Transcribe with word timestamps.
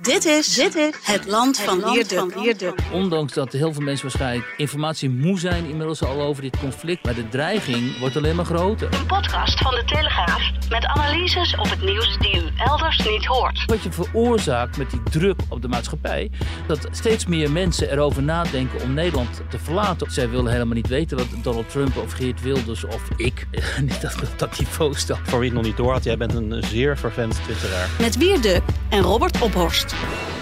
Dit 0.00 0.24
is, 0.24 0.54
dit 0.54 0.74
is 0.74 0.94
het 1.02 1.26
land 1.26 1.60
van 1.60 1.92
Wierduk. 2.34 2.74
Ondanks 2.92 3.32
dat 3.32 3.52
heel 3.52 3.72
veel 3.72 3.82
mensen 3.82 4.06
waarschijnlijk 4.06 4.54
informatie 4.56 5.10
moe 5.10 5.38
zijn 5.38 5.64
inmiddels 5.64 6.02
al 6.02 6.20
over 6.20 6.42
dit 6.42 6.58
conflict. 6.58 7.04
Maar 7.04 7.14
de 7.14 7.28
dreiging 7.28 7.98
wordt 7.98 8.16
alleen 8.16 8.36
maar 8.36 8.44
groter. 8.44 8.94
Een 8.94 9.06
podcast 9.06 9.60
van 9.60 9.74
de 9.74 9.84
Telegraaf 9.84 10.50
met 10.70 10.84
analyses 10.84 11.56
op 11.56 11.70
het 11.70 11.82
nieuws 11.82 12.18
die 12.18 12.36
u 12.36 12.42
elders 12.56 12.98
niet 12.98 13.24
hoort. 13.24 13.64
Wat 13.66 13.82
je 13.82 13.92
veroorzaakt 13.92 14.76
met 14.76 14.90
die 14.90 15.02
druk 15.10 15.40
op 15.48 15.62
de 15.62 15.68
maatschappij. 15.68 16.30
Dat 16.66 16.88
steeds 16.90 17.26
meer 17.26 17.50
mensen 17.50 17.90
erover 17.90 18.22
nadenken 18.22 18.80
om 18.82 18.94
Nederland 18.94 19.40
te 19.50 19.58
verlaten. 19.58 20.10
Zij 20.10 20.30
willen 20.30 20.52
helemaal 20.52 20.74
niet 20.74 20.88
weten 20.88 21.16
wat 21.16 21.26
Donald 21.42 21.70
Trump 21.70 21.96
of 21.96 22.12
Geert 22.12 22.42
Wilders 22.42 22.84
of 22.84 23.02
ik. 23.16 23.46
niet 23.88 24.00
dat 24.00 24.14
op 24.14 24.38
dat 24.38 24.58
niveau 24.58 24.94
staat. 24.94 25.20
Voor 25.22 25.38
wie 25.38 25.48
het 25.48 25.58
nog 25.58 25.66
niet 25.66 25.76
door 25.76 25.92
had, 25.92 26.04
jij 26.04 26.16
bent 26.16 26.34
een 26.34 26.62
zeer 26.64 26.98
vervent 26.98 27.42
twitteraar. 27.44 27.88
Met 28.00 28.16
Wierduk 28.16 28.62
en 28.88 29.00
Robert 29.00 29.40
Ophorst. 29.40 29.87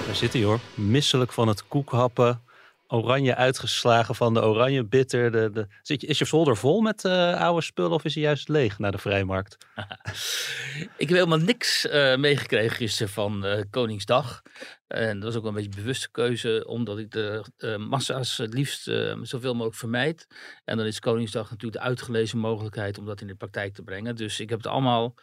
Daar 0.07 0.15
zit 0.15 0.33
hij 0.33 0.43
hoor. 0.43 0.61
Misselijk 0.75 1.33
van 1.33 1.49
het 1.49 1.69
koekhappen. 1.69 2.41
Oranje 2.89 3.35
uitgeslagen 3.35 4.15
van 4.15 4.35
de 4.35 4.43
oranje 4.43 4.85
bitter. 4.85 5.33
De. 5.33 5.67
Zit 5.83 6.05
is 6.05 6.19
je 6.19 6.25
zolder 6.25 6.57
vol 6.57 6.81
met 6.81 7.05
uh, 7.05 7.41
oude 7.41 7.63
spullen 7.63 7.91
of 7.91 8.05
is 8.05 8.15
hij 8.15 8.23
juist 8.23 8.49
leeg 8.49 8.79
naar 8.79 8.93
de 8.93 8.99
vrijmarkt? 8.99 9.57
ik 10.97 11.09
heb 11.09 11.19
helemaal 11.19 11.39
niks 11.39 11.85
uh, 11.85 12.17
meegekregen 12.17 12.77
gisteren 12.77 13.13
van 13.13 13.47
uh, 13.47 13.63
Koningsdag. 13.71 14.43
En 14.87 15.15
dat 15.15 15.23
was 15.23 15.37
ook 15.37 15.43
wel 15.43 15.51
een 15.51 15.57
beetje 15.57 15.71
een 15.71 15.83
bewuste 15.83 16.11
keuze, 16.11 16.65
omdat 16.67 16.99
ik 16.99 17.11
de 17.11 17.45
uh, 17.59 17.77
massa's 17.77 18.37
het 18.37 18.55
liefst 18.55 18.89
uh, 18.89 19.17
zoveel 19.23 19.53
mogelijk 19.53 19.77
vermijd. 19.77 20.27
En 20.65 20.77
dan 20.77 20.87
is 20.87 21.01
Koningsdag 21.01 21.51
natuurlijk 21.51 21.83
de 21.83 21.89
uitgelezen 21.89 22.39
mogelijkheid 22.39 22.99
om 22.99 23.07
dat 23.07 23.21
in 23.21 23.27
de 23.27 23.35
praktijk 23.35 23.75
te 23.75 23.83
brengen. 23.83 24.17
Dus 24.17 24.41
ik 24.41 24.49
heb 24.49 24.59
het 24.59 24.67
allemaal, 24.67 25.15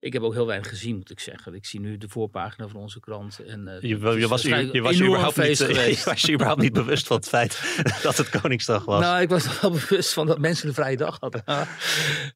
ik 0.00 0.12
heb 0.12 0.22
ook 0.22 0.32
heel 0.32 0.46
weinig 0.46 0.68
gezien, 0.68 0.96
moet 0.96 1.10
ik 1.10 1.20
zeggen. 1.20 1.54
Ik 1.54 1.66
zie 1.66 1.80
nu 1.80 1.98
de 1.98 2.08
voorpagina 2.08 2.68
van 2.68 2.80
onze 2.80 3.00
krant. 3.00 3.38
En, 3.38 3.60
uh, 3.68 3.80
je, 3.80 3.88
je, 4.20 4.28
was, 4.28 4.42
je, 4.42 4.68
je 4.72 4.82
was 4.82 5.00
überhaupt 5.00 5.36
niet, 5.36 5.58
je 5.58 6.02
was 6.04 6.22
je 6.22 6.32
überhaupt 6.32 6.60
niet 6.60 6.72
bewust 6.72 7.06
van 7.06 7.16
het 7.16 7.28
feit 7.28 7.82
dat 8.02 8.16
het 8.16 8.40
Koningsdag 8.40 8.84
was. 8.84 9.00
Nou, 9.00 9.20
ik 9.20 9.28
was 9.28 9.60
wel 9.60 9.70
bewust 9.88 10.12
van 10.12 10.26
dat 10.26 10.38
mensen 10.38 10.68
een 10.68 10.74
vrije 10.74 10.96
dag 10.96 11.16
hadden. 11.20 11.42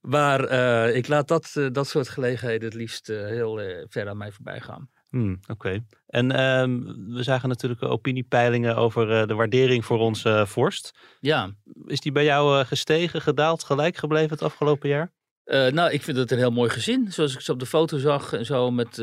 maar 0.01 0.51
ik 0.91 1.09
laat 1.09 1.29
dat, 1.29 1.53
dat 1.73 1.89
soort 1.89 2.09
gelegenheden 2.09 2.65
het 2.65 2.75
liefst 2.75 3.07
heel 3.07 3.61
ver 3.89 4.09
aan 4.09 4.17
mij 4.17 4.33
voorbij 4.33 4.61
gaan. 4.61 4.89
Hmm, 5.11 5.39
Oké. 5.47 5.85
En 6.07 6.25
uh, 6.25 6.81
we 7.15 7.23
zagen 7.23 7.49
natuurlijk 7.49 7.83
opiniepeilingen 7.83 8.77
over 8.77 9.11
uh, 9.11 9.27
de 9.27 9.35
waardering 9.35 9.85
voor 9.85 9.99
onze 9.99 10.29
uh, 10.29 10.47
vorst. 10.47 10.99
Ja. 11.21 11.51
Is 11.85 12.01
die 12.01 12.13
bij 12.13 12.25
jou 12.25 12.59
uh, 12.59 12.67
gestegen, 12.67 13.23
gedaald, 13.23 13.65
gelijk 13.65 13.97
gebleven 13.97 14.31
het 14.31 14.43
afgelopen 14.43 14.89
jaar? 14.89 15.15
nou, 15.47 15.91
ik 15.91 16.03
vind 16.03 16.17
het 16.17 16.31
een 16.31 16.39
heel 16.39 16.51
mooi 16.51 16.71
gezin. 16.71 17.13
Zoals 17.13 17.35
ik 17.35 17.41
ze 17.41 17.53
op 17.53 17.59
de 17.59 17.67
foto 17.67 17.99
zag 17.99 18.33
en 18.33 18.45
zo 18.45 18.71
met, 18.71 18.97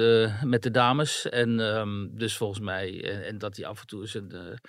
met 0.44 0.64
de 0.64 0.72
dames. 0.72 1.30
En 1.30 1.60
um, 1.60 2.10
dus 2.18 2.38
volgens 2.38 2.60
mij, 2.60 3.04
en, 3.04 3.26
en 3.26 3.38
dat 3.38 3.56
hij 3.56 3.66
af 3.66 3.82
en 3.82 3.88
toe 3.88 4.02
eens 4.02 4.14
een 4.14 4.60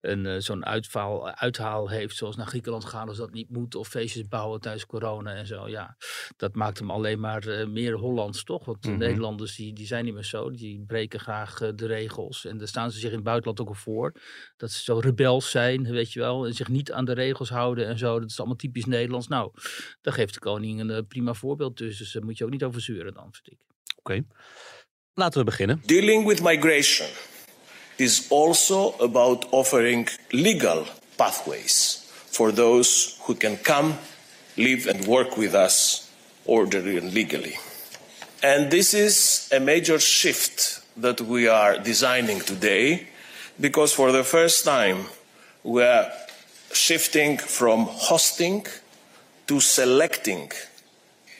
een, 0.00 0.24
uh, 0.24 0.36
zo'n 0.38 0.64
uitvaal, 0.66 1.30
uithaal 1.30 1.88
heeft, 1.88 2.16
zoals 2.16 2.36
naar 2.36 2.46
Griekenland 2.46 2.84
gaan 2.84 3.08
als 3.08 3.16
dat 3.16 3.32
niet 3.32 3.50
moet, 3.50 3.74
of 3.74 3.88
feestjes 3.88 4.28
bouwen 4.28 4.60
tijdens 4.60 4.86
corona 4.86 5.34
en 5.34 5.46
zo. 5.46 5.68
Ja, 5.68 5.96
dat 6.36 6.54
maakt 6.54 6.78
hem 6.78 6.90
alleen 6.90 7.20
maar 7.20 7.46
uh, 7.46 7.66
meer 7.66 7.94
Hollands, 7.94 8.44
toch? 8.44 8.64
Want 8.64 8.84
Mhm. 8.84 8.98
de 8.98 9.04
Nederlanders 9.04 9.56
die, 9.56 9.72
die 9.72 9.86
zijn 9.86 10.04
niet 10.04 10.14
meer 10.14 10.24
zo, 10.24 10.50
die 10.50 10.84
breken 10.86 11.20
graag 11.20 11.60
uh, 11.60 11.68
de 11.74 11.86
regels. 11.86 12.44
En 12.44 12.58
daar 12.58 12.68
staan 12.68 12.90
ze 12.90 12.98
zich 12.98 13.08
in 13.08 13.14
het 13.14 13.24
buitenland 13.24 13.60
ook 13.60 13.68
al 13.68 13.74
voor. 13.74 14.14
Dat 14.56 14.70
ze 14.70 14.82
zo 14.82 14.98
rebels 14.98 15.50
zijn, 15.50 15.90
weet 15.90 16.12
je 16.12 16.20
wel, 16.20 16.46
en 16.46 16.54
zich 16.54 16.68
niet 16.68 16.92
aan 16.92 17.04
de 17.04 17.12
regels 17.12 17.48
houden 17.48 17.86
en 17.86 17.98
zo. 17.98 18.20
Dat 18.20 18.30
is 18.30 18.38
allemaal 18.38 18.56
typisch 18.56 18.84
Nederlands. 18.84 19.28
Nou, 19.28 19.52
daar 20.00 20.14
geeft 20.14 20.34
de 20.34 20.40
koning 20.40 20.80
een 20.80 21.06
prima 21.06 21.34
voorbeeld 21.34 21.76
tussen. 21.76 22.04
Dus 22.04 22.12
daar 22.12 22.24
moet 22.24 22.38
je 22.38 22.44
ook 22.44 22.50
niet 22.50 22.64
over 22.64 22.80
zeuren 22.80 23.14
dan, 23.14 23.28
vind 23.32 23.50
ik. 23.50 23.58
Oké. 23.96 24.12
Okay. 24.12 24.24
Laten 25.14 25.38
we 25.38 25.44
beginnen. 25.44 25.82
Dealing 25.86 26.26
with 26.26 26.42
migration 26.42 27.08
is 28.00 28.26
also 28.30 28.92
about 28.98 29.46
offering 29.52 30.08
legal 30.32 30.86
pathways 31.18 32.10
for 32.30 32.52
those 32.52 33.18
who 33.24 33.34
can 33.34 33.56
come, 33.58 33.98
live, 34.56 34.86
and 34.86 35.06
work 35.06 35.36
with 35.36 35.54
us 35.54 36.10
orderly 36.46 36.96
and 36.96 37.12
legally. 37.12 37.58
And 38.42 38.70
this 38.70 38.94
is 38.94 39.50
a 39.52 39.60
major 39.60 39.98
shift 39.98 40.80
that 40.96 41.20
we 41.20 41.46
are 41.48 41.78
designing 41.78 42.40
today 42.40 43.08
because 43.60 43.92
for 43.92 44.12
the 44.12 44.24
first 44.24 44.64
time 44.64 45.06
we 45.62 45.82
are 45.82 46.10
shifting 46.72 47.36
from 47.36 47.86
hosting 47.86 48.66
to 49.46 49.60
selecting 49.60 50.50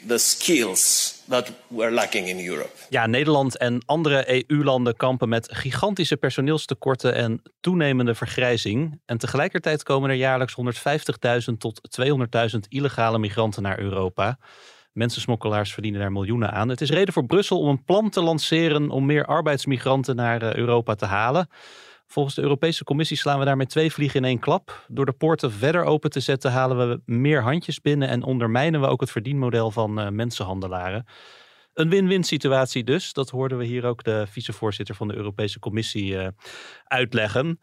the 0.06 0.18
skills 0.18 1.19
that 1.30 1.52
we're 1.66 1.92
lacking 1.92 2.28
in 2.28 2.48
Europe. 2.48 2.70
Ja, 2.88 3.06
Nederland 3.06 3.56
en 3.56 3.82
andere 3.86 4.44
EU-landen 4.48 4.96
kampen 4.96 5.28
met 5.28 5.48
gigantische 5.52 6.16
personeelstekorten 6.16 7.14
en 7.14 7.42
toenemende 7.60 8.14
vergrijzing. 8.14 9.00
En 9.06 9.18
tegelijkertijd 9.18 9.82
komen 9.82 10.10
er 10.10 10.16
jaarlijks 10.16 10.56
150.000 11.50 11.56
tot 11.58 11.80
200.000 12.54 12.58
illegale 12.68 13.18
migranten 13.18 13.62
naar 13.62 13.78
Europa. 13.78 14.38
Mensensmokkelaars 14.92 15.72
verdienen 15.72 16.00
daar 16.00 16.12
miljoenen 16.12 16.52
aan. 16.52 16.68
Het 16.68 16.80
is 16.80 16.90
reden 16.90 17.14
voor 17.14 17.26
Brussel 17.26 17.58
om 17.58 17.68
een 17.68 17.84
plan 17.84 18.10
te 18.10 18.20
lanceren 18.20 18.90
om 18.90 19.06
meer 19.06 19.24
arbeidsmigranten 19.24 20.16
naar 20.16 20.56
Europa 20.56 20.94
te 20.94 21.04
halen. 21.04 21.48
Volgens 22.12 22.34
de 22.34 22.42
Europese 22.42 22.84
Commissie 22.84 23.16
slaan 23.16 23.38
we 23.38 23.44
daarmee 23.44 23.66
twee 23.66 23.92
vliegen 23.92 24.20
in 24.20 24.26
één 24.26 24.38
klap. 24.38 24.84
Door 24.88 25.06
de 25.06 25.12
poorten 25.12 25.52
verder 25.52 25.84
open 25.84 26.10
te 26.10 26.20
zetten 26.20 26.50
halen 26.52 26.88
we 26.88 27.00
meer 27.04 27.42
handjes 27.42 27.80
binnen 27.80 28.08
en 28.08 28.22
ondermijnen 28.22 28.80
we 28.80 28.86
ook 28.86 29.00
het 29.00 29.10
verdienmodel 29.10 29.70
van 29.70 30.00
uh, 30.00 30.08
mensenhandelaren. 30.08 31.06
Een 31.74 31.88
win-win 31.88 32.24
situatie 32.24 32.84
dus. 32.84 33.12
Dat 33.12 33.30
hoorden 33.30 33.58
we 33.58 33.64
hier 33.64 33.84
ook 33.84 34.04
de 34.04 34.26
vicevoorzitter 34.26 34.94
van 34.94 35.08
de 35.08 35.14
Europese 35.14 35.58
Commissie 35.58 36.12
uh, 36.12 36.26
uitleggen. 36.84 37.60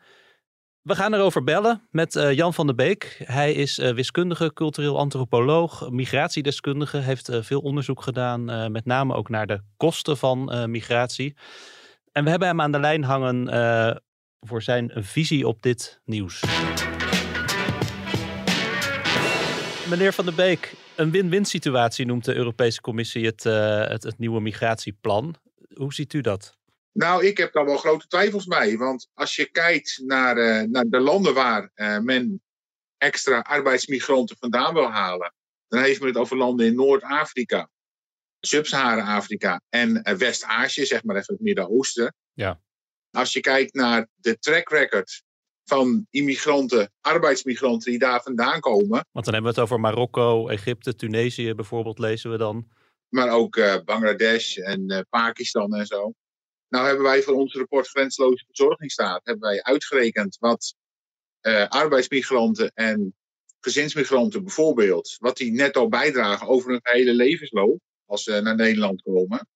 We 0.81 0.95
gaan 0.95 1.13
erover 1.13 1.43
bellen 1.43 1.87
met 1.91 2.15
uh, 2.15 2.33
Jan 2.33 2.53
van 2.53 2.65
der 2.65 2.75
Beek. 2.75 3.21
Hij 3.23 3.53
is 3.53 3.77
wiskundige, 3.77 4.53
cultureel 4.53 4.97
antropoloog, 4.97 5.89
migratiedeskundige. 5.89 6.97
Heeft 6.97 7.29
veel 7.33 7.59
onderzoek 7.59 8.01
gedaan, 8.01 8.71
met 8.71 8.85
name 8.85 9.13
ook 9.13 9.29
naar 9.29 9.47
de 9.47 9.61
kosten 9.77 10.17
van 10.17 10.69
migratie. 10.71 11.37
En 12.11 12.23
we 12.23 12.29
hebben 12.29 12.47
hem 12.47 12.61
aan 12.61 12.71
de 12.71 12.79
lijn 12.79 13.03
hangen 13.03 13.47
voor 14.39 14.61
zijn 14.61 14.91
visie 14.95 15.47
op 15.47 15.61
dit 15.61 16.01
nieuws. 16.05 16.43
Meneer 19.89 20.13
Van 20.13 20.25
der 20.25 20.35
Beek, 20.35 20.73
een 20.95 21.11
win-win 21.11 21.45
situatie 21.45 22.05
noemt 22.05 22.25
de 22.25 22.35
Europese 22.35 22.81
Commissie 22.81 23.25
het, 23.25 23.45
uh, 23.45 23.87
het, 23.87 24.03
het, 24.03 24.17
nieuwe 24.17 24.41
migratieplan. 24.41 25.35
Hoe 25.73 25.93
ziet 25.93 26.13
u 26.13 26.21
dat? 26.21 26.57
Nou, 26.91 27.25
ik 27.25 27.37
heb 27.37 27.53
daar 27.53 27.65
wel 27.65 27.77
grote 27.77 28.07
twijfels 28.07 28.45
bij. 28.45 28.77
Want 28.77 29.07
als 29.13 29.35
je 29.35 29.51
kijkt 29.51 30.01
naar, 30.05 30.37
uh, 30.37 30.61
naar 30.61 30.85
de 30.87 30.99
landen 30.99 31.33
waar 31.33 31.71
uh, 31.75 31.99
men 31.99 32.41
extra 32.97 33.39
arbeidsmigranten 33.39 34.37
vandaan 34.39 34.73
wil 34.73 34.91
halen, 34.91 35.33
dan 35.67 35.81
heeft 35.81 35.99
men 35.99 36.09
het 36.09 36.17
over 36.17 36.37
landen 36.37 36.65
in 36.65 36.75
Noord-Afrika, 36.75 37.69
Sub-Sahara-Afrika 38.39 39.61
en 39.69 40.17
West-Azië, 40.17 40.85
zeg 40.85 41.03
maar 41.03 41.15
even 41.15 41.33
het 41.33 41.43
Midden-Oosten. 41.43 42.15
Ja. 42.33 42.61
Als 43.17 43.33
je 43.33 43.39
kijkt 43.39 43.73
naar 43.73 44.07
de 44.15 44.39
track 44.39 44.69
record 44.69 45.23
van 45.63 46.07
immigranten, 46.09 46.91
arbeidsmigranten 47.01 47.91
die 47.91 47.99
daar 47.99 48.21
vandaan 48.21 48.59
komen. 48.59 49.05
Want 49.11 49.25
dan 49.25 49.33
hebben 49.33 49.53
we 49.53 49.59
het 49.59 49.59
over 49.59 49.79
Marokko, 49.79 50.47
Egypte, 50.47 50.95
Tunesië 50.95 51.53
bijvoorbeeld, 51.53 51.99
lezen 51.99 52.31
we 52.31 52.37
dan. 52.37 52.67
Maar 53.09 53.29
ook 53.29 53.55
uh, 53.55 53.75
Bangladesh 53.85 54.57
en 54.57 54.91
uh, 54.91 54.99
Pakistan 55.09 55.75
en 55.75 55.85
zo. 55.85 56.13
Nou 56.67 56.85
hebben 56.85 57.03
wij 57.03 57.21
voor 57.21 57.33
ons 57.33 57.53
rapport 57.53 57.87
Grensloze 57.87 58.45
Verzorgingsstaat 58.45 59.21
hebben 59.23 59.49
wij 59.49 59.63
uitgerekend 59.63 60.37
wat 60.39 60.75
uh, 61.41 61.67
arbeidsmigranten 61.67 62.71
en 62.73 63.15
gezinsmigranten 63.59 64.43
bijvoorbeeld, 64.43 65.15
wat 65.19 65.37
die 65.37 65.51
netto 65.51 65.87
bijdragen 65.87 66.47
over 66.47 66.71
hun 66.71 66.79
hele 66.83 67.13
levensloop 67.13 67.79
als 68.05 68.23
ze 68.23 68.41
naar 68.41 68.55
Nederland 68.55 69.01
komen. 69.01 69.47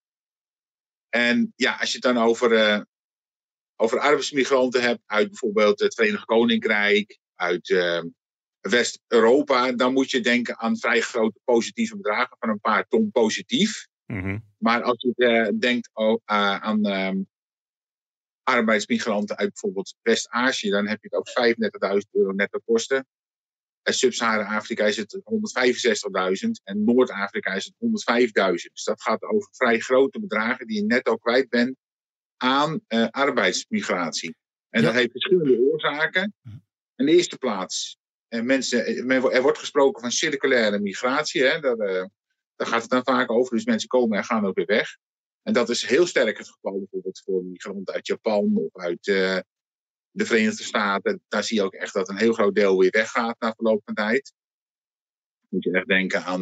En 1.10 1.54
ja, 1.56 1.76
als 1.76 1.92
je 1.92 2.00
het 2.02 2.16
dan 2.16 2.24
over 2.24 2.90
over 3.82 4.00
arbeidsmigranten 4.00 4.82
hebt 4.82 5.02
uit 5.06 5.28
bijvoorbeeld 5.28 5.80
het 5.80 5.94
Verenigd 5.94 6.26
Koninkrijk, 6.26 7.20
uit 7.36 7.70
uh, 7.70 8.04
West-Europa, 8.60 9.72
dan 9.72 9.94
moet 9.94 10.12
je 10.12 10.20
denken 10.20 10.60
aan 10.60 10.78
vrij 10.78 11.02
grote 11.02 11.40
positieve 11.44 11.96
bedragen 11.96 12.38
van 12.40 12.50
een 12.50 12.60
paar 12.60 12.88
ton 12.88 13.12
positief. 13.12 13.88
Mhm. 14.06 14.38
Maar 14.58 14.82
als 14.82 15.02
je 15.02 15.14
eh, 15.16 15.60
denkt 15.60 15.90
oh, 15.94 16.22
eh, 16.26 16.56
aan 16.56 16.86
ehm, 16.86 17.18
arbeidsmigranten 18.44 19.38
uit 19.38 19.50
bijvoorbeeld 19.50 19.96
West-Azië, 20.02 20.70
dan 20.70 20.88
heb 20.88 21.02
je 21.02 21.08
het 21.12 21.20
over 21.20 21.34
35.000 22.04 22.10
euro 22.12 22.32
netto 22.32 22.60
kosten. 22.66 23.08
En 23.82 23.94
Sub-Sahara-Afrika 23.94 24.86
is 24.86 24.98
het 24.98 25.22
165.000 26.46 26.50
en 26.64 26.84
Noord-Afrika 26.84 27.54
is 27.54 27.66
het 27.66 27.76
105.000. 27.80 28.72
Dus 28.74 28.84
dat 28.84 29.02
gaat 29.02 29.24
over 29.24 29.50
vrij 29.52 29.80
grote 29.80 30.20
bedragen 30.20 30.68
die 30.68 30.76
je 30.76 30.86
netto 30.86 31.18
kwijt 31.18 31.50
bent 31.50 31.76
aan 32.42 32.82
eh, 32.88 33.08
arbeidsmigratie. 33.10 34.36
En 34.70 34.82
Ja. 34.82 34.88
dat 34.88 34.96
heeft 34.96 35.12
verschillende 35.12 35.60
oorzaken. 35.60 36.34
In 36.96 37.06
de 37.06 37.12
eerste 37.12 37.38
plaats, 37.38 37.98
eh, 38.28 38.42
mensen, 38.42 38.86
eh, 38.86 39.04
men- 39.04 39.32
er 39.32 39.42
wordt 39.42 39.58
gesproken 39.58 40.02
van 40.02 40.12
circulaire 40.12 40.80
migratie. 40.80 41.44
Hè, 41.44 41.60
daar, 41.60 41.78
eh, 41.78 42.06
daar 42.56 42.68
gaat 42.68 42.82
het 42.82 42.90
dan 42.90 43.04
vaak 43.04 43.32
over. 43.32 43.56
Dus 43.56 43.66
mensen 43.66 43.90
komen 43.90 44.18
en 44.18 44.24
gaan 44.24 44.46
ook 44.46 44.56
weer 44.56 44.66
weg. 44.66 44.98
En 45.42 45.54
dat 45.54 45.70
is 45.70 45.86
heel 45.86 46.06
sterk 46.06 46.38
het 46.38 46.50
geval 46.50 46.78
bijvoorbeeld 46.78 47.22
voor 47.26 47.44
migranten 47.44 47.94
uit 47.94 48.08
Japan 48.08 48.56
of 48.58 48.82
uit 48.82 49.04
de 49.04 50.26
Verenigde 50.26 50.64
Staten. 50.64 51.22
Daar 51.28 51.44
zie 51.44 51.58
je 51.58 51.64
ook 51.64 51.74
echt 51.74 51.94
dat 51.94 52.10
een 52.10 52.18
heel 52.18 52.34
groot 52.34 52.56
deel 52.56 52.78
weer 52.80 52.92
weggaat 52.92 53.36
na 53.40 53.54
verloop 53.56 53.82
van 53.86 53.94
tijd. 53.94 54.34
Moet 55.50 55.64
je 55.64 55.72
echt 55.72 55.88
denken 55.88 56.24
aan, 56.24 56.42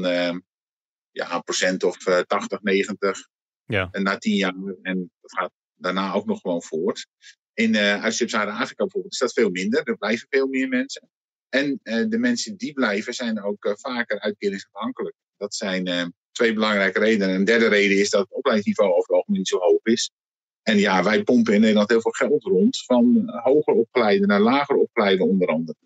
ja, 1.12 1.34
een 1.36 1.44
procent 1.44 1.84
of 1.84 2.06
eh 2.08 2.20
80, 2.20 2.62
90 2.62 3.28
Ja. 3.66 3.88
en 3.92 4.04
na 4.04 4.18
tien 4.18 4.36
jaar. 4.36 4.54
En 4.82 5.12
dat 5.22 5.32
gaat 5.38 5.52
daarna 5.80 6.14
ook 6.14 6.26
nog 6.26 6.42
gewoon 6.42 6.62
voort. 6.62 7.08
In, 7.54 7.76
eh 7.76 8.04
uit 8.04 8.14
Sub-Sahara-Afrika 8.14 8.84
bijvoorbeeld 8.84 9.14
is 9.14 9.20
dat 9.20 9.34
veel 9.34 9.50
minder. 9.50 9.84
Er 9.84 9.98
blijven 9.98 10.28
veel 10.30 10.48
meer 10.48 10.68
mensen. 10.68 11.10
En 11.50 11.80
eh, 11.84 12.06
de 12.08 12.18
mensen 12.18 12.58
die 12.58 12.74
blijven 12.74 13.14
zijn 13.14 13.44
ook 13.44 13.66
eh, 13.66 13.74
vaker 13.76 14.20
uitkeringsafhankelijk. 14.20 15.16
Dat 15.38 15.56
zijn 15.56 16.14
twee 16.32 16.54
belangrijke 16.54 17.00
redenen. 17.00 17.36
Een 17.36 17.44
derde 17.44 17.68
reden 17.68 17.98
is 17.98 18.10
dat 18.10 18.22
het 18.22 18.32
opleidingsniveau 18.32 18.90
over 18.90 19.02
het 19.02 19.12
algemeen 19.12 19.38
niet 19.38 19.48
zo 19.48 19.58
hoog 19.58 19.84
is. 19.84 20.12
En 20.64 20.78
ja, 20.78 21.04
wij 21.04 21.24
pompen 21.24 21.54
in 21.54 21.60
Nederland 21.60 21.90
heel 21.90 22.02
veel 22.02 22.12
geld 22.12 22.44
rond. 22.44 22.84
Van 22.86 23.30
hoger 23.44 23.74
opgeleide 23.74 24.26
naar 24.26 24.40
lager 24.40 24.76
opgeleide 24.76 25.24
onder 25.24 25.48
andere. 25.48 25.78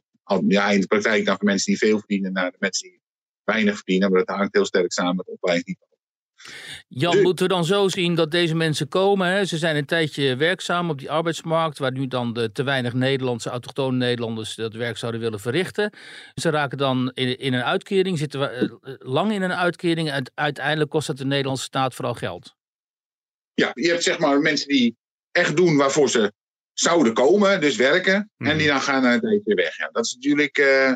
Ja, 0.48 0.70
in 0.70 0.82
de 0.82 0.88
praktijk 0.88 1.26
dan 1.26 1.38
van 1.38 1.46
mensen 1.46 1.72
die 1.72 1.78
veel 1.78 1.98
verdienen 1.98 2.34
naar 2.34 2.52
de 2.52 2.58
mensen 2.60 2.90
die 2.90 3.02
weinig 3.44 3.76
verdienen. 3.76 4.12
Maar 4.12 4.26
dat 4.26 4.36
hangt 4.36 4.54
heel 4.54 4.66
sterk 4.66 4.92
samen 4.92 5.16
met 5.16 5.28
opleidingsniveau. 5.28 5.93
Jan, 6.88 7.16
Nu- 7.16 7.22
moeten 7.22 7.48
we 7.48 7.54
dan 7.54 7.66
zo 7.66 7.88
zien 7.88 8.16
dat 8.16 8.32
deze 8.32 8.56
mensen 8.56 8.88
komen? 8.88 9.28
Hè? 9.28 9.46
Ze 9.46 9.58
zijn 9.58 9.76
een 9.76 9.86
tijdje 9.86 10.36
werkzaam 10.36 10.90
op 10.90 11.00
die 11.00 11.12
arbeidsmarkt, 11.12 11.78
waar 11.78 11.92
nu 11.92 12.08
dan 12.08 12.34
de 12.34 12.52
te 12.52 12.64
weinig 12.64 12.94
Nederlandse, 12.94 13.50
autochtone 13.50 13.98
Nederlanders 13.98 14.56
dat 14.56 14.74
werk 14.74 14.98
zouden 14.98 15.22
willen 15.22 15.40
verrichten. 15.40 15.94
Ze 16.34 16.50
raken 16.50 16.78
dan 16.78 17.12
in, 17.14 17.40
in 17.40 17.54
een 17.54 17.64
uitkering, 17.64 18.18
zitten 18.18 18.40
we, 18.40 18.46
eh, 18.46 18.94
lang 19.00 19.32
in 19.32 19.42
een 19.42 19.54
uitkering 19.54 20.12
en 20.12 20.32
uiteindelijk 20.34 20.90
kost 20.90 21.08
dat 21.08 21.18
de 21.18 21.26
Nederlandse 21.26 21.64
staat 21.64 21.94
vooral 21.94 22.14
geld. 22.14 22.56
Ja, 23.54 23.72
je 23.74 23.88
hebt 23.88 24.04
zeg 24.04 24.20
maar 24.20 24.40
mensen 24.40 24.68
die 24.68 24.96
echt 25.32 25.56
doen 25.56 25.78
waarvoor 25.78 26.10
ze 26.10 26.34
zouden 26.74 27.14
komen, 27.14 27.62
dus 27.62 27.76
werken. 27.76 28.32
Mhm. 28.38 28.50
En 28.50 28.58
die 28.58 28.68
dan 28.68 28.82
gaan 28.82 29.02
na 29.02 29.14
een 29.14 29.20
tijdje 29.20 29.42
weer 29.44 29.56
weg. 29.56 29.78
Ja, 29.78 29.90
dat 29.92 30.06
is 30.06 30.14
natuurlijk 30.14 30.58
eh, 30.58 30.94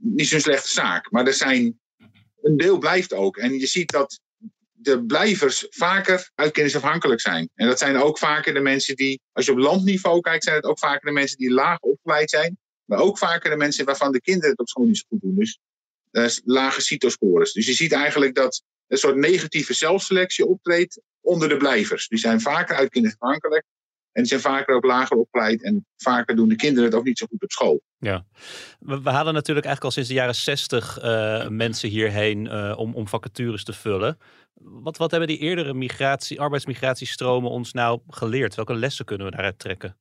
niet 0.00 0.28
zo'n 0.28 0.40
slechte 0.40 0.68
zaak. 0.68 1.10
Maar 1.10 1.26
er 1.26 1.32
zijn, 1.32 1.80
een 2.42 2.56
deel 2.56 2.78
blijft 2.78 3.12
ook. 3.12 3.36
En 3.36 3.58
je 3.58 3.66
ziet 3.66 3.90
dat 3.90 4.20
de 4.82 5.04
blijvers 5.04 5.66
vaker 5.70 6.30
uitkeringsafhankelijk 6.34 7.20
zijn. 7.20 7.50
En 7.54 7.66
dat 7.66 7.78
zijn 7.78 7.96
ook 7.96 8.18
vaker 8.18 8.54
de 8.54 8.60
mensen 8.60 8.96
die, 8.96 9.20
als 9.32 9.46
je 9.46 9.52
op 9.52 9.58
landniveau 9.58 10.20
kijkt, 10.20 10.44
zijn 10.44 10.56
het 10.56 10.64
ook 10.64 10.78
vaker 10.78 11.06
de 11.06 11.12
mensen 11.12 11.38
die 11.38 11.50
laag 11.50 11.78
opgeleid 11.78 12.30
zijn. 12.30 12.58
Maar 12.84 12.98
ook 12.98 13.18
vaker 13.18 13.50
de 13.50 13.56
mensen 13.56 13.84
waarvan 13.84 14.12
de 14.12 14.20
kinderen 14.20 14.50
het 14.50 14.58
op 14.58 14.68
school 14.68 14.86
niet 14.86 14.98
zo 14.98 15.04
goed 15.08 15.20
doen. 15.20 15.34
Dus 15.34 15.58
eh, 16.10 16.26
lage 16.44 16.80
CITO-scores. 16.80 17.52
Dus 17.52 17.66
je 17.66 17.72
ziet 17.72 17.92
eigenlijk 17.92 18.34
dat 18.34 18.62
een 18.86 18.98
soort 18.98 19.16
negatieve 19.16 19.74
zelfselectie 19.74 20.46
optreedt 20.46 21.00
onder 21.20 21.48
de 21.48 21.56
blijvers. 21.56 22.08
Die 22.08 22.18
zijn 22.18 22.40
vaker 22.40 22.76
uitkeringsafhankelijk. 22.76 23.64
En 24.12 24.26
zijn 24.26 24.40
vaker 24.40 24.74
ook 24.74 24.84
lager 24.84 25.16
opgeleid. 25.16 25.62
En 25.62 25.86
vaker 25.96 26.36
doen 26.36 26.48
de 26.48 26.56
kinderen 26.56 26.84
het 26.84 26.98
ook 26.98 27.04
niet 27.04 27.18
zo 27.18 27.26
goed 27.26 27.42
op 27.42 27.50
school. 27.50 27.82
Ja. 27.98 28.24
We, 28.78 29.02
we 29.02 29.10
halen 29.10 29.34
natuurlijk 29.34 29.66
eigenlijk 29.66 29.84
al 29.84 29.90
sinds 29.90 30.08
de 30.08 30.14
jaren 30.14 30.34
zestig 30.34 30.98
eh, 30.98 31.48
mensen 31.48 31.88
hierheen 31.88 32.46
eh, 32.46 32.74
om, 32.76 32.94
om 32.94 33.08
vacatures 33.08 33.64
te 33.64 33.72
vullen. 33.72 34.18
Wat, 34.54 34.96
wat 34.96 35.10
hebben 35.10 35.28
die 35.28 35.38
eerdere 35.38 35.74
migratie, 35.74 36.40
arbeidsmigratiestromen 36.40 37.50
ons 37.50 37.72
nou 37.72 38.00
geleerd? 38.08 38.54
Welke 38.54 38.74
lessen 38.74 39.04
kunnen 39.04 39.26
we 39.26 39.32
daaruit 39.32 39.58
trekken? 39.58 39.96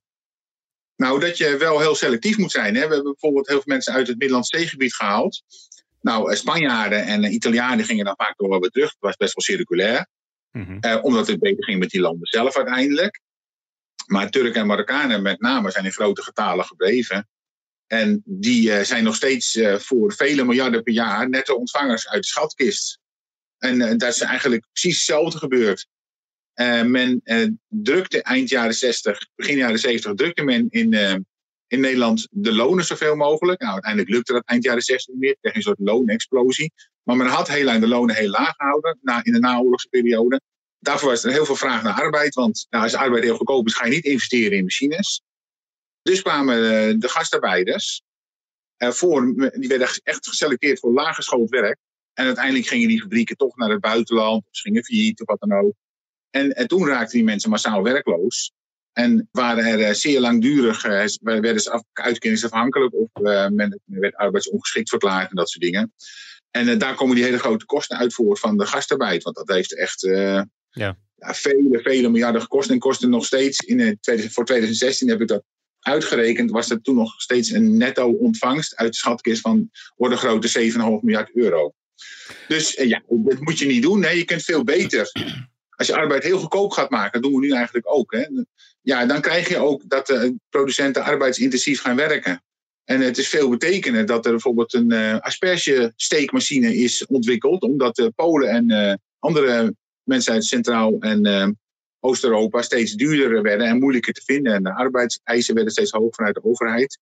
Nou, 0.96 1.20
dat 1.20 1.38
je 1.38 1.58
wel 1.58 1.80
heel 1.80 1.96
selectief 1.96 2.38
moet 2.38 2.52
zijn. 2.52 2.76
Hè. 2.76 2.88
We 2.88 2.94
hebben 2.94 3.04
bijvoorbeeld 3.04 3.48
heel 3.48 3.62
veel 3.62 3.74
mensen 3.74 3.94
uit 3.94 4.08
het 4.08 4.18
Middellandse 4.18 4.58
zeegebied 4.58 4.96
gehaald. 4.96 5.42
Nou, 6.02 6.32
eh, 6.32 6.38
Spanjaarden 6.38 7.06
en 7.06 7.24
eh, 7.24 7.34
Italianen 7.34 7.86
gingen 7.86 8.06
dan 8.06 8.16
vaak 8.18 8.34
nog 8.38 8.50
wel 8.50 8.60
weer 8.60 8.70
terug. 8.70 8.90
Het 8.90 9.00
was 9.00 9.16
best 9.16 9.34
wel 9.34 9.56
circulair. 9.56 10.08
Mhm. 10.52 10.78
Eh, 10.80 11.04
omdat 11.04 11.28
het 11.28 11.40
beter 11.40 11.64
ging 11.64 11.80
met 11.80 11.90
die 11.90 12.02
landen 12.02 12.28
zelf 12.28 12.58
uiteindelijk. 12.58 13.22
Maar 14.08 14.30
Turken 14.30 14.62
en 14.62 14.68
Marokkanen 14.68 15.22
met 15.22 15.42
name 15.42 15.72
zijn 15.72 15.86
in 15.86 15.92
grote 15.92 16.24
getalen 16.24 16.66
gebleven. 16.66 17.28
En 17.88 18.22
die 18.26 18.72
eh, 18.72 18.84
zijn 18.84 19.04
nog 19.04 19.16
steeds 19.16 19.56
eh, 19.56 19.76
voor 19.76 20.14
vele 20.14 20.44
miljarden 20.44 20.84
per 20.84 20.94
jaar 20.94 21.30
netto 21.30 21.56
ontvangers 21.56 22.08
uit 22.08 22.22
de 22.22 22.28
schatkist. 22.28 23.00
En 23.62 23.82
eh, 23.82 23.98
dat 23.98 24.14
is 24.14 24.22
eigenlijk 24.22 24.66
precies 24.72 24.96
hetzelfde 24.96 25.38
gebeurd. 25.38 25.88
Eh, 26.54 26.84
men 26.84 27.22
eh, 27.24 27.48
drukte 27.68 28.22
eind 28.22 28.50
jaren 28.50 28.74
60, 28.74 29.28
begin 29.36 29.58
jaren 29.58 29.80
70, 29.80 30.14
drukte 30.14 30.44
men 30.44 30.70
in, 30.70 30.94
in 31.68 31.80
Nederland 31.80 32.28
de 32.32 32.54
lonen 32.54 32.86
zoveel 32.86 33.16
mogelijk. 33.16 33.60
Nou, 33.60 33.74
uiteindelijk 33.74 34.12
lukte 34.12 34.34
dat 34.34 34.46
eind 34.46 34.64
jaren 34.64 34.82
60 34.82 35.14
niet 35.14 35.24
meer. 35.24 35.38
Kreeg 35.42 35.56
een 35.56 35.62
soort 35.62 35.80
loonexplosie. 35.80 36.74
Maar 37.04 37.16
men 37.16 37.28
had 37.28 37.48
heel 37.48 37.64
lang 37.64 37.80
de 37.80 37.88
lonen 37.88 38.16
heel 38.16 38.30
laag 38.30 38.54
gehouden 38.56 38.98
na, 39.02 39.24
in 39.24 39.34
de 39.34 39.40
naoorlogse 39.40 39.88
periode. 39.88 40.42
Daarvoor 40.80 41.10
was 41.10 41.24
er 41.24 41.32
heel 41.32 41.46
veel 41.46 41.56
vraag 41.56 41.84
naar 41.84 42.02
arbeid. 42.02 42.34
Want 42.34 42.68
nou, 42.70 42.84
als 42.84 42.96
arbeid 42.96 43.24
heel 43.24 43.38
goedkoop 43.38 43.68
is, 43.68 43.74
ga 43.74 43.86
je 43.86 43.92
niet 43.92 44.06
investeren 44.06 44.58
in 44.58 44.64
machines. 44.64 45.22
Dus 46.02 46.22
kwamen 46.22 47.00
de 47.00 47.10
gastarbeiders. 47.10 48.02
voor, 48.78 49.52
die 49.52 49.68
werden 49.68 49.88
echt 50.04 50.28
geselecteerd 50.28 50.80
voor 50.80 50.94
laaggeschoold 50.94 51.50
werk. 51.50 51.78
En 52.14 52.26
uiteindelijk 52.26 52.68
gingen 52.68 52.88
die 52.88 53.02
fabrieken 53.02 53.38
toch 53.38 53.58
naar 53.58 53.70
het 53.70 53.80
buitenland. 53.82 54.44
Of 54.44 54.56
ze 54.56 54.62
gingen 54.62 54.84
failliet 54.84 55.22
of 55.22 55.28
wat 55.28 55.40
dan 55.40 55.60
ook. 55.60 55.74
En, 56.30 56.52
en 56.52 56.68
toen 56.68 56.88
raakten 56.88 57.18
die 57.18 57.24
mensen 57.24 57.50
massaal 57.50 57.84
werkloos. 57.84 58.52
En 58.94 59.28
waren 59.32 59.66
er 59.66 59.82
eh, 59.82 59.94
zeer 59.94 60.20
langdurig, 60.20 60.84
eh, 60.84 61.06
werden 61.22 61.62
ze 61.62 61.72
af- 61.72 61.84
uitkeringsafhankelijk. 61.94 62.94
Of 62.94 63.10
eh, 63.14 63.48
men, 63.48 63.80
werd 63.86 64.16
arbeidsongeschikt 64.16 64.90
verklaard 64.90 65.30
en 65.30 65.36
dat 65.36 65.50
soort 65.50 65.64
dingen. 65.64 65.94
En 66.52 66.78
daar 66.78 66.96
komen 66.96 67.16
die 67.16 67.24
hele 67.24 67.40
grote 67.40 67.66
kosten 67.66 67.98
uit 67.98 68.14
voor 68.14 68.38
van 68.38 68.58
de 68.58 68.66
gastarbeid. 68.66 69.24
Want 69.24 69.36
dat 69.36 69.48
heeft 69.50 69.78
echt 69.78 70.02
Ja. 70.02 70.98
ja, 71.16 71.34
vele, 71.34 71.80
vele 71.82 72.10
miljarden 72.10 72.42
gekost. 72.42 72.70
En 72.70 72.80
kostte 72.80 73.08
nog 73.08 73.26
steeds, 73.26 73.60
in, 73.60 73.78
2000 73.78 74.34
voor 74.34 74.46
2016 74.46 75.10
heb 75.10 75.22
ik 75.22 75.28
dat 75.28 75.44
uitgerekend, 75.80 76.52
was 76.52 76.70
er 76.70 76.82
toen 76.82 76.96
nog 76.96 77.22
steeds 77.22 77.50
een 77.50 77.78
netto 77.78 78.12
ontvangst 78.12 78.76
uit 78.76 78.92
de 78.92 78.98
schatkist 78.98 79.42
van 79.42 79.70
orde 79.96 80.16
grootte 80.16 80.72
7,5 80.72 80.78
miljard 81.02 81.36
euro. 81.36 81.74
Dus 82.48 82.76
eh, 82.76 82.88
ja, 82.88 83.02
dat 83.08 83.40
moet 83.40 83.60
je 83.60 83.66
niet 83.66 83.82
doen. 83.82 84.02
Je 84.02 84.26
kunt 84.26 84.44
veel 84.44 84.64
beter. 84.64 85.12
Als 85.70 85.88
je 85.88 85.96
arbeid 85.96 86.24
heel 86.24 86.40
goedkoop 86.40 86.72
gaat 86.72 86.90
maken, 86.90 87.22
dat 87.22 87.32
doen 87.32 87.40
we 87.40 87.46
nu 87.48 87.54
eigenlijk 87.54 87.96
ook. 87.96 88.12
Hè. 88.12 88.26
Ja, 88.82 89.06
dan 89.06 89.22
krijg 89.22 89.50
je 89.50 89.58
ook 89.58 89.90
dat 89.90 90.08
de 90.08 90.36
producenten 90.50 91.04
arbeidsintensief 91.04 91.82
gaan 91.82 91.96
werken. 91.96 92.44
En 92.84 93.02
het 93.02 93.18
is 93.18 93.28
veel 93.28 93.50
betekenen 93.50 94.06
dat 94.06 94.26
er 94.26 94.32
bijvoorbeeld 94.32 94.74
een 94.74 94.92
eh 94.92 95.20
aspergesteekmachine 95.20 96.76
is 96.76 97.06
ontwikkeld, 97.06 97.62
omdat 97.62 98.12
Polen 98.16 98.50
en 98.50 98.70
eh, 98.70 98.94
andere 99.20 99.76
mensen 100.04 100.34
uit 100.34 100.46
Centraal- 100.46 101.00
en 101.00 101.26
eh, 101.26 101.48
Oost-Europa 102.00 102.62
steeds 102.62 102.94
duurder 102.94 103.42
werden 103.42 103.68
en 103.68 103.80
moeilijker 103.80 104.14
te 104.14 104.22
vinden. 104.26 104.54
En 104.54 104.64
de 104.64 104.74
arbeidseisen 104.74 105.54
werden 105.54 105.72
steeds 105.72 105.92
hoger 105.92 106.14
vanuit 106.14 106.36
de 106.36 106.44
overheid. 106.44 107.00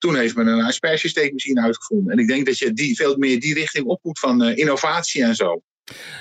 Toen 0.00 0.16
heeft 0.16 0.36
men 0.36 0.46
een 0.46 0.62
aspergesteekmachine 0.64 1.62
uitgevonden. 1.62 2.12
En 2.12 2.18
ik 2.18 2.26
denk 2.28 2.46
dat 2.46 2.58
je 2.58 2.72
die, 2.72 2.96
veel 2.96 3.16
meer 3.16 3.40
die 3.40 3.54
richting 3.54 3.86
op 3.86 4.00
moet 4.02 4.18
van 4.18 4.42
eh, 4.42 4.56
innovatie 4.56 5.24
en 5.24 5.34
zo. 5.34 5.62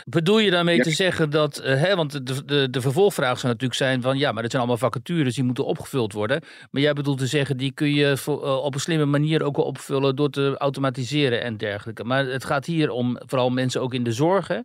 Bedoel 0.05 0.39
je 0.39 0.51
daarmee 0.51 0.75
Ja. 0.75 0.83
te 0.83 0.91
zeggen 0.91 1.29
dat, 1.29 1.57
eh, 1.57 1.81
hè, 1.81 1.95
want 1.95 2.11
de, 2.27 2.45
de, 2.45 2.69
de 2.69 2.81
vervolgvraag 2.81 3.39
zou 3.39 3.47
natuurlijk 3.53 3.79
zijn 3.79 4.01
van 4.01 4.17
ja, 4.17 4.31
maar 4.31 4.41
dat 4.41 4.51
zijn 4.51 4.63
allemaal 4.63 4.89
vacatures 4.89 5.35
die 5.35 5.43
moeten 5.43 5.65
opgevuld 5.65 6.13
worden. 6.13 6.43
Maar 6.71 6.81
jij 6.81 6.93
bedoelt 6.93 7.17
te 7.17 7.27
zeggen, 7.27 7.57
die 7.57 7.71
kun 7.73 7.93
je 7.93 8.21
eh, 8.25 8.63
op 8.63 8.73
een 8.73 8.79
slimme 8.79 9.05
manier 9.05 9.43
ook 9.43 9.55
wel 9.55 9.65
opvullen 9.65 10.15
door 10.15 10.29
te 10.29 10.55
automatiseren 10.57 11.41
en 11.41 11.57
dergelijke. 11.57 12.03
Maar 12.03 12.25
het 12.25 12.45
gaat 12.45 12.65
hier 12.65 12.89
om 12.89 13.17
vooral 13.25 13.49
mensen 13.49 13.81
ook 13.81 13.93
in 13.93 14.03
de 14.03 14.11
zorg 14.11 14.47
hè, 14.47 14.59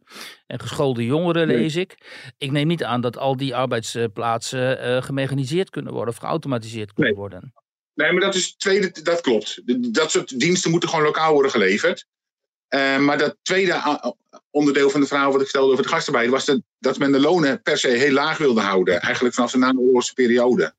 en 0.47 0.61
geschoolde 0.61 1.05
jongeren 1.05 1.47
Nee. 1.47 1.57
lees 1.57 1.77
ik. 1.77 1.97
Ik 2.39 2.51
neem 2.51 2.67
niet 2.67 2.85
aan 2.85 3.01
dat 3.01 3.19
al 3.19 3.37
die 3.37 3.55
arbeidsplaatsen 3.55 4.79
eh, 4.81 5.03
gemechaniseerd 5.03 5.71
kunnen 5.71 5.93
worden 5.93 6.15
of 6.15 6.21
geautomatiseerd 6.21 6.93
kunnen 6.93 7.13
Nee. 7.13 7.21
worden. 7.21 7.53
Nee, 7.95 8.13
maar 8.13 8.21
dat 8.21 8.35
is 8.35 8.55
tweede, 8.57 9.03
dat 9.03 9.21
klopt. 9.21 9.61
Dat 9.95 10.11
soort 10.11 10.39
diensten 10.39 10.71
moeten 10.71 10.89
gewoon 10.89 11.05
lokaal 11.05 11.33
worden 11.33 11.51
geleverd. 11.51 12.07
Eh, 12.69 12.99
maar 12.99 13.19
dat 13.19 13.37
tweede 13.43 13.75
a- 13.75 14.15
onderdeel 14.51 14.91
van 14.91 15.01
de 15.01 15.07
verhaal 15.07 15.33
wat 15.33 15.41
ik 15.41 15.49
stelde 15.49 15.73
over 15.73 15.83
de 15.85 15.89
gastarbeid 15.89 16.31
was 16.31 16.45
dat, 16.45 16.61
dat 16.79 16.99
men 16.99 17.13
de 17.13 17.21
lonen 17.21 17.63
per 17.63 17.79
se 17.79 17.89
heel 17.89 18.13
laag 18.13 18.39
wilde 18.39 18.61
houden. 18.61 19.01
Eigenlijk 19.01 19.35
vanaf 19.35 19.51
de 19.53 19.59
naoorlogse 19.59 20.13
periode. 20.13 20.75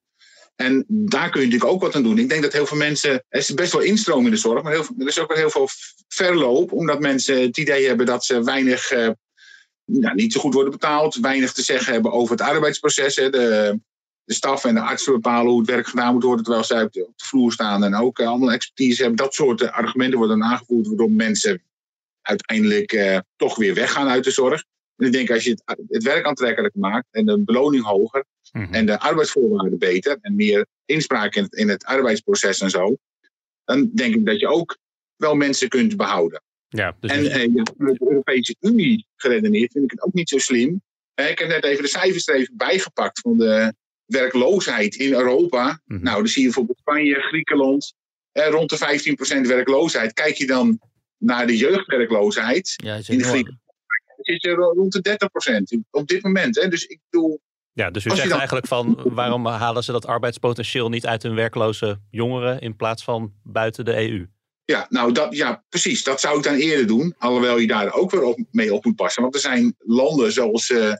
En 0.56 0.86
daar 0.88 1.30
kun 1.30 1.40
je 1.42 1.46
natuurlijk 1.46 1.74
ook 1.74 1.82
wat 1.82 1.96
aan 1.96 2.04
doen. 2.04 2.18
Ik 2.18 2.30
denk 2.30 2.42
dat 2.42 2.54
heel 2.54 2.66
veel 2.66 2.78
mensen. 2.78 3.12
Er 3.12 3.40
is 3.40 3.54
best 3.54 3.72
wel 3.72 3.82
instroom 3.82 4.26
in 4.26 4.32
de 4.32 4.38
zorg, 4.38 4.64
maar 4.64 4.72
heel, 4.72 4.88
er 5.00 5.08
is 5.08 5.20
ook 5.20 5.28
wel 5.28 5.38
heel 5.38 5.50
veel 5.50 5.70
verloop. 6.08 6.72
Omdat 6.72 7.00
mensen 7.00 7.42
het 7.42 7.58
idee 7.58 7.88
hebben 7.88 8.06
dat 8.06 8.26
ze 8.26 8.44
weinig 8.44 8.92
eh, 8.92 9.10
nou, 9.86 10.16
niet 10.16 10.34
zo 10.34 10.40
goed 10.40 10.54
worden 10.54 10.72
betaald, 10.72 11.16
weinig 11.16 11.52
te 11.54 11.62
zeggen 11.62 11.94
hebben 11.94 12.12
over 12.12 12.32
het 12.32 12.42
arbeidsproces. 12.48 13.16
Hè. 13.16 13.30
De, 13.30 13.80
de 14.26 14.34
staf 14.34 14.66
en 14.66 14.74
de 14.74 14.82
artsen 14.82 15.14
bepalen 15.14 15.52
hoe 15.52 15.60
het 15.60 15.70
werk 15.70 15.88
gedaan 15.88 16.14
moet 16.14 16.24
worden, 16.24 16.44
terwijl 16.44 16.66
zij 16.66 16.84
op 16.84 16.94
de, 16.94 17.06
op 17.08 17.18
de 17.18 17.26
vloer 17.26 17.52
staan 17.52 17.84
en 17.84 17.96
ook 17.96 18.20
uh, 18.20 18.28
allemaal 18.28 18.52
expertise 18.52 19.02
hebben. 19.02 19.18
Dat 19.18 19.34
soort 19.34 19.62
uh, 19.62 19.72
argumenten 19.72 20.18
worden 20.18 20.44
aangevoerd, 20.44 20.88
waardoor 20.88 21.12
mensen 21.12 21.64
uiteindelijk 22.22 22.94
uh, 22.94 23.20
toch 23.36 23.56
weer 23.56 23.74
weggaan 23.74 24.08
uit 24.08 24.24
de 24.24 24.32
zorg. 24.32 24.64
En 24.98 25.06
ik 25.06 25.12
denk 25.12 25.32
als 25.32 25.44
je 25.44 25.50
het, 25.50 25.78
het 25.88 26.04
werk 26.04 26.26
aantrekkelijk 26.26 26.76
maakt 26.76 27.08
en 27.12 27.26
de 27.26 27.40
beloning 27.40 27.84
hoger 27.84 28.26
mm 28.52 28.64
-hmm. 28.64 28.74
en 28.74 28.86
de 28.86 29.00
arbeidsvoorwaarden 29.00 29.80
beter 29.80 30.18
en 30.22 30.36
meer 30.36 30.68
inspraak 30.86 31.36
in 31.36 31.44
het, 31.44 31.54
in 31.54 31.70
het 31.70 31.86
arbeidsproces 31.86 32.60
en 32.60 32.70
zo, 32.70 32.98
dan 33.64 33.90
denk 33.94 34.16
ik 34.16 34.26
dat 34.26 34.40
je 34.40 34.48
ook 34.48 34.78
wel 35.16 35.36
mensen 35.36 35.70
kunt 35.70 35.98
behouden. 35.98 36.44
Ja, 36.68 36.96
dus 37.00 37.12
en 37.12 37.24
ja, 37.54 37.64
vanuit 37.78 38.00
de 38.00 38.10
Europese 38.10 38.56
Unie 38.60 39.08
geredeneerd 39.16 39.72
vind 39.72 39.84
ik 39.84 39.92
het 39.92 40.02
ook 40.02 40.14
niet 40.14 40.30
zo 40.30 40.38
slim. 40.38 40.82
Ik 41.16 41.40
heb 41.40 41.48
net 41.48 41.64
even 41.64 41.84
de 41.84 41.90
cijfers 41.90 42.28
er 42.28 42.36
even 42.36 42.58
bijgepakt 42.58 43.20
van 43.20 43.38
de 43.38 43.74
werkloosheid 44.06 44.96
in 44.96 45.14
Europa. 45.14 45.66
Mm 45.66 45.96
-hmm. 45.96 46.04
Nou, 46.04 46.18
dan 46.18 46.28
zie 46.28 46.42
je 46.42 46.48
bijvoorbeeld 46.48 46.78
Spanje, 46.78 47.16
Griekenland, 47.16 47.94
uh, 48.34 48.48
rond 48.48 48.70
de 48.70 48.78
15% 49.38 49.48
werkloosheid. 49.48 50.14
Kijk 50.14 50.36
je 50.36 50.48
dan 50.48 50.80
naar 51.18 51.48
de 51.48 51.58
jeugdwerkloosheid 51.58 52.74
ja, 52.76 52.96
in 52.96 53.18
de 53.18 53.24
Griekenland, 53.24 53.62
zit 54.18 54.42
je 54.42 54.50
rond 54.52 54.92
de 54.92 55.18
30% 55.78 55.80
op 55.92 56.08
dit 56.08 56.24
moment. 56.24 56.56
Hè? 56.56 56.68
Dus 56.68 56.86
ik 56.86 57.00
bedoel. 57.10 57.42
Ja, 57.74 57.92
dus 57.92 58.06
u 58.06 58.10
zegt 58.10 58.30
dan... 58.30 58.38
eigenlijk 58.38 58.68
van 58.68 59.00
waarom 59.04 59.46
halen 59.46 59.84
ze 59.84 59.92
dat 59.92 60.06
arbeidspotentieel 60.06 60.90
niet 60.90 61.06
uit 61.06 61.24
hun 61.24 61.36
werkloze 61.36 62.00
jongeren 62.10 62.60
in 62.60 62.76
plaats 62.76 63.04
van 63.04 63.34
buiten 63.44 63.86
de 63.86 64.10
EU? 64.10 64.26
Ja, 64.66 64.86
nou 64.90 65.12
dat, 65.12 65.36
ja, 65.36 65.64
precies. 65.70 66.04
Dat 66.04 66.20
zou 66.20 66.38
ik 66.38 66.44
dan 66.44 66.56
eerder 66.56 66.88
doen. 66.88 67.16
Alhoewel 67.18 67.58
je 67.58 67.68
daar 67.68 67.94
ook 67.94 68.12
weer 68.12 68.24
op, 68.24 68.40
mee 68.52 68.74
op 68.74 68.86
moet 68.86 68.96
passen. 68.96 69.22
Want 69.22 69.36
er 69.36 69.42
zijn 69.42 69.76
landen 69.78 70.32
zoals 70.32 70.70
uh, 70.70 70.94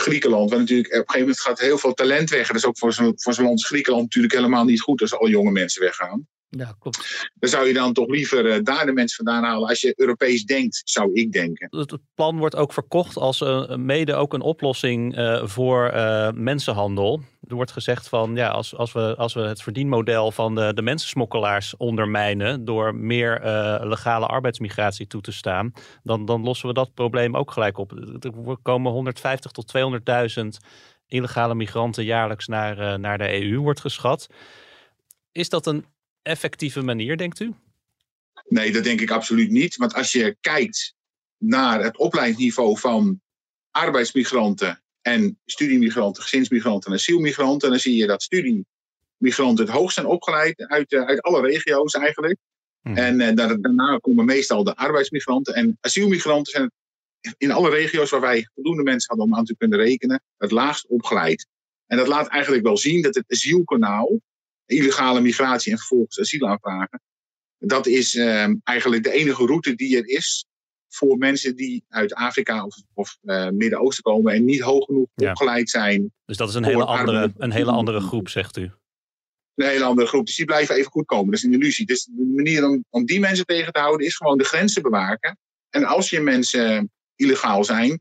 Griekenland, 0.00 0.50
waar 0.50 0.58
natuurlijk 0.58 0.88
op 0.88 0.92
een 0.94 0.98
gegeven 0.98 1.20
moment 1.20 1.40
gaat 1.40 1.60
heel 1.60 1.78
veel 1.78 1.94
talent 1.94 2.30
weg. 2.30 2.46
Dat 2.46 2.56
is 2.56 2.66
ook 2.66 2.78
voor 2.78 2.92
zo'n 2.92 3.12
voor 3.16 3.34
zo'n 3.34 3.44
land 3.44 3.56
als 3.58 3.66
Griekenland 3.66 4.02
natuurlijk 4.04 4.34
helemaal 4.34 4.64
niet 4.64 4.80
goed 4.80 5.00
als 5.00 5.14
al 5.14 5.28
jonge 5.28 5.50
mensen 5.50 5.82
weggaan. 5.82 6.28
Ja, 6.50 6.74
klopt. 6.78 7.30
Dan 7.34 7.50
zou 7.50 7.66
je 7.66 7.72
dan 7.72 7.92
toch 7.92 8.08
liever 8.08 8.44
uh, 8.44 8.62
daar 8.62 8.86
de 8.86 8.92
mensen 8.92 9.24
vandaan 9.24 9.44
halen. 9.44 9.68
Als 9.68 9.80
je 9.80 9.92
Europees 9.96 10.44
denkt, 10.44 10.82
zou 10.84 11.12
ik 11.12 11.32
denken. 11.32 11.68
Het 11.70 11.98
plan 12.14 12.38
wordt 12.38 12.56
ook 12.56 12.72
verkocht 12.72 13.16
als 13.16 13.40
uh, 13.40 13.76
mede 13.76 14.14
ook 14.14 14.32
een 14.32 14.40
oplossing 14.40 15.18
uh, 15.18 15.46
voor 15.46 15.92
mensenhandel. 16.34 17.22
Er 17.48 17.54
wordt 17.54 17.72
gezegd 17.72 18.08
van 18.08 18.34
ja, 18.34 18.48
als, 18.48 18.76
als, 18.76 18.92
we, 18.92 19.14
als 19.16 19.34
we 19.34 19.40
het 19.40 19.62
verdienmodel 19.62 20.30
van 20.30 20.54
de, 20.54 20.74
de 20.74 20.82
mensensmokkelaars 20.82 21.76
ondermijnen 21.76 22.64
door 22.64 22.94
meer 22.94 23.40
legale 23.82 24.26
arbeidsmigratie 24.26 25.06
toe 25.06 25.20
te 25.20 25.32
staan, 25.32 25.72
dan, 26.02 26.24
dan 26.24 26.42
lossen 26.42 26.68
we 26.68 26.74
dat 26.74 26.94
probleem 26.94 27.36
ook 27.36 27.50
gelijk 27.50 27.78
op. 27.78 27.92
Er 28.20 28.56
komen 28.62 28.92
150 28.92 29.50
tot 29.50 29.72
200.000 30.40 30.46
illegale 31.06 31.54
migranten 31.54 32.04
jaarlijks 32.04 32.46
naar, 32.46 33.00
naar 33.00 33.18
de 33.18 33.42
EU, 33.42 33.58
wordt 33.58 33.80
geschat. 33.80 34.26
Is 35.32 35.48
dat 35.48 35.66
een 35.66 35.84
effectieve 36.22 36.82
manier, 36.82 37.16
denkt 37.16 37.40
u? 37.40 37.54
Nee, 38.48 38.72
dat 38.72 38.84
denk 38.84 39.00
ik 39.00 39.10
absoluut 39.10 39.50
niet. 39.50 39.76
Want 39.76 39.94
als 39.94 40.12
je 40.12 40.36
kijkt 40.40 40.94
naar 41.38 41.82
het 41.82 41.96
opleidingsniveau 41.96 42.78
van 42.78 43.20
arbeidsmigranten 43.70 44.82
en 45.02 45.38
studiemigranten, 45.44 46.22
gezinsmigranten 46.22 46.90
en 46.90 46.96
asielmigranten, 46.96 47.70
dan 47.70 47.78
zie 47.78 47.96
je 47.96 48.06
dat 48.06 48.22
studiemigranten 48.22 49.64
het 49.64 49.74
hoogst 49.74 49.94
zijn 49.94 50.06
opgeleid 50.06 50.66
uit, 50.66 50.92
uh, 50.92 51.02
uit 51.02 51.22
alle 51.22 51.40
regio's 51.40 51.94
eigenlijk. 51.94 52.38
Hmm. 52.80 52.96
En 52.96 53.20
uh, 53.20 53.34
daarna 53.34 53.98
komen 53.98 54.24
meestal 54.24 54.64
de 54.64 54.76
arbeidsmigranten. 54.76 55.54
En 55.54 55.78
asielmigranten 55.80 56.52
zijn 56.52 56.70
in 57.38 57.52
alle 57.52 57.70
regio's 57.70 58.10
waar 58.10 58.20
wij 58.20 58.48
voldoende 58.54 58.82
mensen 58.82 59.08
hadden 59.08 59.26
om 59.26 59.34
aan 59.34 59.44
te 59.44 59.56
kunnen 59.56 59.78
rekenen, 59.78 60.22
het 60.36 60.50
laagst 60.50 60.86
opgeleid. 60.86 61.46
En 61.86 61.96
dat 61.96 62.06
laat 62.06 62.28
eigenlijk 62.28 62.64
wel 62.64 62.76
zien 62.76 63.02
dat 63.02 63.14
het 63.14 63.24
asielkanaal 63.28 64.20
illegale 64.70 65.20
migratie 65.20 65.72
en 65.72 65.78
vervolgens 65.78 66.20
asiel 66.20 66.48
aanvragen. 66.48 67.00
Dat 67.58 67.86
is 67.86 68.14
uh, 68.14 68.46
eigenlijk 68.62 69.02
de 69.02 69.12
enige 69.12 69.46
route 69.46 69.74
die 69.74 69.96
er 69.96 70.08
is 70.08 70.46
voor 70.88 71.18
mensen 71.18 71.56
die 71.56 71.84
uit 71.88 72.14
Afrika 72.14 72.64
of, 72.64 72.76
of 72.94 73.18
uh, 73.22 73.48
Midden-Oosten 73.48 74.02
komen 74.02 74.34
en 74.34 74.44
niet 74.44 74.60
hoog 74.60 74.84
genoeg 74.84 75.08
ja. 75.14 75.30
opgeleid 75.30 75.70
zijn. 75.70 76.12
Dus 76.24 76.36
dat 76.36 76.48
is 76.48 76.54
een 76.54 76.64
hele, 76.64 76.84
andere, 76.84 77.32
een 77.36 77.52
hele 77.52 77.70
andere 77.70 78.00
groep, 78.00 78.28
zegt 78.28 78.56
u? 78.56 78.70
Een 79.54 79.66
hele 79.66 79.84
andere 79.84 80.08
groep. 80.08 80.26
Dus 80.26 80.36
die 80.36 80.44
blijven 80.44 80.74
even 80.74 80.90
goed 80.90 81.06
komen. 81.06 81.26
Dat 81.26 81.34
is 81.34 81.42
een 81.42 81.52
illusie. 81.52 81.86
Dus 81.86 82.04
de 82.04 82.32
manier 82.34 82.68
om, 82.68 82.84
om 82.90 83.04
die 83.04 83.20
mensen 83.20 83.46
tegen 83.46 83.72
te 83.72 83.80
houden 83.80 84.06
is 84.06 84.16
gewoon 84.16 84.38
de 84.38 84.44
grenzen 84.44 84.82
bewaken. 84.82 85.38
En 85.70 85.84
als 85.84 86.10
je 86.10 86.20
mensen 86.20 86.90
illegaal 87.16 87.64
zijn, 87.64 88.00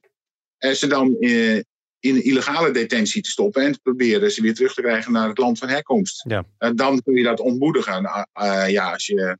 eh, 0.58 0.72
ze 0.72 0.88
dan 0.88 1.16
uh, 1.20 1.62
in 2.00 2.24
illegale 2.24 2.72
detentie 2.72 3.22
te 3.22 3.30
stoppen 3.30 3.64
en 3.64 3.72
te 3.72 3.80
proberen 3.80 4.32
ze 4.32 4.42
weer 4.42 4.54
terug 4.54 4.74
te 4.74 4.82
krijgen 4.82 5.12
naar 5.12 5.28
het 5.28 5.38
land 5.38 5.60
van 5.60 5.70
herkomst. 5.70 6.24
Ja. 6.28 6.46
En 6.58 6.76
dan 6.76 7.02
kun 7.02 7.14
je 7.14 7.24
dat 7.24 7.40
ontmoedigen. 7.40 8.04
Uh, 8.04 8.24
uh, 8.34 8.70
ja, 8.70 8.92
als 8.92 9.06
je 9.06 9.38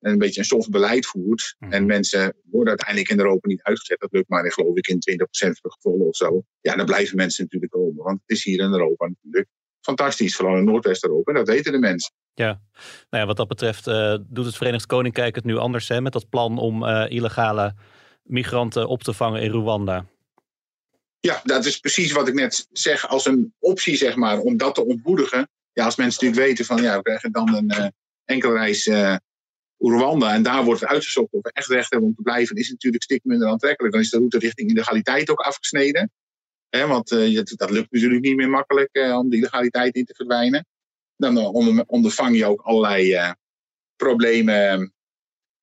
een 0.00 0.18
beetje 0.18 0.40
een 0.40 0.46
soft 0.46 0.70
beleid 0.70 1.06
voert 1.06 1.56
mm. 1.58 1.72
en 1.72 1.86
mensen 1.86 2.34
worden 2.50 2.68
uiteindelijk 2.68 3.08
in 3.08 3.18
Europa 3.18 3.48
niet 3.48 3.62
uitgezet, 3.62 4.00
dat 4.00 4.12
lukt 4.12 4.28
maar 4.28 4.52
geloof 4.52 4.76
ik 4.76 4.88
in 4.88 4.96
20% 4.96 5.26
van 5.28 5.50
de 5.50 5.70
gevallen 5.70 6.06
of 6.06 6.16
zo. 6.16 6.42
Ja, 6.60 6.76
dan 6.76 6.86
blijven 6.86 7.16
mensen 7.16 7.42
natuurlijk 7.44 7.72
komen, 7.72 8.04
want 8.04 8.20
het 8.26 8.36
is 8.36 8.44
hier 8.44 8.60
in 8.60 8.72
Europa 8.72 9.06
natuurlijk 9.06 9.48
fantastisch, 9.80 10.36
vooral 10.36 10.56
in 10.56 10.64
Noordwest-Europa, 10.64 11.32
en 11.32 11.38
dat 11.38 11.48
weten 11.48 11.72
de 11.72 11.78
mensen. 11.78 12.12
Ja, 12.34 12.60
nou 13.10 13.22
ja, 13.22 13.26
wat 13.26 13.36
dat 13.36 13.48
betreft 13.48 13.86
uh, 13.86 14.16
doet 14.28 14.46
het 14.46 14.56
Verenigd 14.56 14.86
Koninkrijk 14.86 15.34
het 15.34 15.44
nu 15.44 15.56
anders 15.56 15.88
hè, 15.88 16.00
met 16.00 16.12
dat 16.12 16.28
plan 16.28 16.58
om 16.58 16.84
illegale 16.86 17.74
migranten 18.22 18.88
op 18.88 19.02
te 19.02 19.12
vangen 19.12 19.42
in 19.42 19.50
Rwanda. 19.50 20.06
Ja, 21.26 21.40
dat 21.44 21.64
is 21.64 21.78
precies 21.78 22.12
wat 22.12 22.28
ik 22.28 22.34
net 22.34 22.68
zeg 22.72 23.08
als 23.08 23.26
een 23.26 23.54
optie, 23.58 23.96
zeg 23.96 24.16
maar, 24.16 24.38
om 24.38 24.56
dat 24.56 24.74
te 24.74 24.84
ontmoedigen. 24.84 25.48
Ja, 25.72 25.84
als 25.84 25.96
mensen 25.96 26.24
natuurlijk 26.24 26.48
weten 26.48 26.64
van, 26.64 26.82
ja, 26.82 26.96
we 26.96 27.02
krijgen 27.02 27.32
dan 27.32 27.54
een 27.54 27.70
uh, 27.70 27.86
enkele 28.24 28.52
reis 28.52 28.86
uh, 28.86 29.16
Rwanda 29.78 30.34
en 30.34 30.42
daar 30.42 30.64
wordt 30.64 30.84
uitgezocht 30.84 31.32
of 31.32 31.42
we 31.42 31.50
echt 31.52 31.66
recht 31.66 31.90
hebben 31.90 32.08
om 32.08 32.14
te 32.14 32.22
blijven, 32.22 32.56
is 32.56 32.70
natuurlijk 32.70 33.02
stik 33.02 33.24
minder 33.24 33.48
aantrekkelijk. 33.48 33.92
Dan 33.92 34.02
is 34.02 34.10
de 34.10 34.16
route 34.16 34.38
richting 34.38 34.70
illegaliteit 34.70 35.30
ook 35.30 35.40
afgesneden. 35.40 36.10
Hè, 36.68 36.86
want 36.86 37.12
uh, 37.12 37.42
dat, 37.44 37.70
lukt 37.70 37.92
natuurlijk 37.92 38.22
niet 38.22 38.36
meer 38.36 38.50
makkelijk 38.50 38.98
om 39.14 39.30
de 39.30 39.36
illegaliteit 39.36 39.94
in 39.94 40.04
te 40.04 40.14
verdwijnen. 40.14 40.66
Dan 41.16 41.36
onder, 41.36 41.84
ondervang 41.86 42.36
je 42.36 42.46
ook 42.46 42.60
allerlei 42.60 43.34
problemen 43.96 44.94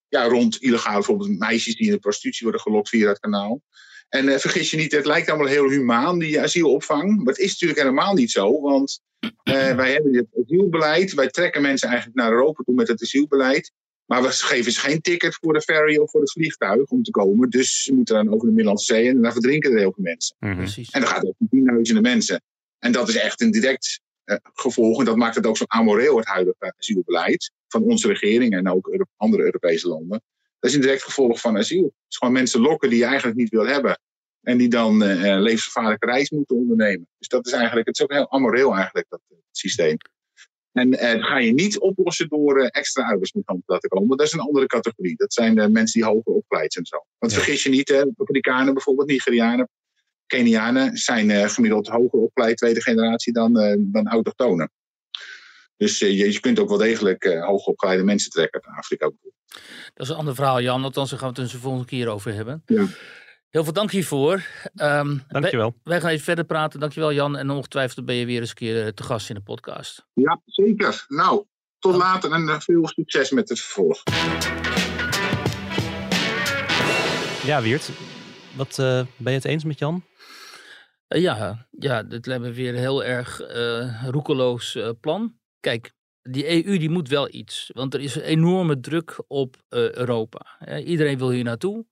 ja, 0.07 0.23
rond 0.23 0.57
illegaal, 0.57 0.93
bijvoorbeeld 0.93 1.39
meisjes 1.39 1.75
die 1.75 1.85
in 1.85 1.91
de 1.91 1.99
prostitutie 1.99 2.43
worden 2.43 2.61
gelokt 2.61 2.89
via 2.89 3.05
dat 3.05 3.19
kanaal. 3.19 3.61
En 4.09 4.25
uh, 4.25 4.37
vergis 4.37 4.71
je 4.71 4.77
niet, 4.77 4.91
het 4.91 5.05
lijkt 5.05 5.29
allemaal 5.29 5.47
heel 5.47 5.69
humaan, 5.69 6.19
die 6.19 6.41
asielopvang. 6.41 7.17
Maar 7.17 7.33
het 7.33 7.37
is 7.37 7.51
natuurlijk 7.51 7.79
helemaal 7.79 8.13
niet 8.13 8.31
zo. 8.31 8.61
Want 8.61 9.01
uh, 9.43 9.75
wij 9.75 9.91
hebben 9.91 10.15
het 10.15 10.27
asielbeleid. 10.43 11.13
Wij 11.13 11.29
trekken 11.29 11.61
mensen 11.61 11.87
eigenlijk 11.87 12.17
naar 12.17 12.31
Europa 12.31 12.63
toe 12.63 12.75
met 12.75 12.87
het 12.87 13.01
asielbeleid. 13.01 13.71
Maar 14.05 14.21
we 14.21 14.31
geven 14.31 14.71
ze 14.71 14.79
geen 14.79 15.01
ticket 15.01 15.35
voor 15.35 15.53
de 15.53 15.61
ferry 15.61 15.97
of 15.97 16.11
voor 16.11 16.21
het 16.21 16.31
vliegtuig 16.31 16.89
om 16.89 17.03
te 17.03 17.11
komen. 17.11 17.49
Dus 17.49 17.83
ze 17.83 17.93
moeten 17.93 18.15
dan 18.15 18.33
over 18.33 18.47
de 18.47 18.53
Middellandse 18.53 18.93
Zee 18.93 19.09
en 19.09 19.21
dan 19.21 19.31
verdrinken 19.31 19.71
er 19.71 19.77
heel 19.77 19.93
veel 19.93 20.03
mensen. 20.03 20.35
Mm 20.39 20.51
-hmm. 20.51 20.67
En 20.91 21.01
dan 21.01 21.09
gaat 21.09 21.21
het 21.21 21.35
om 21.37 21.47
tienduizenden 21.49 22.03
mensen. 22.03 22.41
En 22.79 22.91
dat 22.91 23.09
is 23.09 23.15
echt 23.15 23.41
een 23.41 23.51
direct 23.51 23.99
uh, 24.25 24.35
gevolg. 24.53 24.99
En 24.99 25.05
dat 25.05 25.15
maakt 25.15 25.35
het 25.35 25.45
ook 25.45 25.57
zo 25.57 25.63
amoreel, 25.67 26.17
het 26.17 26.27
huidige 26.27 26.73
asielbeleid. 26.77 27.51
Van 27.67 27.83
onze 27.83 28.07
regering 28.07 28.53
en 28.53 28.69
ook 28.69 29.07
andere 29.17 29.43
Europese 29.43 29.87
landen. 29.87 30.21
Dat 30.59 30.69
is 30.69 30.75
een 30.75 30.81
direct 30.81 31.03
gevolg 31.03 31.39
van 31.39 31.57
asiel. 31.57 31.83
Het 31.83 31.93
is 32.07 32.17
gewoon 32.17 32.33
mensen 32.33 32.61
lokken 32.61 32.89
die 32.89 32.99
je 32.99 33.05
eigenlijk 33.05 33.37
niet 33.37 33.49
wil 33.49 33.65
hebben. 33.65 33.99
En 34.41 34.57
die 34.57 34.67
dan 34.67 35.03
uh, 35.03 35.39
levensgevaarlijke 35.39 36.05
reis 36.05 36.29
moeten 36.29 36.55
ondernemen. 36.55 37.07
Dus 37.17 37.27
dat 37.27 37.47
is 37.47 37.51
eigenlijk, 37.51 37.87
het 37.87 37.95
is 37.95 38.03
ook 38.03 38.11
heel 38.11 38.31
amoreel 38.31 38.75
eigenlijk, 38.75 39.05
dat 39.09 39.19
het 39.27 39.39
systeem. 39.51 39.97
En 40.71 40.93
uh, 40.93 41.11
dat 41.11 41.23
ga 41.23 41.37
je 41.37 41.53
niet 41.53 41.79
oplossen 41.79 42.27
door 42.27 42.59
uh, 42.59 42.67
extra 42.69 43.03
arbeidsmigranten 43.03 43.65
te 43.65 43.73
laten 43.73 43.89
komen. 43.89 44.17
Dat 44.17 44.25
is 44.25 44.33
een 44.33 44.39
andere 44.39 44.65
categorie. 44.65 45.15
Dat 45.15 45.33
zijn 45.33 45.55
de 45.55 45.69
mensen 45.69 46.01
die 46.01 46.09
hoger 46.09 46.33
opgeleid 46.33 46.73
zijn 46.73 46.85
en 46.85 46.97
zo. 46.97 47.05
Want 47.17 47.31
ja. 47.31 47.37
vergis 47.37 47.63
je 47.63 47.69
niet, 47.69 47.87
hè, 47.87 48.03
Afrikanen 48.17 48.73
bijvoorbeeld, 48.73 49.07
Nigerianen, 49.07 49.69
Kenianen 50.25 50.97
zijn 50.97 51.49
gemiddeld 51.49 51.87
hoger 51.87 52.19
opgeleid 52.19 52.57
tweede 52.57 52.81
generatie 52.81 53.33
dan, 53.33 53.53
dan 53.79 54.07
autochtonen. 54.07 54.71
Dus 55.79 55.99
je, 55.99 56.17
je, 56.17 56.39
kunt 56.39 56.59
ook 56.59 56.69
wel 56.69 56.77
degelijk 56.77 57.25
uh, 57.25 57.45
hoogopgeleide 57.45 58.03
mensen 58.03 58.31
trekken 58.31 58.61
uit 58.65 58.77
Afrika. 58.77 59.11
Dat 59.93 60.05
is 60.05 60.09
een 60.09 60.15
ander 60.15 60.35
verhaal, 60.35 60.61
Jan. 60.61 60.83
Althans, 60.83 61.09
daar 61.09 61.19
gaan 61.19 61.33
we 61.33 61.41
het 61.41 61.53
een 61.53 61.59
volgende 61.59 61.85
keer 61.85 62.07
over 62.07 62.33
hebben. 62.33 62.63
Ja. 62.65 62.85
Heel 63.49 63.63
veel 63.63 63.73
dank 63.73 63.91
hiervoor. 63.91 64.43
Um, 64.75 65.23
Dankjewel. 65.27 65.69
Wij, 65.69 65.81
wij 65.83 66.01
gaan 66.01 66.09
even 66.09 66.23
verder 66.23 66.45
praten. 66.45 66.79
Dankjewel, 66.79 67.13
Jan. 67.13 67.37
En 67.37 67.49
ongetwijfeld 67.49 68.05
ben 68.05 68.15
je 68.15 68.25
weer 68.25 68.39
eens 68.39 68.49
een 68.49 68.55
keer 68.55 68.93
te 68.93 69.03
gast 69.03 69.29
in 69.29 69.35
de 69.35 69.41
podcast. 69.41 70.05
Ja, 70.13 70.41
zeker. 70.45 71.05
Nou, 71.07 71.45
tot 71.79 71.91
dank. 71.91 72.03
later 72.03 72.31
en 72.31 72.61
veel 72.61 72.87
succes 72.87 73.31
met 73.31 73.49
het 73.49 73.59
vervolg. 73.59 74.03
Ja, 77.45 77.61
Wiert. 77.61 77.89
Wat 78.55 78.77
uh, 78.79 79.01
ben 79.17 79.31
je 79.31 79.37
het 79.37 79.45
eens 79.45 79.63
met 79.63 79.79
Jan? 79.79 80.03
Uh, 81.07 81.21
ja, 81.21 81.67
ja, 81.71 82.03
dit 82.03 82.25
hebben 82.25 82.49
we 82.49 82.55
weer 82.55 82.73
een 82.73 82.79
heel 82.79 83.03
erg 83.03 83.41
roekeloos 84.05 84.77
plan. 85.01 85.38
Kijk, 85.59 85.91
die 86.21 86.65
EU 86.65 86.77
die 86.77 86.89
moet 86.89 87.07
wel 87.07 87.33
iets. 87.33 87.69
Want 87.73 87.93
er 87.93 87.99
is 87.99 88.15
enorme 88.15 88.79
druk 88.79 89.23
op 89.27 89.55
uh, 89.69 89.91
Europa. 89.91 90.59
iedereen 90.85 91.17
wil 91.17 91.29
hier 91.29 91.43
naartoe. 91.43 91.85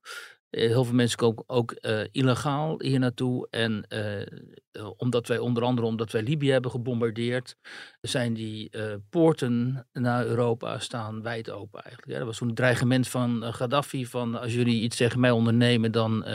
Eh, 0.49 0.67
heel 0.67 0.83
veel 0.83 0.95
mensen 0.95 1.17
komen 1.17 1.43
ook 1.47 1.71
eh, 1.71 1.99
illegaal 2.11 2.81
hier 2.81 2.99
naartoe. 2.99 3.47
En 3.49 3.85
eh, 3.87 4.89
omdat 4.97 5.27
wij 5.27 5.37
onder 5.37 5.63
andere 5.63 5.87
omdat 5.87 6.11
wij 6.11 6.21
Libië 6.21 6.51
hebben 6.51 6.71
gebombardeerd, 6.71 7.55
zijn 8.01 8.33
die 8.33 8.71
poorten 9.09 9.87
naar 9.93 10.25
Europa 10.25 10.79
staan 10.79 11.21
wijd 11.21 11.49
open 11.49 11.81
eigenlijk. 11.81 12.11
Ja, 12.11 12.17
dat 12.17 12.27
was 12.27 12.37
zo'n 12.37 12.53
dreigement 12.53 13.07
van 13.07 13.53
Gaddafi 13.53 14.05
van 14.05 14.39
als 14.39 14.53
jullie 14.53 14.81
iets 14.81 14.97
tegen 14.97 15.19
mij 15.19 15.31
ondernemen, 15.31 15.91
dan 15.91 16.25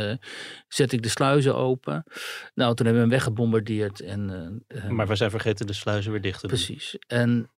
zet 0.69 0.93
ik 0.93 1.03
de 1.03 1.09
sluizen 1.09 1.57
open. 1.57 2.05
Nou, 2.55 2.75
toen 2.75 2.87
hebben 2.87 3.05
we 3.05 3.09
hem 3.09 3.19
weggebombardeerd. 3.19 4.01
En, 4.01 4.27
Maar 4.89 5.09
we 5.09 5.17
zijn 5.17 5.31
vergeten 5.31 5.67
de 5.67 5.73
sluizen 5.73 6.13
weer 6.13 6.21
dicht 6.21 6.41
te 6.41 6.47
doen. 6.47 6.57
Precies. 6.57 6.97
En 7.07 7.51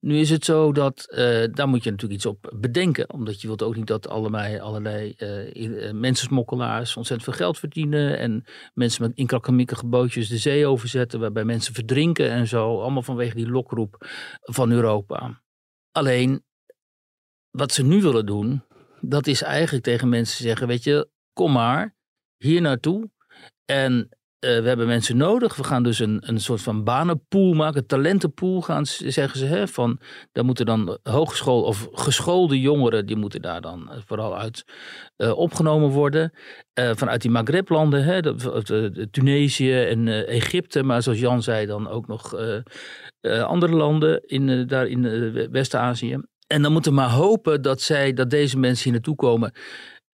nu 0.00 0.18
is 0.18 0.30
het 0.30 0.44
zo 0.44 0.72
dat 0.72 1.04
eh, 1.10 1.44
daar 1.52 1.68
moet 1.68 1.84
je 1.84 1.90
natuurlijk 1.90 2.20
iets 2.20 2.26
op 2.26 2.52
bedenken. 2.54 3.12
Omdat 3.12 3.40
je 3.40 3.46
wilt 3.46 3.62
ook 3.62 3.76
niet 3.76 3.86
dat 3.86 4.08
allerlei, 4.08 4.58
allerlei 4.58 5.14
eh, 5.16 5.88
eh, 5.88 5.94
mensensmokkelaars 5.94 6.96
ontzettend 6.96 7.28
veel 7.28 7.46
geld 7.46 7.58
verdienen. 7.58 8.18
En 8.18 8.44
mensen 8.74 9.02
met 9.02 9.16
inkrakkemikkige 9.16 9.86
bootjes 9.86 10.28
de 10.28 10.38
zee 10.38 10.66
overzetten. 10.66 11.20
Waarbij 11.20 11.44
mensen 11.44 11.74
verdrinken 11.74 12.30
en 12.30 12.46
zo. 12.46 12.80
Allemaal 12.80 13.02
vanwege 13.02 13.34
die 13.34 13.50
lokroep 13.50 13.96
van 14.40 14.70
Europa. 14.70 15.42
Alleen, 15.90 16.44
wat 17.50 17.72
ze 17.72 17.82
nu 17.82 18.02
willen 18.02 18.26
doen, 18.26 18.64
dat 19.00 19.26
is 19.26 19.42
eigenlijk 19.42 19.84
tegen 19.84 20.08
mensen 20.08 20.44
zeggen: 20.44 20.66
Weet 20.66 20.84
je, 20.84 21.08
kom 21.32 21.52
maar 21.52 21.94
hier 22.36 22.60
naartoe. 22.60 23.10
En 23.64 24.08
eh, 24.42 24.60
we 24.60 24.68
hebben 24.68 24.86
mensen 24.86 25.16
nodig. 25.16 25.56
We 25.56 25.64
gaan 25.64 25.82
dus 25.82 25.98
een, 25.98 26.22
een 26.26 26.40
soort 26.40 26.60
van 26.60 26.84
banenpool 26.84 27.52
maken, 27.52 27.86
talentenpool 27.86 28.60
gaan, 28.60 28.86
zeggen 28.86 29.38
ze. 29.38 29.44
Hè, 29.44 29.68
van, 29.68 30.00
daar 30.32 30.44
moeten 30.44 30.66
dan 30.66 30.98
hogeschool 31.02 31.62
of 31.62 31.88
geschoolde 31.92 32.60
jongeren, 32.60 33.06
die 33.06 33.16
moeten 33.16 33.42
daar 33.42 33.60
dan 33.60 33.90
eh, 33.90 33.98
vooral 34.06 34.38
uit 34.38 34.64
eh, 35.16 35.38
opgenomen 35.38 35.88
worden. 35.88 36.32
Vanuit 36.74 37.22
die 37.22 37.30
Maghreb-landen, 37.30 38.04
hè, 38.04 38.20
de, 38.20 39.08
Tunesië 39.10 39.82
en 39.82 40.26
Egypte, 40.26 40.82
maar 40.82 41.02
zoals 41.02 41.18
Jan 41.18 41.42
zei, 41.42 41.66
dan 41.66 41.88
ook 41.88 42.06
nog 42.06 42.34
andere 43.44 43.72
landen 43.72 44.22
in, 44.26 44.66
daar 44.66 44.86
in 44.86 45.02
West-Azië. 45.50 46.18
En 46.46 46.62
dan 46.62 46.72
moeten 46.72 46.90
we 46.92 46.96
maar 46.96 47.10
hopen 47.10 47.62
dat, 47.62 47.80
zij, 47.80 48.12
dat 48.12 48.30
deze 48.30 48.58
mensen 48.58 48.84
hier 48.84 48.92
naartoe 48.92 49.14
komen 49.14 49.52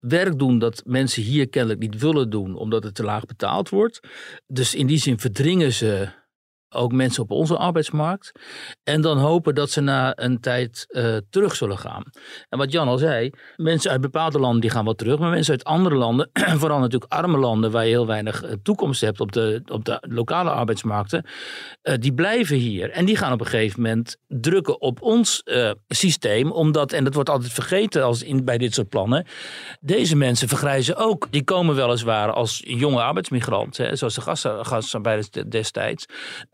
werk 0.08 0.40
doen 0.40 0.60
dat 0.60 0.82
mensen 0.86 1.24
hier 1.24 1.50
kennelijk 1.50 1.80
niet 1.80 1.98
willen 1.98 2.30
doen, 2.30 2.56
omdat 2.56 2.84
het 2.84 2.96
te 2.96 3.04
laag 3.04 3.26
betaald 3.26 3.70
wordt. 3.70 4.00
Dus 4.48 4.76
in 4.76 4.88
die 4.88 4.98
zin 5.00 5.20
verdringen 5.20 5.74
ze 5.74 6.10
ook 6.70 6.92
mensen 6.92 7.24
op 7.24 7.32
onze 7.32 7.58
arbeidsmarkt. 7.58 8.32
En 8.84 9.02
dan 9.02 9.18
hopen 9.18 9.56
dat 9.56 9.70
ze 9.72 9.82
na 9.82 10.14
een 10.16 10.40
tijd 10.40 10.86
eh, 10.88 11.18
terug 11.30 11.56
zullen 11.56 11.78
gaan. 11.78 12.04
En 12.50 12.58
wat 12.58 12.72
Jan 12.72 12.88
al 12.88 12.98
zei, 12.98 13.30
mensen 13.56 13.92
uit 13.92 14.02
bepaalde 14.02 14.40
landen 14.40 14.62
die 14.62 14.70
gaan 14.70 14.84
wel 14.86 14.96
terug. 14.96 15.20
Maar 15.20 15.30
mensen 15.30 15.52
uit 15.54 15.64
andere 15.64 15.96
landen, 15.96 16.30
vooral 16.62 16.80
natuurlijk 16.80 17.12
arme 17.12 17.38
landen 17.38 17.72
waar 17.72 17.84
je 17.84 17.90
heel 17.90 18.08
weinig 18.08 18.44
eh, 18.44 18.52
toekomst 18.64 19.02
hebt 19.02 19.20
op 19.20 19.32
de, 19.32 19.62
op 19.72 19.86
de 19.86 19.98
lokale 20.02 20.50
arbeidsmarkten, 20.50 21.26
eh, 21.82 21.96
die 22.00 22.14
blijven 22.14 22.58
hier. 22.58 22.90
En 22.90 23.06
die 23.06 23.18
gaan 23.18 23.34
op 23.34 23.40
een 23.40 23.46
gegeven 23.46 23.82
moment 23.82 24.18
drukken 24.28 24.82
op 24.82 25.02
ons 25.02 25.44
systeem. 25.88 26.52
Omdat, 26.52 26.92
en 26.94 27.04
dat 27.04 27.14
wordt 27.14 27.30
altijd 27.30 27.54
vergeten 27.54 28.04
als 28.04 28.24
in, 28.24 28.46
bij 28.46 28.58
dit 28.58 28.74
soort 28.74 28.90
plannen, 28.90 29.26
deze 29.80 30.16
mensen 30.16 30.48
vergrijzen 30.48 30.96
ook. 30.96 31.28
Die 31.32 31.44
komen 31.44 31.76
weliswaar 31.76 32.32
als 32.32 32.62
jonge 32.66 33.02
arbeidsmigrant, 33.02 33.78
hè, 33.78 33.96
zoals 33.96 34.16
de 34.16 34.22
gasten- 34.22 34.66
gastarbeiders 34.66 35.30
de- 35.30 35.48
destijds. 35.48 36.06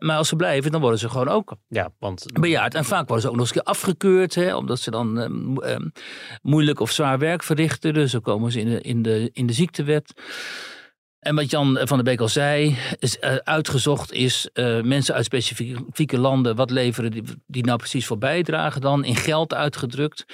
Maar 0.02 0.16
als 0.16 0.28
ze 0.28 0.36
blijven, 0.36 0.72
dan 0.72 0.80
worden 0.80 0.98
ze 0.98 1.08
gewoon 1.08 1.28
ook 1.28 1.54
Ja, 1.68 1.90
want 1.98 2.26
bejaard. 2.40 2.74
En 2.74 2.84
vaak 2.84 3.08
worden 3.08 3.20
ze 3.20 3.28
ook 3.28 3.36
nog 3.36 3.46
eens 3.46 3.56
een 3.56 3.62
keer 3.62 3.72
afgekeurd, 3.72 4.34
hè, 4.34 4.56
omdat 4.56 4.80
ze 4.80 4.90
dan 4.90 5.18
eh, 5.18 5.74
eh, 5.74 5.80
moeilijk 6.42 6.80
of 6.80 6.90
zwaar 6.90 7.18
werk 7.18 7.42
verrichten. 7.42 7.94
Dus 7.94 8.12
dan 8.12 8.20
komen 8.20 8.52
ze 8.52 8.60
in 8.60 8.70
de, 8.70 8.80
in 8.80 9.02
de, 9.02 9.30
in 9.32 9.46
de 9.46 9.52
ziektewet. 9.52 10.12
En 11.22 11.34
wat 11.34 11.50
Jan 11.50 11.78
van 11.82 11.96
der 11.96 12.04
Beek 12.04 12.20
al 12.20 12.28
zei, 12.28 12.76
is, 12.98 13.18
eh, 13.18 13.34
uitgezocht 13.34 14.12
is 14.12 14.48
eh, 14.52 14.80
mensen 14.80 15.14
uit 15.14 15.24
specifieke 15.24 16.18
landen, 16.18 16.56
wat 16.56 16.70
leveren 16.70 17.10
die, 17.10 17.22
die 17.46 17.64
nou 17.64 17.78
precies 17.78 18.06
voor 18.06 18.18
bijdragen 18.18 18.80
dan, 18.80 19.04
in 19.04 19.16
geld 19.16 19.54
uitgedrukt. 19.54 20.24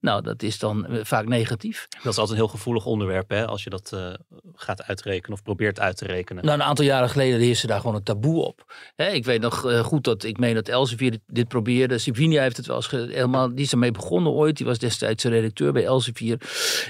Nou, 0.00 0.22
dat 0.22 0.42
is 0.42 0.58
dan 0.58 0.86
eh, 0.86 1.04
vaak 1.04 1.26
negatief. 1.26 1.86
dat 1.88 2.12
is 2.12 2.18
altijd 2.18 2.28
een 2.28 2.44
heel 2.44 2.54
gevoelig 2.54 2.84
onderwerp, 2.84 3.30
hè, 3.30 3.46
als 3.46 3.64
je 3.64 3.70
dat 3.70 3.96
gaat 4.54 4.82
uitrekenen 4.82 5.32
of 5.32 5.42
probeert 5.42 5.80
uit 5.80 5.96
te 5.96 6.04
rekenen. 6.04 6.44
Nou, 6.44 6.58
een 6.58 6.64
aantal 6.64 6.84
jaren 6.84 7.08
geleden 7.08 7.40
heerste 7.40 7.66
daar 7.66 7.80
gewoon 7.80 7.96
een 7.96 8.02
taboe 8.02 8.44
op. 8.44 8.72
Hè, 8.96 9.08
ik 9.08 9.24
weet 9.24 9.40
nog 9.40 9.82
goed 9.82 10.04
dat 10.04 10.24
ik 10.24 10.38
meen 10.38 10.54
dat 10.54 10.68
Elsevier 10.68 11.10
dit, 11.10 11.20
dit 11.26 11.48
probeerde. 11.48 11.98
Sivinia 11.98 12.42
heeft 12.42 12.56
het 12.56 12.66
wel 12.66 12.76
eens 12.76 12.90
helemaal, 12.90 13.54
die 13.54 13.64
is 13.64 13.72
ermee 13.72 13.90
begonnen 13.90 14.32
ooit. 14.32 14.56
Die 14.56 14.66
was 14.66 14.78
destijds 14.78 15.22
de 15.22 15.28
redacteur 15.28 15.72
bij 15.72 15.84
Elsevier. 15.84 16.40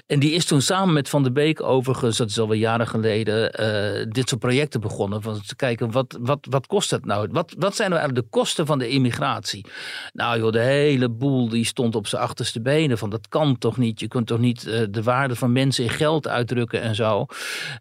En 0.06 0.18
die 0.18 0.32
is 0.32 0.44
toen 0.44 0.62
samen 0.62 0.94
met 0.94 1.08
Van 1.08 1.22
der 1.22 1.32
Beek 1.32 1.62
overigens, 1.62 2.16
dat 2.16 2.28
is 2.28 2.38
alweer 2.38 2.58
jaren 2.58 2.86
geleden, 2.86 3.47
eh, 3.50 4.06
dit 4.08 4.28
soort 4.28 4.40
projecten 4.40 4.80
begonnen. 4.80 5.22
Van 5.22 5.40
te 5.46 5.56
kijken, 5.56 5.90
wat, 5.90 6.18
wat, 6.20 6.46
wat 6.50 6.66
kost 6.66 6.90
het 6.90 7.04
nou? 7.04 7.28
Wat, 7.30 7.54
wat 7.58 7.76
zijn 7.76 7.90
nou 7.90 8.00
eigenlijk 8.00 8.30
de 8.30 8.38
kosten 8.38 8.66
van 8.66 8.78
de 8.78 8.88
immigratie? 8.88 9.66
Nou 10.12 10.38
joh, 10.38 10.52
de 10.52 10.60
hele 10.60 11.08
boel 11.08 11.48
die 11.48 11.64
stond 11.64 11.94
op 11.94 12.06
zijn 12.06 12.22
achterste 12.22 12.60
benen. 12.60 12.98
Van 12.98 13.10
dat 13.10 13.28
kan 13.28 13.58
toch 13.58 13.76
niet? 13.76 14.00
Je 14.00 14.08
kunt 14.08 14.26
toch 14.26 14.38
niet 14.38 14.66
eh, 14.66 14.82
de 14.90 15.02
waarde 15.02 15.36
van 15.36 15.52
mensen 15.52 15.84
in 15.84 15.90
geld 15.90 16.28
uitdrukken 16.28 16.80
en 16.80 16.94
zo. 16.94 17.26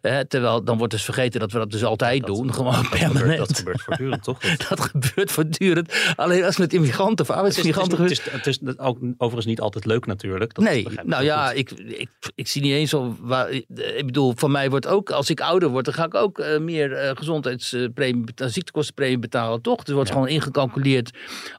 Hè, 0.00 0.24
terwijl 0.24 0.64
dan 0.64 0.78
wordt 0.78 0.92
dus 0.92 1.04
vergeten 1.04 1.40
dat 1.40 1.52
we 1.52 1.58
dat 1.58 1.70
dus 1.70 1.84
altijd 1.84 2.26
doen. 2.26 2.54
Gewoon 2.54 2.72
dat, 2.72 2.86
gebeurt, 2.86 3.12
permanent. 3.12 3.38
dat 3.38 3.56
gebeurt 3.56 3.82
voortdurend, 3.82 4.22
toch? 4.22 4.38
Dat- 4.68 4.80
gebeurt 4.80 5.30
voortdurend. 5.32 6.12
Alleen 6.16 6.44
als 6.44 6.56
het 6.56 6.58
met 6.58 6.72
immigranten 6.72 7.28
of 7.28 7.28
Het 7.28 7.28
is, 7.28 7.36
arbeidsmigranten 7.36 8.02
het, 8.02 8.10
is, 8.10 8.30
het, 8.30 8.46
is, 8.46 8.58
het 8.60 8.68
is 8.68 8.78
ook 8.78 8.98
overigens 9.12 9.46
niet 9.46 9.60
altijd 9.60 9.84
leuk 9.84 10.06
natuurlijk. 10.06 10.54
Dat 10.54 10.64
Nee, 10.64 10.86
nou 11.04 11.24
ja, 11.24 11.52
ik, 11.52 11.70
ik, 11.70 12.08
ik 12.34 12.48
zie 12.48 12.62
niet 12.62 12.72
eens. 12.72 12.94
Waar, 13.20 13.50
ik 13.50 14.06
bedoel, 14.06 14.32
van 14.36 14.50
mij 14.50 14.70
wordt 14.70 14.86
ook, 14.86 15.10
als 15.10 15.30
ik 15.30 15.40
ouder 15.58 15.68
word, 15.68 15.84
dan 15.84 15.94
ga 15.94 16.04
ik 16.04 16.14
ook 16.14 16.38
eh, 16.38 16.58
meer 16.58 16.92
eh, 16.92 17.10
gezondheidspremie, 17.14 18.24
beta- 18.24 18.48
ziektekostenpremie 18.48 19.18
betalen, 19.18 19.60
toch? 19.62 19.84
Er 19.86 19.94
wordt 19.94 20.08
Ja. 20.08 20.14
gewoon 20.14 20.28
ingecalculeerd 20.30 21.10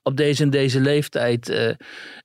op 0.04 0.18
deze 0.18 0.44
en 0.44 0.50
deze 0.50 0.80
leeftijd. 0.80 1.50
eh 1.50 1.70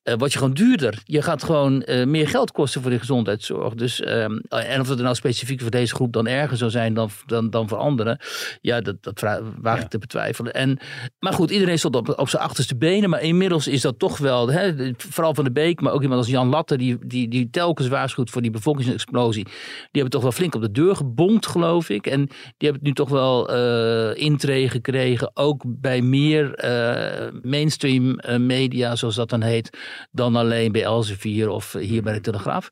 eh, 0.02 0.14
word 0.18 0.32
je 0.32 0.38
gewoon 0.38 0.54
duurder. 0.54 1.00
Je 1.04 1.22
gaat 1.22 1.42
gewoon 1.42 1.82
eh, 1.82 2.06
meer 2.06 2.28
geld 2.28 2.52
kosten 2.52 2.82
voor 2.82 2.90
de 2.90 2.98
gezondheidszorg. 2.98 3.74
Dus, 3.74 4.00
ehm, 4.00 4.37
en 4.48 4.80
of 4.80 4.88
er 4.90 5.02
nou 5.02 5.14
specifiek 5.14 5.60
voor 5.60 5.70
deze 5.70 5.94
groep 5.94 6.12
dan 6.12 6.26
erger 6.26 6.56
zou 6.56 6.70
zijn 6.70 6.94
dan, 6.94 7.10
dan, 7.26 7.50
dan 7.50 7.68
voor 7.68 7.78
anderen, 7.78 8.18
ja, 8.60 8.80
dat, 8.80 8.96
dat 9.02 9.20
waag 9.60 9.76
ik 9.76 9.82
Ja. 9.82 9.88
te 9.88 9.98
betwijfelen. 9.98 10.52
En, 10.52 10.78
maar 11.18 11.32
goed, 11.32 11.50
iedereen 11.50 11.78
stond 11.78 11.96
op, 11.96 12.18
op 12.18 12.28
zijn 12.28 12.42
achterste 12.42 12.76
benen. 12.76 13.10
Maar 13.10 13.22
inmiddels 13.22 13.66
is 13.68 13.80
dat 13.80 13.98
toch 13.98 14.18
wel, 14.18 14.48
hè, 14.50 14.92
vooral 14.96 15.34
van 15.34 15.44
de 15.44 15.52
Beek, 15.52 15.80
maar 15.80 15.92
ook 15.92 16.02
iemand 16.02 16.20
als 16.20 16.28
Jan 16.30 16.48
Latte, 16.48 16.76
die, 16.76 16.98
die, 17.06 17.28
die 17.28 17.50
telkens 17.50 17.88
waarschuwt 17.88 18.30
voor 18.30 18.42
die 18.42 18.50
bevolkingsexplosie. 18.50 19.44
Die 19.44 19.52
hebben 19.92 20.10
toch 20.10 20.22
wel 20.22 20.32
flink 20.32 20.54
op 20.54 20.60
de 20.62 20.70
deur 20.70 20.96
gebonkt, 20.96 21.46
geloof 21.46 21.63
ik. 21.88 22.07
En 22.07 22.27
die 22.27 22.37
hebben 22.68 22.74
het 22.74 22.83
nu 22.83 22.92
toch 22.92 23.09
wel 23.09 23.48
eh 23.48 24.22
intree 24.22 24.68
gekregen, 24.68 25.31
ook 25.37 25.62
bij 25.66 26.03
meer 26.03 26.55
eh, 26.55 27.33
mainstream 27.42 28.18
eh, 28.18 28.38
media, 28.38 28.96
zoals 28.96 29.14
dat 29.14 29.29
dan 29.29 29.42
heet, 29.42 29.79
dan 30.11 30.37
alleen 30.37 30.72
bij 30.72 30.83
Elsevier 30.83 31.48
of 31.48 31.72
hier 31.72 32.03
bij 32.03 32.14
de 32.14 32.20
Telegraaf. 32.20 32.68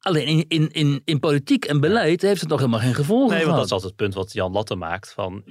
Alleen 0.00 0.26
in, 0.26 0.44
in, 0.48 0.70
in, 0.70 1.02
in 1.04 1.20
politiek 1.20 1.64
en 1.64 1.80
beleid 1.80 2.22
heeft 2.22 2.40
het 2.40 2.50
nog 2.50 2.58
helemaal 2.58 2.80
geen 2.80 2.94
gevolgen 2.94 3.36
Nee, 3.36 3.44
want 3.44 3.56
dat 3.56 3.64
is 3.64 3.72
altijd 3.72 3.90
het 3.90 4.00
punt 4.00 4.14
wat 4.14 4.32
Jan 4.32 4.52
Latte 4.52 4.74
maakt. 4.74 5.12
Van, 5.12 5.42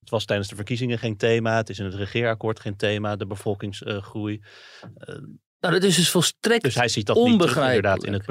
het 0.00 0.10
was 0.10 0.24
tijdens 0.24 0.48
de 0.48 0.56
verkiezingen 0.56 0.98
geen 0.98 1.16
thema. 1.16 1.56
Het 1.56 1.68
is 1.68 1.78
in 1.78 1.84
het 1.84 1.94
regeerakkoord 1.94 2.60
geen 2.60 2.76
thema. 2.76 3.16
De 3.16 3.26
bevolkingsgroei. 3.26 4.40
Nou, 5.60 5.74
dat 5.74 5.82
is 5.82 5.96
dus 5.96 6.10
volstrekt 6.10 6.62
Dus 6.62 6.74
hij 6.74 6.88
ziet 6.88 7.06
dat 7.06 7.16
niet 7.16 7.24
terug 7.24 7.40
onbegrijpelijk. 7.40 8.04
inderdaad 8.04 8.04
in 8.04 8.12
het 8.12 8.26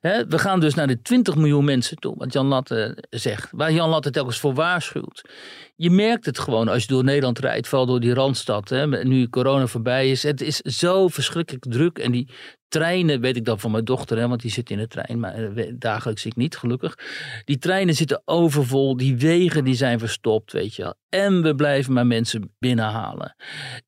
beleid. 0.00 0.28
We 0.28 0.38
gaan 0.38 0.60
dus 0.60 0.74
naar 0.74 0.86
de 0.86 1.02
20 1.02 1.34
miljoen 1.34 1.64
mensen 1.64 1.96
toe, 1.96 2.14
wat 2.16 2.32
Jan 2.32 2.46
Latte 2.46 3.04
zegt. 3.10 3.48
Waar 3.50 3.72
Jan 3.72 3.88
Latte 3.88 4.10
telkens 4.10 4.38
voor 4.38 4.54
waarschuwt. 4.54 5.30
Je 5.76 5.90
merkt 5.90 6.26
het 6.26 6.38
gewoon 6.38 6.68
als 6.68 6.82
je 6.82 6.88
door 6.88 7.04
Nederland 7.04 7.38
rijdt, 7.38 7.68
vooral 7.68 7.86
door 7.86 8.00
die 8.00 8.14
Randstad. 8.14 8.70
Nu 9.02 9.28
corona 9.28 9.66
voorbij 9.66 10.10
is. 10.10 10.22
Het 10.22 10.40
is 10.40 10.56
zo 10.56 11.08
verschrikkelijk 11.08 11.64
druk. 11.68 11.98
En 11.98 12.12
die 12.12 12.28
treinen, 12.68 13.20
weet 13.20 13.36
ik 13.36 13.44
dan 13.44 13.60
van 13.60 13.70
mijn 13.70 13.84
dochter, 13.84 14.18
hè, 14.18 14.28
want 14.28 14.40
die 14.40 14.50
zit 14.50 14.70
in 14.70 14.78
de 14.78 14.86
trein. 14.86 15.20
Maar 15.20 15.34
eh, 15.34 15.72
dagelijks 15.78 16.26
ik 16.26 16.36
niet, 16.36 16.56
gelukkig. 16.56 16.98
Die 17.44 17.58
treinen 17.58 17.94
zitten 17.94 18.22
overvol. 18.24 18.96
Die 18.96 19.16
wegen 19.16 19.64
die 19.64 19.74
zijn 19.74 19.98
verstopt, 19.98 20.52
weet 20.52 20.74
je 20.74 20.82
wel. 20.82 20.94
En 21.08 21.42
we 21.42 21.54
blijven 21.54 21.92
maar 21.92 22.06
mensen 22.06 22.54
binnenhalen. 22.58 23.36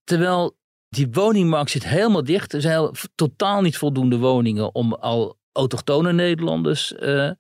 Terwijl 0.05 0.57
die 0.95 1.09
woningmarkt 1.11 1.71
zit 1.71 1.85
helemaal 1.89 2.25
dicht. 2.25 2.53
Er 2.53 2.61
zijn 2.61 2.91
totaal 3.15 3.61
niet 3.61 3.77
voldoende 3.77 4.19
woningen 4.19 4.75
om 4.75 4.93
al 4.95 5.37
autochtone 5.53 6.13
Nederlanders 6.13 6.95
eh, 6.95 7.27
eh, 7.27 7.35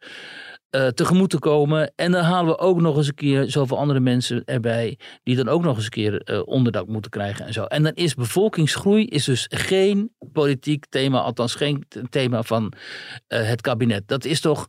tegemoet 0.70 1.30
te 1.30 1.38
komen. 1.38 1.92
En 1.96 2.12
dan 2.12 2.22
halen 2.22 2.54
we 2.54 2.58
ook 2.58 2.80
nog 2.80 2.96
eens 2.96 3.06
een 3.06 3.14
keer 3.14 3.50
zoveel 3.50 3.78
andere 3.78 4.00
mensen 4.00 4.44
erbij. 4.44 4.98
Die 5.22 5.36
dan 5.36 5.48
ook 5.48 5.62
nog 5.62 5.76
eens 5.76 5.84
een 5.84 5.90
keer 5.90 6.22
eh, 6.22 6.42
onderdak 6.44 6.86
moeten 6.86 7.10
krijgen 7.10 7.46
en 7.46 7.52
zo. 7.52 7.64
En 7.64 7.82
dan 7.82 7.92
is 7.92 8.14
bevolkingsgroei 8.14 9.06
is 9.06 9.24
dus 9.24 9.46
geen 9.50 10.14
politiek 10.32 10.86
thema. 10.88 11.20
Althans 11.20 11.54
geen 11.54 11.86
thema 12.10 12.42
van 12.42 12.72
het 13.26 13.60
kabinet. 13.60 14.08
Dat 14.08 14.24
is 14.24 14.40
toch 14.40 14.66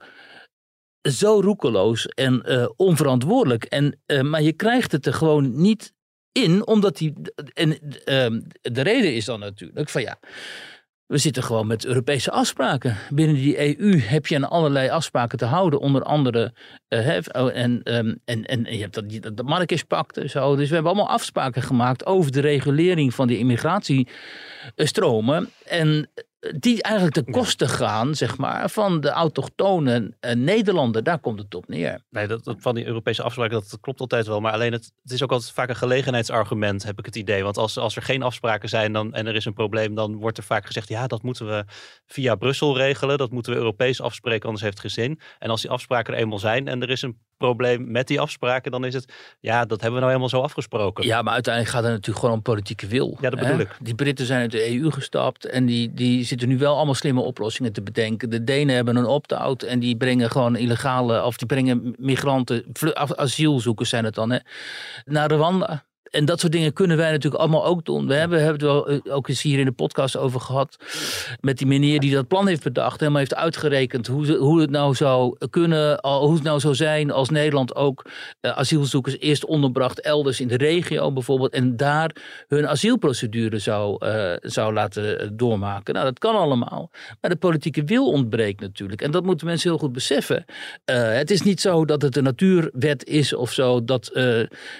zo 1.01 1.39
roekeloos 1.41 2.05
en 2.05 2.43
onverantwoordelijk. 2.75 3.63
En, 3.63 3.99
maar 4.29 4.41
je 4.41 4.53
krijgt 4.53 4.91
het 4.91 5.05
er 5.05 5.13
gewoon 5.13 5.61
niet 5.61 5.94
in, 6.43 6.67
omdat 6.67 6.97
die. 6.97 7.13
En 7.53 7.77
ehm, 8.05 8.41
de 8.61 8.81
reden 8.81 9.15
is 9.15 9.25
dan 9.25 9.39
natuurlijk 9.39 9.89
van 9.89 10.01
ja. 10.01 10.17
We 11.05 11.17
zitten 11.17 11.43
gewoon 11.43 11.67
met 11.67 11.85
Europese 11.85 12.31
afspraken. 12.31 12.97
Binnen 13.09 13.35
die 13.35 13.79
EU 13.79 13.99
heb 13.99 14.27
je 14.27 14.35
aan 14.35 14.49
allerlei 14.49 14.89
afspraken 14.89 15.37
te 15.37 15.45
houden. 15.45 15.79
Onder 15.79 16.03
andere, 16.03 16.53
uh, 16.89 17.35
en, 17.35 17.81
um, 17.83 18.19
en, 18.25 18.45
en 18.45 18.65
je 18.69 18.81
hebt 18.81 18.93
dat, 18.93 19.35
dat 19.35 19.45
Marrakesh-pact 19.45 20.17
en 20.17 20.29
zo. 20.29 20.55
Dus 20.55 20.67
we 20.67 20.73
hebben 20.73 20.93
allemaal 20.93 21.13
afspraken 21.13 21.61
gemaakt 21.61 22.05
over 22.05 22.31
de 22.31 22.39
regulering 22.39 23.13
van 23.13 23.27
die 23.27 23.37
immigratiestromen. 23.37 25.49
En 25.65 26.09
die 26.53 26.83
eigenlijk 26.83 27.15
de 27.15 27.31
kosten 27.31 27.69
gaan, 27.69 28.15
zeg 28.15 28.37
maar, 28.37 28.69
van 28.69 29.01
de 29.01 29.09
autochtone 29.09 30.13
Nederlander. 30.33 31.03
Daar 31.03 31.19
komt 31.19 31.39
het 31.39 31.55
op 31.55 31.67
neer. 31.67 32.03
Nee, 32.09 32.27
dat, 32.27 32.43
dat, 32.43 32.55
van 32.59 32.75
die 32.75 32.85
Europese 32.85 33.23
afspraken, 33.23 33.53
dat, 33.53 33.77
klopt 33.81 33.99
altijd 33.99 34.27
wel. 34.27 34.39
Maar 34.39 34.51
alleen 34.53 34.71
het, 34.71 34.91
het, 35.03 35.11
is 35.11 35.23
ook 35.23 35.31
altijd 35.31 35.51
vaak 35.51 35.69
een 35.69 35.75
gelegenheidsargument, 35.75 36.83
heb 36.83 36.99
ik 36.99 37.05
het 37.05 37.15
idee. 37.15 37.43
Want 37.43 37.57
als, 37.57 37.77
als 37.77 37.95
er 37.95 38.01
geen 38.01 38.23
afspraken 38.23 38.69
zijn 38.69 38.93
dan, 38.93 39.13
en 39.13 39.27
er 39.27 39.35
is 39.35 39.45
een 39.45 39.53
probleem, 39.53 39.95
dan 39.95 40.15
wordt 40.15 40.37
er 40.37 40.43
vaak 40.43 40.65
gezegd, 40.65 40.87
ja, 40.87 41.07
dat 41.07 41.23
moeten 41.23 41.47
we 41.47 41.65
via 42.05 42.35
Brussel 42.35 42.77
regelen. 42.77 43.17
Dat 43.17 43.31
moeten 43.31 43.51
we 43.51 43.57
Europees 43.57 44.01
afspreken, 44.01 44.45
anders 44.45 44.63
heeft 44.63 44.81
het 44.81 44.93
geen 44.93 45.05
zin. 45.05 45.19
En 45.39 45.49
als 45.49 45.61
die 45.61 45.69
afspraken 45.69 46.13
er 46.13 46.19
eenmaal 46.19 46.39
zijn 46.39 46.67
en 46.67 46.81
er 46.81 46.89
is 46.89 47.01
een 47.01 47.19
probleem 47.37 47.91
met 47.91 48.07
die 48.07 48.19
afspraken, 48.19 48.71
dan 48.71 48.85
is 48.85 48.93
het, 48.93 49.13
ja, 49.39 49.65
dat 49.65 49.81
hebben 49.81 49.99
we 49.99 50.05
nou 50.05 50.07
helemaal 50.07 50.29
zo 50.29 50.41
afgesproken. 50.41 51.05
Ja, 51.05 51.21
maar 51.21 51.33
uiteindelijk 51.33 51.73
gaat 51.73 51.83
het 51.83 51.91
natuurlijk 51.91 52.19
gewoon 52.19 52.35
om 52.35 52.41
politieke 52.41 52.87
wil. 52.87 53.17
Ja, 53.21 53.29
dat 53.29 53.39
bedoel 53.39 53.59
ik. 53.59 53.77
Die 53.81 53.95
Britten 53.95 54.25
zijn 54.25 54.41
uit 54.41 54.51
de 54.51 54.79
EU 54.79 54.91
gestapt 54.91 55.45
en 55.45 55.65
die, 55.65 55.93
die 55.93 56.23
zitten 56.23 56.47
nu 56.47 56.57
wel 56.57 56.75
allemaal 56.75 56.93
slimme 56.93 57.21
oplossingen 57.21 57.73
te 57.73 57.81
bedenken. 57.81 58.29
De 58.29 58.43
Denen 58.43 58.75
hebben 58.75 58.95
een 58.95 59.05
opt-out 59.05 59.63
en 59.63 59.79
die 59.79 59.97
brengen 59.97 60.31
gewoon 60.31 60.55
illegale, 60.55 61.23
of 61.23 61.37
die 61.37 61.47
brengen 61.47 61.95
migranten, 61.97 62.65
asielzoekers 62.95 63.89
zijn 63.89 64.05
het 64.05 64.15
dan, 64.15 64.31
hè, 64.31 64.39
naar 65.05 65.31
Rwanda 65.31 65.85
en 66.15 66.25
dat 66.25 66.39
soort 66.39 66.51
dingen 66.51 66.73
kunnen 66.73 66.97
wij 66.97 67.11
natuurlijk 67.11 67.41
allemaal 67.41 67.65
ook 67.65 67.85
doen. 67.85 68.07
We 68.07 68.13
hebben, 68.13 68.43
hebben 68.43 68.67
het 68.67 68.71
wel 68.71 68.89
eh, 68.89 69.15
ook 69.15 69.27
eens 69.27 69.41
hier 69.41 69.59
in 69.59 69.65
de 69.65 69.71
podcast 69.71 70.17
over 70.17 70.39
gehad. 70.39 70.77
Met 71.41 71.57
die 71.57 71.67
meneer 71.67 71.99
die 71.99 72.13
dat 72.13 72.27
plan 72.27 72.47
heeft 72.47 72.63
bedacht. 72.63 72.99
Helemaal 72.99 73.19
heeft 73.19 73.35
uitgerekend 73.35 74.07
hoe, 74.07 74.35
hoe 74.35 74.61
het 74.61 74.69
nou 74.69 74.95
zou 74.95 75.37
kunnen. 75.49 75.99
Hoe 76.01 76.33
het 76.33 76.43
nou 76.43 76.59
zou 76.59 76.75
zijn 76.75 77.11
als 77.11 77.29
Nederland 77.29 77.75
ook 77.75 78.05
uh, 78.41 78.51
asielzoekers 78.51 79.19
eerst 79.19 79.45
onderbracht 79.45 80.01
elders 80.01 80.39
in 80.39 80.47
de 80.47 80.57
regio 80.57 81.11
bijvoorbeeld. 81.11 81.53
En 81.53 81.77
daar 81.77 82.15
hun 82.47 82.67
asielprocedure 82.67 83.59
zou, 83.59 84.05
uh, 84.05 84.33
zou 84.41 84.73
laten 84.73 85.37
doormaken. 85.37 85.93
Nou, 85.93 86.05
dat 86.05 86.19
kan 86.19 86.35
allemaal. 86.35 86.91
Maar 87.21 87.31
de 87.31 87.37
politieke 87.37 87.83
wil 87.83 88.11
ontbreekt 88.11 88.59
natuurlijk. 88.59 89.01
En 89.01 89.11
dat 89.11 89.23
moeten 89.23 89.47
mensen 89.47 89.69
heel 89.69 89.79
goed 89.79 89.91
beseffen. 89.91 90.45
het 90.85 91.31
is 91.31 91.41
niet 91.41 91.61
zo 91.61 91.85
dat 91.85 92.01
het 92.01 92.15
een 92.15 92.23
natuurwet 92.23 93.05
is 93.05 93.33
of 93.33 93.51
zo. 93.51 93.83
Dat 93.83 94.05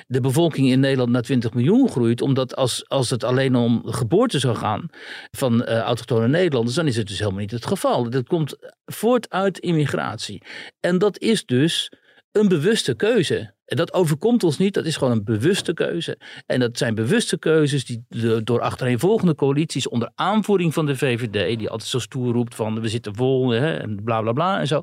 de 0.08 0.22
bevolking 0.22 0.70
in 0.70 0.80
Nederland 0.80 1.12
20 1.26 1.54
miljoen 1.54 1.90
groeit. 1.90 2.22
Omdat 2.22 2.56
als, 2.56 2.90
als 2.90 3.10
het 3.10 3.24
alleen 3.24 3.56
om 3.56 3.82
geboorte 3.86 4.40
zou 4.40 4.56
gaan 4.56 4.90
van 5.32 5.62
uh, 5.62 5.80
autochtone 5.80 6.28
Nederlanders, 6.28 6.76
dan 6.76 6.88
is 6.88 6.96
het 6.96 7.08
dus 7.08 7.20
helemaal 7.20 7.40
niet 7.40 7.52
het 7.52 7.66
geval. 7.66 8.10
Dat 8.10 8.28
komt 8.28 8.58
voort 8.86 9.30
uit 9.30 9.58
immigratie. 9.58 10.42
En 10.80 10.98
dat 10.98 11.20
is 11.20 11.46
dus 11.46 11.92
een 12.32 12.48
bewuste 12.48 12.96
keuze. 12.96 13.54
En 13.66 13.78
dat 13.78 13.94
overkomt 13.94 14.44
ons 14.44 14.58
niet, 14.58 14.74
dat 14.74 14.86
is 14.86 14.98
gewoon 14.98 15.14
een 15.14 15.24
bewuste 15.24 15.74
keuze. 15.74 16.20
En 16.46 16.60
dat 16.60 16.78
zijn 16.78 16.96
bewuste 16.96 17.38
keuzes 17.38 17.86
die 17.86 18.06
door 18.44 18.62
achtereenvolgende 18.62 19.36
coalities 19.36 19.88
onder 19.88 20.12
aanvoering 20.16 20.74
van 20.74 20.86
de 20.86 20.96
VVD, 20.96 21.58
die 21.58 21.70
altijd 21.70 21.90
zo 21.90 22.00
stoer 22.00 22.34
roept 22.34 22.56
van 22.56 22.82
we 22.82 22.90
zitten 22.90 23.16
vol 23.16 23.50
hè, 23.50 23.78
en 23.78 24.04
bla 24.04 24.22
bla 24.22 24.32
bla 24.32 24.60
en 24.60 24.68
zo. 24.68 24.82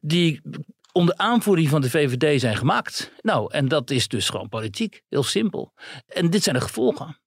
Die 0.00 0.40
onder 0.92 1.16
aanvoering 1.16 1.68
van 1.68 1.80
de 1.80 1.90
VVD 1.90 2.40
zijn 2.40 2.56
gemaakt. 2.56 3.12
Nou, 3.20 3.52
en 3.52 3.68
dat 3.68 3.90
is 3.90 4.08
dus 4.08 4.28
gewoon 4.28 4.48
politiek. 4.48 5.02
Heel 5.08 5.22
simpel. 5.22 5.72
En 6.06 6.30
dit 6.30 6.42
zijn 6.42 6.54
de 6.54 6.60
gevolgen. 6.60 7.20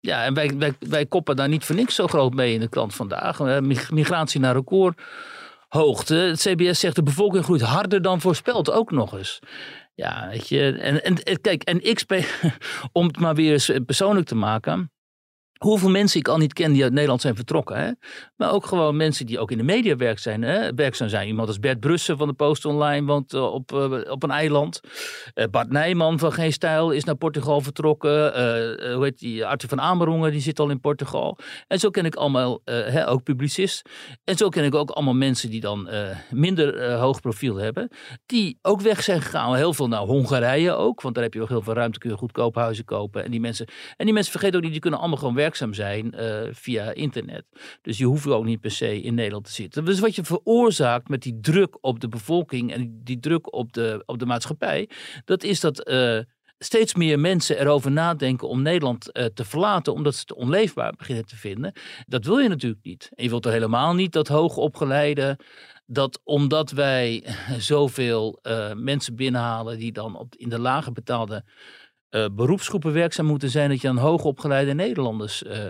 Ja, 0.00 0.24
en 0.24 0.34
wij, 0.34 0.50
wij, 0.58 0.74
wij 0.78 1.06
koppen 1.06 1.36
daar 1.36 1.48
niet 1.48 1.64
voor 1.64 1.74
niks 1.74 1.94
zo 1.94 2.06
groot 2.06 2.34
mee 2.34 2.54
in 2.54 2.60
de 2.60 2.68
krant 2.68 2.94
vandaag. 2.94 3.60
Migratie 3.90 4.40
naar 4.40 4.54
recordhoogte. 4.54 6.14
Het 6.14 6.40
CBS 6.40 6.80
zegt 6.80 6.96
de 6.96 7.02
bevolking 7.02 7.44
groeit 7.44 7.60
harder 7.60 8.02
dan 8.02 8.20
voorspeld, 8.20 8.70
ook 8.70 8.90
nog 8.90 9.16
eens. 9.16 9.38
Ja, 9.94 10.28
weet 10.28 10.48
je. 10.48 10.72
En, 10.72 11.04
en 11.04 11.40
kijk, 11.40 11.62
en 11.62 11.94
XP, 11.94 12.14
om 12.92 13.06
het 13.06 13.18
maar 13.18 13.34
weer 13.34 13.52
eens 13.52 13.70
persoonlijk 13.86 14.26
te 14.26 14.34
maken 14.34 14.93
hoeveel 15.64 15.90
mensen 15.90 16.20
ik 16.20 16.28
al 16.28 16.38
niet 16.38 16.52
ken 16.52 16.72
die 16.72 16.82
uit 16.82 16.92
Nederland 16.92 17.20
zijn 17.20 17.36
vertrokken. 17.36 17.76
Hè? 17.76 17.90
Maar 18.36 18.52
ook 18.52 18.66
gewoon 18.66 18.96
mensen 18.96 19.26
die 19.26 19.38
ook 19.38 19.50
in 19.50 19.58
de 19.58 19.64
media 19.64 19.96
werk 19.96 20.18
zijn, 20.18 20.42
hè? 20.42 20.74
werkzaam 20.74 21.08
zijn. 21.08 21.26
Iemand 21.26 21.48
als 21.48 21.58
Bert 21.58 21.80
Brussen 21.80 22.18
van 22.18 22.28
de 22.28 22.34
Post 22.34 22.64
Online 22.64 23.06
woont 23.06 23.34
uh, 23.34 23.52
op, 23.52 23.72
uh, 23.72 24.10
op 24.10 24.22
een 24.22 24.30
eiland. 24.30 24.80
Uh, 25.34 25.44
Bart 25.50 25.70
Nijman 25.70 26.18
van 26.18 26.32
Geen 26.32 26.52
Stijl 26.52 26.90
is 26.90 27.04
naar 27.04 27.14
Portugal 27.14 27.60
vertrokken. 27.60 28.12
hoe 28.94 29.04
heet 29.04 29.18
die? 29.18 29.46
Arthur 29.46 29.68
van 29.68 29.80
Amerongen, 29.80 30.30
die 30.30 30.40
zit 30.40 30.58
al 30.58 30.70
in 30.70 30.80
Portugal. 30.80 31.38
En 31.66 31.78
zo 31.78 31.90
ken 31.90 32.04
ik 32.04 32.14
allemaal, 32.14 32.60
hè, 32.64 33.08
ook 33.08 33.22
publicist. 33.22 33.88
En 34.24 34.36
zo 34.36 34.48
ken 34.48 34.64
ik 34.64 34.74
ook 34.74 34.90
allemaal 34.90 35.14
mensen 35.14 35.50
die 35.50 35.60
dan 35.60 35.88
minder 36.30 36.92
hoog 36.92 37.20
profiel 37.20 37.56
hebben. 37.56 37.88
Die 38.26 38.58
ook 38.62 38.80
weg 38.80 39.02
zijn 39.02 39.22
gegaan. 39.22 39.54
Heel 39.54 39.74
veel 39.74 39.88
naar 39.88 40.00
Hongarije 40.00 40.72
ook. 40.72 41.00
Want 41.00 41.14
daar 41.14 41.24
heb 41.24 41.34
je 41.34 41.42
ook 41.42 41.48
heel 41.48 41.62
veel 41.62 41.74
ruimte, 41.74 41.98
kun 41.98 42.10
je 42.10 42.16
goedkoop 42.16 42.54
huizen 42.54 42.84
kopen. 42.84 43.24
En 43.24 43.30
die 43.30 43.40
mensen, 43.40 43.66
en 43.96 44.04
die 44.04 44.14
mensen 44.14 44.32
vergeten 44.32 44.56
ook 44.56 44.62
niet, 44.62 44.72
die 44.72 44.80
kunnen 44.80 45.00
allemaal 45.00 45.18
gewoon 45.18 45.34
werken 45.34 45.53
zijn 45.56 46.14
uh, 46.14 46.42
via 46.50 46.92
internet. 46.92 47.44
Dus 47.82 47.98
je 47.98 48.04
hoeft 48.04 48.26
ook 48.26 48.44
niet 48.44 48.60
per 48.60 48.70
se 48.70 49.00
in 49.00 49.14
Nederland 49.14 49.44
te 49.44 49.52
zitten. 49.52 49.84
Dus 49.84 50.00
wat 50.00 50.14
je 50.14 50.24
veroorzaakt 50.24 51.08
met 51.08 51.22
die 51.22 51.40
druk 51.40 51.76
op 51.80 52.00
de 52.00 52.08
bevolking 52.08 52.72
en 52.72 53.00
die 53.04 53.20
druk 53.20 53.54
op 53.54 53.72
de, 53.72 54.02
op 54.06 54.18
de 54.18 54.26
maatschappij, 54.26 54.88
dat 55.24 55.42
is 55.42 55.60
dat. 55.60 55.88
Uh, 55.88 56.18
steeds 56.58 56.94
meer 56.94 57.20
mensen 57.20 57.60
erover 57.60 57.90
nadenken 57.90 58.48
om 58.48 58.62
Nederland 58.62 59.10
uh, 59.12 59.24
te 59.24 59.44
verlaten, 59.44 59.92
omdat 59.92 60.14
ze 60.14 60.20
het 60.20 60.32
onleefbaar 60.32 60.92
beginnen 60.96 61.26
te 61.26 61.36
vinden. 61.36 61.72
Dat 62.06 62.24
wil 62.24 62.38
je 62.38 62.48
natuurlijk 62.48 62.84
niet. 62.84 63.08
En 63.14 63.24
je 63.24 63.30
wilt 63.30 63.46
er 63.46 63.52
helemaal 63.52 63.94
niet 63.94 64.12
dat 64.12 64.28
hoogopgeleide, 64.28 65.38
dat 65.86 66.20
omdat 66.24 66.70
wij 66.70 67.26
zoveel 67.58 68.38
mensen 68.74 69.16
binnenhalen 69.16 69.78
die 69.78 69.92
dan 69.92 70.18
op, 70.18 70.34
in 70.34 70.48
de 70.48 70.58
lager 70.58 70.92
betaalde 70.92 71.44
uh, 72.14 72.26
beroepsgroepen 72.32 72.92
werkzaam 72.92 73.26
moeten 73.26 73.50
zijn, 73.50 73.68
dat 73.68 73.80
je 73.80 73.86
dan 73.86 73.96
hoogopgeleide 73.96 74.74
Nederlanders 74.74 75.42
uh, 75.42 75.66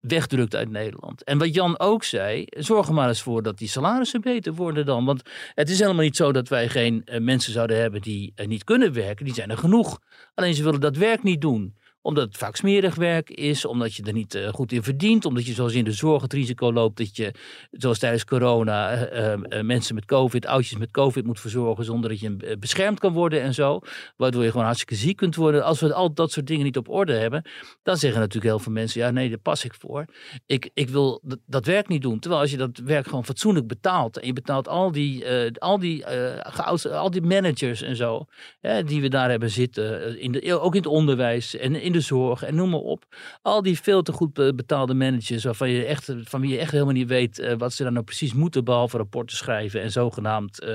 wegdrukt 0.00 0.54
uit 0.54 0.70
Nederland. 0.70 1.24
En 1.24 1.38
wat 1.38 1.54
Jan 1.54 1.78
ook 1.78 2.04
zei, 2.04 2.44
zorg 2.48 2.88
er 2.88 2.94
maar 2.94 3.08
eens 3.08 3.22
voor 3.22 3.42
dat 3.42 3.58
die 3.58 3.68
salarissen 3.68 4.20
beter 4.20 4.54
worden 4.54 4.86
dan. 4.86 5.04
Want 5.04 5.22
het 5.54 5.70
is 5.70 5.78
helemaal 5.78 6.02
niet 6.02 6.16
zo 6.16 6.32
dat 6.32 6.48
wij 6.48 6.68
geen 6.68 7.02
uh, 7.04 7.20
mensen 7.20 7.52
zouden 7.52 7.80
hebben 7.80 8.00
die 8.00 8.32
niet 8.46 8.64
kunnen 8.64 8.92
werken. 8.92 9.24
Die 9.24 9.34
zijn 9.34 9.50
er 9.50 9.58
genoeg. 9.58 9.98
Alleen 10.34 10.54
ze 10.54 10.62
willen 10.62 10.80
dat 10.80 10.96
werk 10.96 11.22
niet 11.22 11.40
doen 11.40 11.76
omdat 12.08 12.24
het 12.24 12.36
vaak 12.36 12.56
smerig 12.56 12.94
werk 12.94 13.30
is, 13.30 13.64
omdat 13.64 13.94
je 13.94 14.02
er 14.02 14.12
niet 14.12 14.34
uh, 14.34 14.48
goed 14.48 14.72
in 14.72 14.82
verdient, 14.82 15.24
omdat 15.24 15.46
je 15.46 15.52
zoals 15.52 15.72
in 15.72 15.84
de 15.84 15.92
zorg 15.92 16.22
het 16.22 16.32
risico 16.32 16.72
loopt 16.72 16.96
dat 16.96 17.16
je, 17.16 17.34
zoals 17.70 17.98
tijdens 17.98 18.24
corona, 18.24 19.12
uh, 19.12 19.32
uh, 19.32 19.60
mensen 19.60 19.94
met 19.94 20.04
COVID, 20.04 20.46
oudjes 20.46 20.78
met 20.78 20.90
COVID 20.90 21.24
moet 21.24 21.40
verzorgen 21.40 21.84
zonder 21.84 22.10
dat 22.10 22.20
je 22.20 22.56
beschermd 22.58 22.98
kan 22.98 23.12
worden 23.12 23.42
en 23.42 23.54
zo. 23.54 23.80
Waardoor 24.16 24.42
je 24.44 24.50
gewoon 24.50 24.66
hartstikke 24.66 24.94
ziek 24.94 25.16
kunt 25.16 25.36
worden. 25.36 25.64
Als 25.64 25.80
we 25.80 25.94
al 25.94 26.14
dat 26.14 26.32
soort 26.32 26.46
dingen 26.46 26.64
niet 26.64 26.76
op 26.76 26.88
orde 26.88 27.12
hebben, 27.12 27.42
dan 27.82 27.96
zeggen 27.96 28.20
natuurlijk 28.20 28.46
heel 28.46 28.58
veel 28.58 28.72
mensen, 28.72 29.00
ja 29.00 29.10
nee, 29.10 29.28
daar 29.28 29.38
pas 29.38 29.64
ik 29.64 29.74
voor. 29.78 30.04
Ik, 30.46 30.70
ik 30.74 30.88
wil 30.88 31.22
dat, 31.46 31.64
werk 31.64 31.88
niet 31.88 32.02
doen. 32.02 32.18
Terwijl 32.18 32.42
als 32.42 32.50
je 32.50 32.56
dat 32.56 32.78
werk 32.84 33.06
gewoon 33.06 33.24
fatsoenlijk 33.24 33.66
betaalt 33.66 34.18
en 34.18 34.26
je 34.26 34.32
betaalt 34.32 34.68
al 34.68 34.92
die, 34.92 35.24
al 35.58 35.78
die, 35.78 36.06
al 36.92 37.10
die 37.10 37.22
managers 37.22 37.82
en 37.82 37.96
zo, 37.96 38.24
die 38.84 39.00
we 39.00 39.08
daar 39.08 39.30
hebben 39.30 39.50
zitten, 39.50 40.18
in 40.20 40.32
de, 40.32 40.60
ook 40.60 40.74
in 40.74 40.80
het 40.80 40.90
onderwijs 40.90 41.56
en 41.56 41.74
in 41.74 41.92
de 41.92 41.97
zorg 42.00 42.42
en 42.42 42.54
noem 42.54 42.70
maar 42.70 42.80
op. 42.80 43.04
Al 43.42 43.62
die 43.62 43.80
veel 43.80 44.02
te 44.02 44.12
goed 44.12 44.32
betaalde 44.32 44.94
managers 44.94 45.44
waarvan 45.44 45.70
je 45.70 45.84
echt, 45.84 46.14
van 46.22 46.40
wie 46.40 46.50
je 46.50 46.58
echt 46.58 46.72
helemaal 46.72 46.92
niet 46.92 47.08
weet 47.08 47.38
uh, 47.38 47.54
wat 47.58 47.72
ze 47.72 47.82
dan 47.82 47.92
nou 47.92 48.04
precies 48.04 48.32
moeten, 48.32 48.64
behalve 48.64 48.96
rapporten 48.96 49.36
schrijven 49.36 49.82
en 49.82 49.90
zogenaamd 49.90 50.62
uh, 50.62 50.68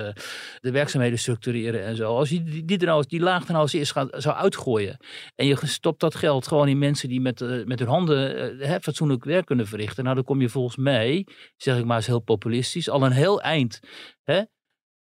de 0.59 0.71
werkzaamheden 0.71 1.19
structureren 1.19 1.83
en 1.83 1.95
zo. 1.95 2.17
Als 2.17 2.29
je 2.29 2.43
die, 2.43 2.65
die, 2.65 3.05
die 3.07 3.19
laag 3.19 3.47
nou 3.47 3.61
eens 3.61 3.73
eerst 3.73 3.91
gaat, 3.91 4.09
zou 4.17 4.35
uitgooien 4.35 4.97
en 5.35 5.45
je 5.45 5.57
stopt 5.61 5.99
dat 5.99 6.15
geld 6.15 6.47
gewoon 6.47 6.67
in 6.67 6.77
mensen 6.77 7.09
die 7.09 7.21
met, 7.21 7.41
uh, 7.41 7.65
met 7.65 7.79
hun 7.79 7.87
handen 7.87 8.55
uh, 8.61 8.75
fatsoenlijk 8.81 9.23
werk 9.23 9.45
kunnen 9.45 9.67
verrichten, 9.67 10.03
nou 10.03 10.15
dan 10.15 10.23
kom 10.23 10.41
je 10.41 10.49
volgens 10.49 10.77
mij, 10.77 11.27
zeg 11.57 11.77
ik 11.77 11.85
maar 11.85 11.97
eens 11.97 12.07
heel 12.07 12.19
populistisch, 12.19 12.89
al 12.89 13.03
een 13.03 13.11
heel 13.11 13.41
eind. 13.41 13.79
Hè? 14.23 14.41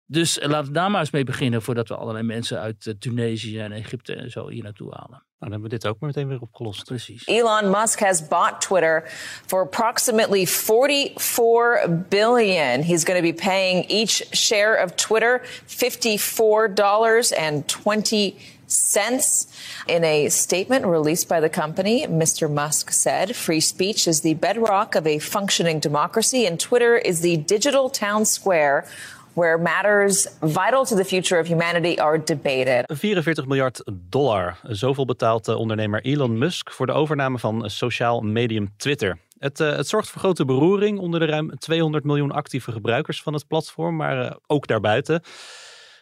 Dus 0.07 0.39
laten 0.43 0.67
we 0.67 0.73
daar 0.73 0.91
maar 0.91 1.01
eens 1.01 1.11
mee 1.11 1.25
beginnen 1.25 1.63
voordat 1.63 1.89
we 1.89 1.97
allerlei 1.97 2.25
mensen 2.25 2.61
uit 2.61 2.87
eh, 2.87 2.95
Tunesië 2.99 3.61
en 3.61 3.73
Egypte 3.73 4.15
en 4.15 4.31
zo 4.31 4.49
hier 4.49 4.63
naartoe 4.63 4.91
halen. 4.91 5.11
Nou, 5.11 5.23
dan 5.39 5.51
hebben 5.51 5.71
we 5.71 5.77
dit 5.77 5.87
ook 5.87 6.01
meteen 6.01 6.29
weer 6.29 6.41
opgelost. 6.41 6.85
Precies. 6.85 7.27
Elon 7.27 7.71
Musk 7.71 8.01
has 8.01 8.29
bought 8.29 8.61
Twitter 8.61 9.03
for 9.47 9.63
approximately 9.63 10.47
44 10.47 12.05
billion. 12.09 12.83
He's 12.83 13.05
going 13.05 13.25
to 13.25 13.33
be 13.33 13.33
paying 13.33 13.85
each 13.89 14.27
share 14.31 14.85
of 14.85 14.95
Twitter 14.95 15.41
$54.20 15.67 18.35
cents. 18.67 19.47
In 19.87 20.05
a 20.05 20.29
statement 20.29 20.87
released 20.87 21.29
by 21.29 21.41
the 21.41 21.49
company, 21.49 22.07
Mr. 22.07 22.51
Musk 22.51 22.93
said 22.93 23.37
free 23.37 23.61
speech 23.61 24.07
is 24.07 24.21
the 24.21 24.35
bedrock 24.35 24.95
of 24.95 25.07
a 25.07 25.19
functioning 25.19 25.81
democracy, 25.81 26.47
and 26.47 26.59
Twitter 26.59 26.97
is 26.97 27.21
the 27.21 27.37
digital 27.37 27.91
town 27.91 28.25
square 28.25 28.87
where 29.35 29.59
matters 29.59 30.29
vital 30.41 30.85
to 30.85 30.97
the 30.97 31.05
future 31.05 31.41
of 31.41 31.47
humanity 31.47 32.01
are 32.01 32.25
debated. 32.25 32.85
44 32.99 33.47
miljard 33.47 33.83
dollar. 33.93 34.59
Zoveel 34.63 35.05
betaalt 35.05 35.45
de 35.45 35.57
ondernemer 35.57 36.03
Elon 36.03 36.39
Musk 36.39 36.71
voor 36.71 36.87
de 36.87 36.93
overname 36.93 37.39
van 37.39 37.71
sociaal 37.71 38.21
medium 38.21 38.69
Twitter. 38.77 39.19
Het, 39.39 39.61
uh, 39.61 39.77
het 39.77 39.89
zorgt 39.89 40.11
voor 40.11 40.21
grote 40.21 40.45
beroering 40.45 40.99
onder 40.99 41.21
de 41.21 41.27
ruim 41.27 41.59
200 41.59 42.05
miljoen 42.05 42.33
actieve 42.33 42.73
gebruikers 42.73 43.23
van 43.23 43.33
het 43.33 43.47
platform, 43.47 43.97
maar 43.97 44.25
uh, 44.25 44.31
ook 44.47 44.67
daarbuiten. 44.67 45.23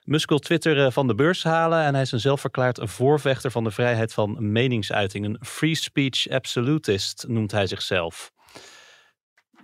Musk 0.04 0.28
wil 0.28 0.38
Twitter 0.38 0.92
van 0.92 1.06
de 1.06 1.14
beurs 1.14 1.44
halen 1.44 1.84
en 1.84 1.92
hij 1.92 2.02
is 2.02 2.12
een 2.12 2.20
zelfverklaard 2.20 2.80
voorvechter 2.82 3.50
van 3.50 3.64
de 3.64 3.70
vrijheid 3.70 4.12
van 4.12 4.52
meningsuiting. 4.52 5.24
Een 5.24 5.38
free 5.40 5.74
speech 5.74 6.28
absolutist 6.28 7.24
noemt 7.28 7.50
hij 7.50 7.66
zichzelf. 7.66 8.32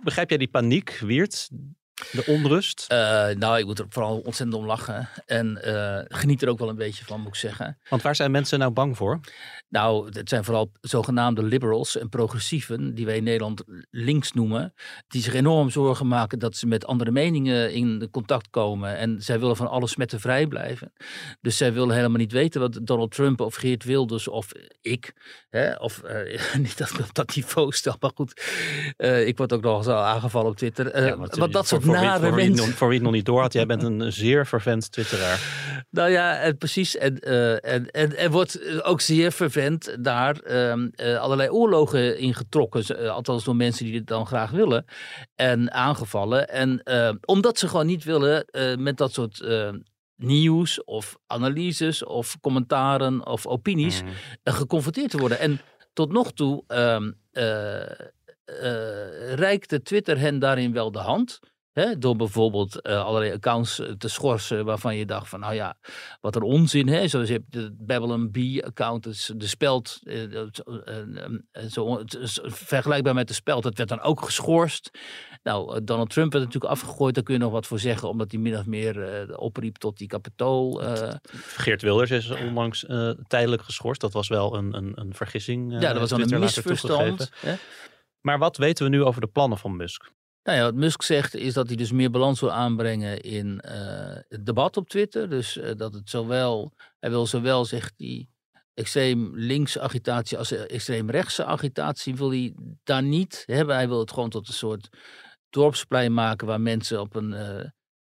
Begrijp 0.03 0.29
jij 0.29 0.37
die 0.37 0.47
paniek, 0.47 0.99
Wiert? 0.99 1.49
De 2.11 2.23
onrust? 2.25 2.85
Uh, 2.91 2.97
nou, 3.29 3.57
ik 3.57 3.65
moet 3.65 3.79
er 3.79 3.85
vooral 3.89 4.17
ontzettend 4.17 4.53
om 4.53 4.65
lachen. 4.65 5.09
En 5.25 5.61
uh, 5.65 5.99
geniet 6.07 6.41
er 6.41 6.49
ook 6.49 6.59
wel 6.59 6.69
een 6.69 6.75
beetje 6.75 7.05
van, 7.05 7.19
moet 7.19 7.27
ik 7.27 7.35
zeggen. 7.35 7.77
Want 7.89 8.01
waar 8.01 8.15
zijn 8.15 8.31
mensen 8.31 8.59
nou 8.59 8.71
bang 8.71 8.97
voor? 8.97 9.19
Nou, 9.69 10.09
het 10.11 10.29
zijn 10.29 10.43
vooral 10.43 10.71
zogenaamde 10.81 11.43
liberals 11.43 11.97
en 11.97 12.09
progressieven, 12.09 12.95
die 12.95 13.05
wij 13.05 13.15
in 13.15 13.23
Nederland 13.23 13.63
links 13.89 14.31
noemen, 14.31 14.73
die 15.07 15.21
zich 15.21 15.33
enorm 15.33 15.69
zorgen 15.69 16.07
maken 16.07 16.39
dat 16.39 16.55
ze 16.55 16.67
met 16.67 16.85
andere 16.85 17.11
meningen 17.11 17.73
in 17.73 18.07
contact 18.11 18.49
komen. 18.49 18.97
En 18.97 19.21
zij 19.21 19.39
willen 19.39 19.55
van 19.55 19.69
alles 19.69 19.95
met 19.95 20.13
vrij 20.17 20.47
blijven. 20.47 20.93
Dus 21.41 21.57
zij 21.57 21.73
willen 21.73 21.95
helemaal 21.95 22.17
niet 22.17 22.31
weten 22.31 22.61
wat 22.61 22.79
Donald 22.81 23.11
Trump 23.11 23.41
of 23.41 23.55
Geert 23.55 23.83
Wilders 23.83 24.27
of 24.27 24.51
ik, 24.81 25.13
hè, 25.49 25.75
of 25.75 26.01
uh, 26.05 26.55
niet 26.65 26.77
dat 26.77 26.89
ik 26.89 26.99
op 26.99 27.13
dat 27.13 27.35
niveau 27.35 27.71
stel, 27.71 27.95
maar 27.99 28.11
goed, 28.15 28.41
ik 29.25 29.37
word 29.37 29.53
ook 29.53 29.61
nog 29.61 29.77
eens 29.77 29.87
aangevallen 29.87 30.49
op 30.49 30.57
Twitter. 30.57 31.05
Ja, 31.05 31.17
wat 31.17 31.51
dat 31.51 31.67
soort 31.67 31.85
voor, 31.95 32.35
wie, 32.35 32.57
voor, 32.57 32.87
wie 32.87 32.97
het 32.97 33.05
nog 33.05 33.13
niet 33.13 33.25
door 33.25 33.41
had, 33.41 33.53
jij 33.53 33.65
bent 33.65 33.83
een 33.89 34.13
zeer 34.13 34.47
vervent 34.47 34.91
twitteraar. 34.91 35.65
Nou 35.89 36.09
ja, 36.09 36.39
en 36.39 36.57
precies. 36.57 36.97
En, 36.97 37.19
en, 37.61 37.91
en, 37.91 38.17
en 38.17 38.31
wordt 38.31 38.83
ook 38.83 39.01
zeer 39.01 39.31
vervent 39.31 39.97
daar 39.99 40.69
um, 40.69 40.91
uh, 40.95 41.19
allerlei 41.19 41.49
oorlogen 41.49 42.17
in 42.17 42.33
getrokken. 42.33 42.83
Uh, 42.89 43.09
althans 43.09 43.43
door 43.43 43.55
mensen 43.55 43.85
die 43.85 43.93
dit 43.93 44.07
dan 44.07 44.25
graag 44.25 44.51
willen. 44.51 44.85
En 45.35 45.71
aangevallen. 45.71 46.49
En 46.49 46.81
uh, 46.83 47.09
omdat 47.25 47.59
ze 47.59 47.67
gewoon 47.67 47.85
niet 47.85 48.03
willen 48.03 48.45
met 48.77 48.97
dat 48.97 49.13
soort 49.13 49.45
nieuws 50.15 50.83
of 50.83 51.17
analyses 51.27 52.03
of 52.03 52.37
commentaren 52.41 53.25
of 53.25 53.47
opinies 53.47 54.03
mm. 54.03 54.09
geconfronteerd 54.43 55.09
te 55.09 55.17
worden. 55.17 55.39
En 55.39 55.59
tot 55.93 56.11
nog 56.11 56.31
toe 56.33 56.63
um, 56.67 57.19
reikte 59.35 59.81
Twitter 59.81 60.19
hen 60.19 60.39
daarin 60.39 60.73
wel 60.73 60.91
de 60.91 60.99
hand. 60.99 61.39
Hè, 61.77 61.97
door 61.97 62.15
bijvoorbeeld 62.15 62.79
uh, 62.83 63.05
allerlei 63.05 63.33
accounts 63.33 63.79
eh, 63.79 63.91
te 63.91 64.07
schorsen 64.07 64.65
waarvan 64.65 64.95
je 64.95 65.05
dacht 65.05 65.29
van, 65.29 65.39
nou 65.39 65.53
ja, 65.53 65.77
wat 66.21 66.35
een 66.35 66.41
onzin. 66.41 66.87
Hè? 66.87 67.07
Zoals 67.07 67.27
je 67.27 67.33
hebt 67.33 67.51
de 67.51 67.75
Babylon 67.77 68.31
B-account, 68.31 69.03
de 69.39 69.47
speld, 69.47 69.99
uh, 70.03 70.31
uh, 70.31 70.43
zo, 71.69 72.03
vergelijkbaar 72.43 73.13
met 73.13 73.27
de 73.27 73.33
speld, 73.33 73.63
dat 73.63 73.77
werd 73.77 73.89
dan 73.89 74.01
ook 74.01 74.21
geschorst. 74.21 74.89
Nou, 75.43 75.83
Donald 75.83 76.09
Trump 76.09 76.31
werd 76.31 76.45
natuurlijk 76.45 76.73
afgegooid, 76.73 77.15
daar 77.15 77.23
kun 77.23 77.33
je 77.33 77.39
nog 77.39 77.51
wat 77.51 77.67
voor 77.67 77.79
zeggen, 77.79 78.09
omdat 78.09 78.31
hij 78.31 78.39
min 78.39 78.57
of 78.57 78.65
meer 78.65 79.27
opriep 79.37 79.77
tot 79.77 79.97
die 79.97 80.07
kapitool. 80.07 80.81
Geert 81.55 81.81
Wilders 81.81 82.11
is 82.11 82.29
onlangs 82.29 82.85
tijdelijk 83.27 83.61
geschorst, 83.61 84.01
dat 84.01 84.13
was 84.13 84.27
wel 84.27 84.55
een, 84.55 84.73
een, 84.73 84.91
een 84.95 85.13
vergissing. 85.13 85.71
ja, 85.71 85.79
dat 85.79 85.99
was 85.99 86.09
dan 86.09 86.31
een 86.31 86.39
misverstand. 86.39 87.31
Maar 88.21 88.37
wat 88.37 88.57
weten 88.57 88.83
we 88.83 88.89
nu 88.89 89.03
over 89.03 89.21
de 89.21 89.27
plannen 89.27 89.57
van 89.57 89.75
Musk? 89.75 90.15
Nou 90.47 90.61
wat 90.61 90.75
Musk 90.75 91.01
zegt 91.01 91.35
is 91.35 91.53
dat 91.53 91.67
hij 91.67 91.75
dus 91.75 91.91
meer 91.91 92.11
balans 92.11 92.39
wil 92.39 92.51
aanbrengen 92.51 93.21
in 93.21 93.61
uh, 93.65 93.71
het 94.27 94.45
debat 94.45 94.77
op 94.77 94.89
Twitter. 94.89 95.29
Dus 95.29 95.57
uh, 95.57 95.71
dat 95.75 95.93
het 95.93 96.09
zowel, 96.09 96.71
hij 96.99 97.09
wil 97.09 97.25
zowel, 97.25 97.65
zegt 97.65 97.93
hij, 97.97 98.27
extreem 98.73 99.31
links 99.33 99.79
agitatie 99.79 100.37
als 100.37 100.51
extreem 100.51 101.09
rechtse 101.09 101.45
agitatie 101.45 102.15
wil 102.15 102.29
hij 102.29 102.55
daar 102.83 103.03
niet 103.03 103.43
hebben. 103.45 103.75
Hij 103.75 103.87
wil 103.87 103.99
het 103.99 104.11
gewoon 104.11 104.29
tot 104.29 104.47
een 104.47 104.53
soort 104.53 104.89
dorpsplein 105.49 106.13
maken 106.13 106.47
waar 106.47 106.61
mensen 106.61 107.01
op 107.01 107.15
een, 107.15 107.35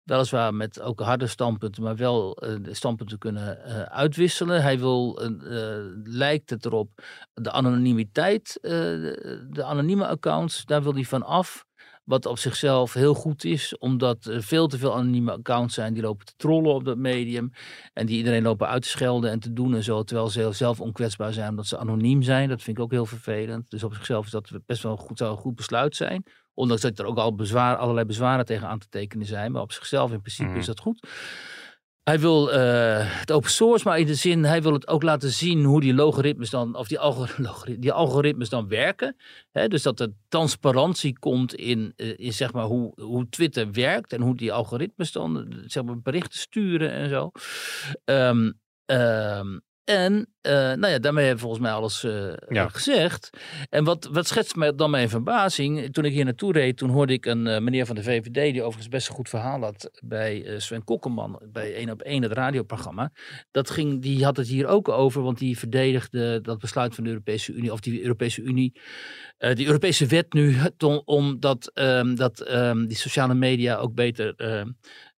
weliswaar 0.03 0.55
met 0.55 0.81
ook 0.81 1.01
harde 1.01 1.27
standpunten, 1.27 1.83
maar 1.83 1.96
wel 1.96 2.42
standpunten 2.70 3.18
kunnen 3.18 3.59
uitwisselen. 3.90 4.62
Hij 4.62 4.79
wil, 4.79 5.20
lijkt 6.05 6.51
het 6.51 6.64
erop, 6.64 6.90
de 7.35 7.51
anonimiteit, 7.51 8.59
de 8.61 9.64
anonieme 9.64 10.07
accounts, 10.07 10.64
daar 10.64 10.83
wil 10.83 10.94
hij 10.94 11.05
van 11.05 11.22
af. 11.22 11.64
Wat 12.06 12.26
op 12.26 12.38
zichzelf 12.38 12.92
heel 12.92 13.14
goed 13.14 13.44
is, 13.44 13.78
omdat 13.78 14.24
er 14.24 14.42
veel 14.42 14.66
te 14.66 14.78
veel 14.78 14.94
anonieme 14.94 15.32
accounts 15.32 15.74
zijn 15.74 15.92
die 15.92 16.02
lopen 16.02 16.26
te 16.26 16.32
trollen 16.36 16.74
op 16.74 16.84
dat 16.84 16.96
medium. 16.96 17.52
En 17.92 18.06
die 18.06 18.16
iedereen 18.16 18.42
lopen 18.42 18.68
uit 18.68 18.82
te 18.82 18.88
schelden 18.88 19.30
en 19.30 19.38
te 19.38 19.52
doen 19.52 19.74
en 19.74 19.82
zo. 19.82 20.02
Terwijl 20.02 20.28
ze 20.28 20.48
zelf 20.52 20.80
onkwetsbaar 20.80 21.32
zijn 21.32 21.50
omdat 21.50 21.66
ze 21.66 21.78
anoniem 21.78 22.22
zijn. 22.22 22.48
Dat 22.48 22.62
vind 22.62 22.76
ik 22.76 22.82
ook 22.82 22.90
heel 22.90 23.06
vervelend. 23.06 23.70
Dus 23.70 23.84
op 23.84 23.94
zichzelf 23.94 24.24
is 24.24 24.30
dat 24.30 24.50
best 24.66 24.82
wel 24.82 24.96
goed, 24.96 25.18
zou 25.18 25.30
een 25.30 25.36
goed 25.36 25.54
besluit 25.54 25.96
zijn. 25.96 26.24
Ondanks 26.54 26.82
dat 26.82 26.98
er 26.98 27.04
ook 27.04 27.18
al 27.18 27.34
bezwaar, 27.34 27.76
allerlei 27.76 28.06
bezwaren 28.06 28.46
tegen 28.46 28.68
aan 28.68 28.78
te 28.78 28.88
tekenen 28.88 29.26
zijn. 29.26 29.52
Maar 29.52 29.62
op 29.62 29.72
zichzelf 29.72 30.12
in 30.12 30.20
principe 30.20 30.50
is 30.50 30.56
mhm. 30.56 30.66
dat 30.66 30.80
goed. 30.80 31.08
Hij 32.08 32.20
wil 32.20 32.48
uh, 32.48 33.18
het 33.20 33.32
open 33.32 33.50
source, 33.50 33.88
maar 33.88 33.98
in 33.98 34.06
de 34.06 34.14
zin, 34.14 34.44
hij 34.44 34.62
wil 34.62 34.72
het 34.72 34.88
ook 34.88 35.02
laten 35.02 35.30
zien 35.30 35.64
hoe 35.64 35.80
die 35.80 35.94
logaritmes 35.94 36.50
dan, 36.50 36.76
of 36.76 36.88
die, 36.88 36.98
algoritmes, 36.98 37.64
die 37.84 37.92
algoritmes 37.92 38.48
dan 38.48 38.68
werken. 38.68 39.16
dus 39.52 39.82
dat 39.82 40.00
er 40.00 40.12
transparantie 40.28 41.18
komt 41.18 41.54
in, 41.54 41.92
uh, 41.96 42.14
in 42.16 42.32
zeg 42.32 42.52
maar 42.52 42.64
hoe, 42.64 42.92
hoe 43.02 43.28
Twitter 43.28 43.72
werkt 43.72 44.12
en 44.12 44.20
hoe 44.20 44.36
die 44.36 44.52
algoritmes 44.52 45.12
dan 45.12 45.54
zeg 45.66 45.84
maar, 45.84 46.00
berichten 46.00 46.38
sturen 46.38 46.90
en 46.90 47.08
zo. 47.08 47.30
Um, 48.04 48.60
en 49.87 50.12
uh, 50.42 50.53
nou 50.53 50.87
ja, 50.87 50.99
daarmee 50.99 51.25
hebben 51.25 51.42
we 51.42 51.49
volgens 51.49 51.62
mij 51.62 51.72
alles 51.72 52.05
uh, 52.05 52.33
ja. 52.49 52.68
gezegd. 52.68 53.31
En 53.70 53.85
wat, 53.85 54.09
wat 54.12 54.27
schetst 54.27 54.57
mij 54.57 54.75
dan 54.75 54.90
mijn 54.90 55.09
verbazing? 55.09 55.92
Toen 55.92 56.05
ik 56.05 56.12
hier 56.12 56.25
naartoe 56.25 56.53
reed, 56.53 56.77
toen 56.77 56.90
hoorde 56.90 57.12
ik 57.12 57.27
een 57.27 57.46
uh, 57.46 57.59
meneer 57.59 57.87
van 57.87 57.94
de 57.94 58.03
VVD... 58.03 58.53
die 58.53 58.62
overigens 58.62 58.88
best 58.88 59.09
een 59.09 59.14
goed 59.14 59.29
verhaal 59.29 59.61
had 59.61 59.90
bij 60.05 60.55
Sven 60.61 60.85
Kokkeman... 60.85 61.40
bij 61.53 61.75
1 61.75 61.90
op 61.90 62.03
1, 62.03 62.22
het 62.22 62.33
radioprogramma. 62.33 63.12
Dat 63.51 63.70
ging, 63.70 64.03
die 64.03 64.25
had 64.25 64.37
het 64.37 64.49
hier 64.49 64.66
ook 64.66 64.88
over, 64.88 65.22
want 65.22 65.38
die 65.38 65.59
verdedigde 65.59 66.40
dat 66.40 66.59
besluit 66.59 66.94
van 66.94 67.05
de 67.05 67.11
Europese 67.11 67.53
Unie... 67.53 67.72
of 67.72 67.81
die 67.81 68.03
Europese 68.03 68.42
Unie, 68.42 68.81
die 69.38 69.66
Europese 69.66 70.07
wet 70.07 70.33
nu... 70.33 70.57
om 71.05 71.40
dat, 71.40 71.70
um, 71.75 72.14
dat 72.14 72.51
um, 72.51 72.87
die 72.87 72.96
sociale 72.96 73.35
media 73.35 73.77
ook 73.77 73.94
beter 73.94 74.35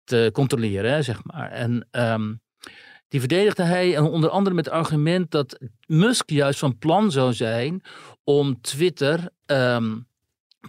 te 0.04 0.30
controleren, 0.32 0.92
hè, 0.92 1.02
zeg 1.02 1.24
maar. 1.24 1.50
En... 1.50 1.88
Um, 1.90 2.40
die 3.08 3.20
verdedigde 3.20 3.62
hij 3.62 3.96
en 3.96 4.04
onder 4.04 4.30
andere 4.30 4.56
met 4.56 4.64
het 4.64 4.74
argument 4.74 5.30
dat 5.30 5.58
Musk 5.86 6.30
juist 6.30 6.58
van 6.58 6.78
plan 6.78 7.10
zou 7.10 7.32
zijn 7.32 7.82
om 8.24 8.60
Twitter 8.60 9.30
um, 9.46 10.06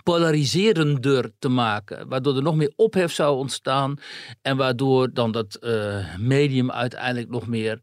polariserender 0.03 1.31
te 1.39 1.49
maken. 1.49 2.07
Waardoor 2.07 2.35
er 2.35 2.43
nog 2.43 2.55
meer 2.55 2.73
ophef 2.75 3.11
zou 3.11 3.37
ontstaan 3.37 3.97
en 4.41 4.57
waardoor 4.57 5.13
dan 5.13 5.31
dat 5.31 5.57
uh, 5.61 6.15
medium 6.17 6.71
uiteindelijk 6.71 7.29
nog 7.29 7.47
meer 7.47 7.81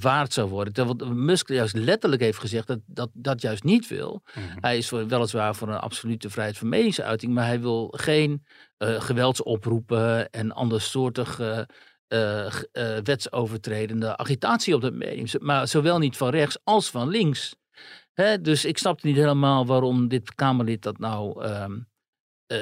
waard 0.00 0.32
zou 0.32 0.48
worden. 0.48 0.72
Terwijl 0.72 1.14
Musk 1.14 1.48
juist 1.48 1.74
letterlijk 1.74 2.22
heeft 2.22 2.38
gezegd 2.38 2.66
dat 2.66 2.78
dat, 2.86 3.10
dat 3.12 3.40
juist 3.40 3.64
niet 3.64 3.88
wil. 3.88 4.22
Mm 4.34 4.42
-hmm. 4.42 4.58
Hij 4.60 4.76
is 4.76 4.88
voor, 4.88 5.06
weliswaar 5.06 5.54
voor 5.54 5.68
een 5.68 5.78
absolute 5.78 6.30
vrijheid 6.30 6.58
van 6.58 6.68
meningsuiting, 6.68 7.32
maar 7.32 7.46
hij 7.46 7.60
wil 7.60 7.94
geen 7.96 8.44
uh, 8.78 9.00
geweldsoproepen 9.00 10.30
en 10.30 10.52
andersoortige 10.52 11.68
uh, 12.12 12.46
uh, 12.72 12.96
wetsovertredende 13.02 14.16
agitatie 14.16 14.74
op 14.74 14.80
dat 14.80 14.92
medium. 14.92 15.26
Maar 15.38 15.68
zowel 15.68 15.98
niet 15.98 16.16
van 16.16 16.28
rechts 16.28 16.58
als 16.64 16.90
van 16.90 17.08
links. 17.08 17.56
Hè? 18.12 18.40
Dus 18.40 18.64
ik 18.64 18.78
snapte 18.78 19.06
niet 19.06 19.16
helemaal 19.16 19.66
waarom 19.66 20.08
dit 20.08 20.34
Kamerlid 20.34 20.82
dat 20.82 20.98
nou 20.98 21.44
um, 21.44 21.88
uh, 22.52 22.58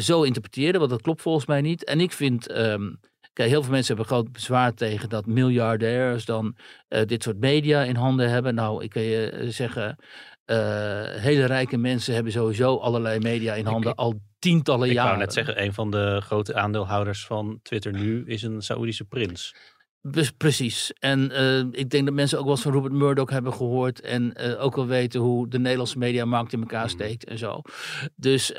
zo 0.00 0.22
interpreteerde. 0.22 0.78
Want 0.78 0.90
dat 0.90 1.02
klopt 1.02 1.22
volgens 1.22 1.46
mij 1.46 1.60
niet. 1.60 1.84
En 1.84 2.00
ik 2.00 2.12
vind. 2.12 2.56
Um, 2.56 3.00
kijk, 3.32 3.48
heel 3.48 3.62
veel 3.62 3.72
mensen 3.72 3.96
hebben 3.96 4.14
groot 4.14 4.32
bezwaar 4.32 4.74
tegen 4.74 5.08
dat 5.08 5.26
miljardairs 5.26 6.24
dan 6.24 6.56
dit 7.06 7.22
soort 7.22 7.38
media 7.38 7.82
in 7.82 7.96
handen 7.96 8.30
hebben. 8.30 8.54
Nou, 8.54 8.84
ik 8.84 8.90
kan 8.90 9.02
je 9.02 9.46
zeggen. 9.48 9.96
hele 11.20 11.44
rijke 11.44 11.76
mensen 11.76 12.14
hebben 12.14 12.32
sowieso 12.32 12.76
allerlei 12.76 13.18
media 13.18 13.54
in 13.54 13.66
handen 13.66 13.94
al 13.94 14.20
tientallen 14.38 14.88
ik 14.88 14.94
jaren. 14.94 15.10
Ik 15.10 15.16
wou 15.16 15.26
net 15.26 15.34
zeggen, 15.34 15.62
een 15.64 15.74
van 15.74 15.90
de 15.90 16.20
grote 16.24 16.54
aandeelhouders 16.54 17.26
van 17.26 17.60
Twitter 17.62 17.92
nu 17.92 18.24
is 18.26 18.42
een 18.42 18.62
Saoedische 18.62 19.04
prins. 19.04 19.54
Precies. 20.36 20.92
En 20.98 21.30
uh, 21.32 21.58
ik 21.58 21.90
denk 21.90 22.04
dat 22.04 22.14
mensen 22.14 22.38
ook 22.38 22.44
wel 22.44 22.52
eens 22.52 22.62
van 22.62 22.72
Robert 22.72 22.92
Murdoch 22.92 23.30
hebben 23.30 23.52
gehoord. 23.52 24.00
En 24.00 24.34
uh, 24.36 24.64
ook 24.64 24.76
wel 24.76 24.86
weten 24.86 25.20
hoe 25.20 25.48
de 25.48 25.58
Nederlandse 25.58 25.98
mediamarkt 25.98 26.52
in 26.52 26.60
elkaar 26.60 26.90
steekt 26.90 27.24
en 27.24 27.38
zo. 27.38 27.62
Dus 28.16 28.50
uh, 28.50 28.58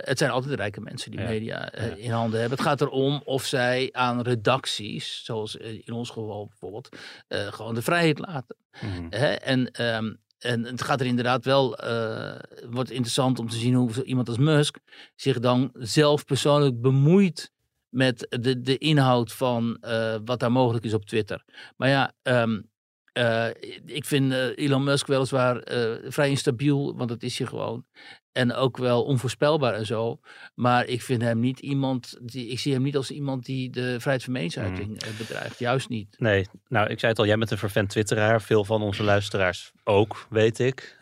het 0.00 0.18
zijn 0.18 0.30
altijd 0.30 0.54
rijke 0.54 0.80
mensen 0.80 1.10
die 1.10 1.20
ja. 1.20 1.28
media 1.28 1.72
ja. 1.72 1.80
in 1.80 2.10
handen 2.10 2.40
hebben. 2.40 2.58
Het 2.58 2.66
gaat 2.66 2.80
erom 2.80 3.20
of 3.24 3.44
zij 3.44 3.88
aan 3.92 4.20
redacties, 4.22 5.24
zoals 5.24 5.56
in 5.56 5.92
ons 5.92 6.10
geval 6.10 6.46
bijvoorbeeld, 6.46 6.96
gewoon 7.28 7.74
de 7.74 7.82
vrijheid 7.82 8.18
laten. 8.18 8.56
Mm 8.80 8.90
-hmm. 8.90 9.10
En 9.10 9.84
um, 9.96 10.18
en 10.38 10.64
het 10.64 10.82
gaat 10.82 11.00
er 11.00 11.06
inderdaad 11.06 11.44
wel, 11.44 11.84
uh, 11.84 12.34
wordt 12.70 12.90
interessant 12.90 13.38
om 13.38 13.48
te 13.48 13.56
zien 13.56 13.74
hoe 13.74 14.04
iemand 14.04 14.28
als 14.28 14.38
Musk 14.38 14.78
zich 15.14 15.38
dan 15.38 15.70
zelf 15.72 16.24
persoonlijk 16.24 16.80
bemoeit 16.80 17.52
met 17.88 18.26
de, 18.40 18.60
de 18.60 18.78
inhoud 18.78 19.32
van 19.32 19.76
uh, 19.80 20.16
wat 20.24 20.40
daar 20.40 20.52
mogelijk 20.52 20.84
is 20.84 20.94
op 20.94 21.04
Twitter. 21.04 21.44
Maar 21.76 21.88
ja, 21.88 22.12
um, 22.22 22.70
Uh, 23.18 23.46
ik 23.84 24.04
vind 24.04 24.32
uh, 24.32 24.46
Elon 24.54 24.84
Musk 24.84 25.06
weliswaar 25.06 25.72
uh, 25.72 26.10
vrij 26.10 26.30
instabiel, 26.30 26.96
want 26.96 27.08
dat 27.08 27.22
is 27.22 27.38
hij 27.38 27.46
gewoon. 27.46 27.86
En 28.32 28.54
ook 28.54 28.76
wel 28.76 29.04
onvoorspelbaar 29.04 29.74
en 29.74 29.86
zo. 29.86 30.20
Maar 30.54 30.86
ik 30.86 31.02
vind 31.02 31.22
hem 31.22 31.40
niet 31.40 31.60
iemand, 31.60 32.18
die, 32.22 32.48
ik 32.48 32.58
zie 32.58 32.72
hem 32.72 32.82
niet 32.82 32.96
als 32.96 33.10
iemand 33.10 33.44
die 33.44 33.70
de 33.70 34.00
vrijheid 34.00 34.24
van 34.24 34.32
meningsuiting 34.32 34.88
mm. 34.88 35.16
bedreigt. 35.18 35.58
Juist 35.58 35.88
niet. 35.88 36.16
Nee, 36.18 36.46
nou 36.68 36.88
ik 36.88 36.98
zei 36.98 37.10
het 37.10 37.20
al, 37.20 37.26
jij 37.26 37.38
bent 37.38 37.50
een 37.50 37.58
vervent 37.58 37.88
twitteraar. 37.88 38.42
Veel 38.42 38.64
van 38.64 38.82
onze 38.82 39.02
luisteraars 39.02 39.72
ook, 39.84 40.26
weet 40.30 40.58
ik. 40.58 40.98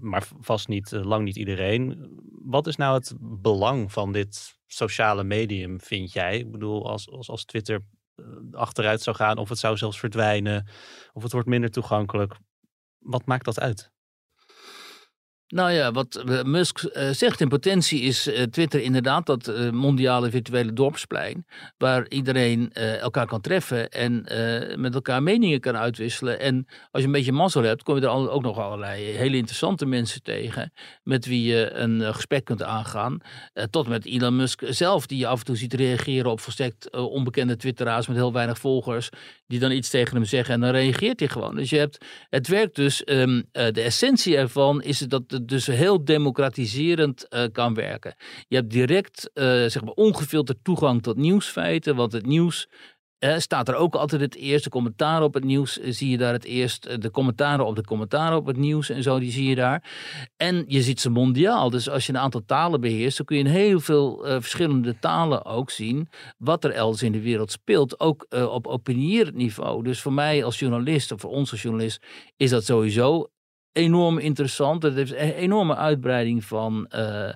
maar 0.00 0.28
vast 0.40 0.68
niet, 0.68 0.90
lang 0.90 1.24
niet 1.24 1.36
iedereen. 1.36 2.08
Wat 2.44 2.66
is 2.66 2.76
nou 2.76 2.94
het 2.94 3.14
belang 3.20 3.92
van 3.92 4.12
dit 4.12 4.58
sociale 4.66 5.24
medium, 5.24 5.80
vind 5.80 6.12
jij? 6.12 6.38
Ik 6.38 6.50
bedoel, 6.50 6.90
als, 6.90 7.10
als, 7.10 7.28
als 7.28 7.44
Twitter 7.44 7.82
achteruit 8.52 9.02
zou 9.02 9.16
gaan, 9.16 9.38
of 9.38 9.48
het 9.48 9.58
zou 9.58 9.76
zelfs 9.76 9.98
verdwijnen, 9.98 10.66
of 11.12 11.22
het 11.22 11.32
wordt 11.32 11.48
minder 11.48 11.70
toegankelijk. 11.70 12.34
Wat 12.98 13.26
maakt 13.26 13.44
dat 13.44 13.60
uit? 13.60 13.92
Nou 15.50 15.70
ja, 15.72 15.92
wat 15.92 16.16
eh, 16.16 16.42
Musk 16.42 16.82
uh, 16.82 17.10
zegt 17.10 17.40
in 17.40 17.48
potentie 17.48 18.00
is 18.00 18.26
uh, 18.26 18.42
Twitter 18.42 18.80
inderdaad 18.80 19.26
dat 19.26 19.72
mondiale 19.72 20.30
virtuele 20.30 20.72
dorpsplein. 20.72 21.46
Waar 21.78 22.08
iedereen 22.08 22.72
elkaar 22.72 23.26
kan 23.26 23.40
treffen 23.40 23.88
en 23.90 24.24
met 24.80 24.94
elkaar 24.94 25.22
meningen 25.22 25.60
kan 25.60 25.76
uitwisselen. 25.76 26.40
En 26.40 26.66
als 26.90 27.02
je 27.02 27.06
een 27.08 27.14
beetje 27.14 27.32
mazzel 27.32 27.62
hebt, 27.62 27.82
kom 27.82 27.96
je 27.96 28.02
er 28.02 28.30
ook 28.30 28.42
nog 28.42 28.58
allerlei 28.58 29.04
hele 29.04 29.36
interessante 29.36 29.86
mensen 29.86 30.22
tegen. 30.22 30.72
Met 31.02 31.26
wie 31.26 31.42
je 31.42 31.70
een 31.72 32.14
gesprek 32.14 32.44
kunt 32.44 32.62
aangaan. 32.62 33.18
tot 33.70 33.88
met 33.88 34.06
Elon 34.06 34.36
Musk 34.36 34.62
zelf, 34.68 35.06
die 35.06 35.18
je 35.18 35.26
af 35.26 35.38
en 35.38 35.44
toe 35.44 35.56
ziet 35.56 35.74
reageren 35.74 36.30
op 36.30 36.40
volstrekt 36.40 36.90
onbekende 36.90 37.56
Twitteraars 37.56 38.06
met 38.06 38.16
heel 38.16 38.32
weinig 38.32 38.58
volgers. 38.58 39.08
Die 39.46 39.58
dan 39.58 39.70
iets 39.70 39.90
tegen 39.90 40.16
hem 40.16 40.24
zeggen 40.24 40.54
en 40.54 40.60
dan 40.60 40.70
reageert 40.70 41.20
hij 41.20 41.28
gewoon. 41.28 41.56
Dus 41.56 41.70
je 41.70 41.78
hebt, 41.78 42.04
het 42.28 42.48
werkt 42.48 42.74
dus, 42.76 43.02
um, 43.06 43.44
de 43.52 43.82
essentie 43.82 44.36
ervan 44.36 44.82
is 44.82 44.98
dat 44.98 45.39
dus 45.44 45.66
heel 45.66 46.04
democratiserend 46.04 47.26
uh, 47.30 47.44
kan 47.52 47.74
werken. 47.74 48.14
Je 48.48 48.56
hebt 48.56 48.70
direct 48.70 49.30
uh, 49.34 49.44
zeg 49.44 49.84
maar 49.84 49.94
ongefilterd 49.94 50.58
toegang 50.62 51.02
tot 51.02 51.16
nieuwsfeiten, 51.16 51.96
want 51.96 52.12
het 52.12 52.26
nieuws 52.26 52.68
uh, 53.24 53.38
staat 53.38 53.68
er 53.68 53.74
ook 53.74 53.94
altijd 53.94 54.20
het 54.20 54.34
eerste. 54.34 54.68
Commentaar 54.68 55.22
op 55.22 55.34
het 55.34 55.44
nieuws 55.44 55.72
zie 55.72 56.10
je 56.10 56.16
daar 56.16 56.32
het 56.32 56.44
eerst. 56.44 57.02
De 57.02 57.10
commentaren 57.10 57.66
op 57.66 57.76
de 57.76 57.84
commentaren 57.84 58.36
op 58.36 58.46
het 58.46 58.56
nieuws 58.56 58.90
en 58.90 59.02
zo, 59.02 59.18
die 59.18 59.30
zie 59.30 59.48
je 59.48 59.54
daar. 59.54 59.90
En 60.36 60.64
je 60.66 60.82
ziet 60.82 61.00
ze 61.00 61.10
mondiaal. 61.10 61.70
Dus 61.70 61.90
als 61.90 62.06
je 62.06 62.12
een 62.12 62.18
aantal 62.18 62.42
talen 62.46 62.80
beheerst, 62.80 63.16
dan 63.16 63.26
kun 63.26 63.36
je 63.36 63.44
in 63.44 63.50
heel 63.50 63.80
veel 63.80 64.24
verschillende 64.24 64.98
talen 64.98 65.44
ook 65.44 65.70
zien 65.70 66.08
wat 66.38 66.64
er 66.64 66.70
elders 66.70 67.02
in 67.02 67.12
de 67.12 67.20
wereld 67.20 67.50
speelt. 67.50 68.00
Ook 68.00 68.26
op 68.30 68.66
opinierend 68.66 69.36
niveau. 69.36 69.82
Dus 69.82 70.00
voor 70.00 70.12
mij 70.12 70.44
als 70.44 70.58
journalist, 70.58 71.12
of 71.12 71.20
voor 71.20 71.30
ons 71.30 71.50
als 71.50 71.62
journalist, 71.62 72.06
is 72.36 72.50
dat 72.50 72.64
sowieso 72.64 73.30
enorm 73.72 74.18
interessant. 74.18 74.82
Het 74.82 74.94
heeft 74.94 75.12
een 75.12 75.32
enorme 75.32 75.76
uitbreiding 75.76 76.44
van, 76.44 76.90
uh, 76.94 77.32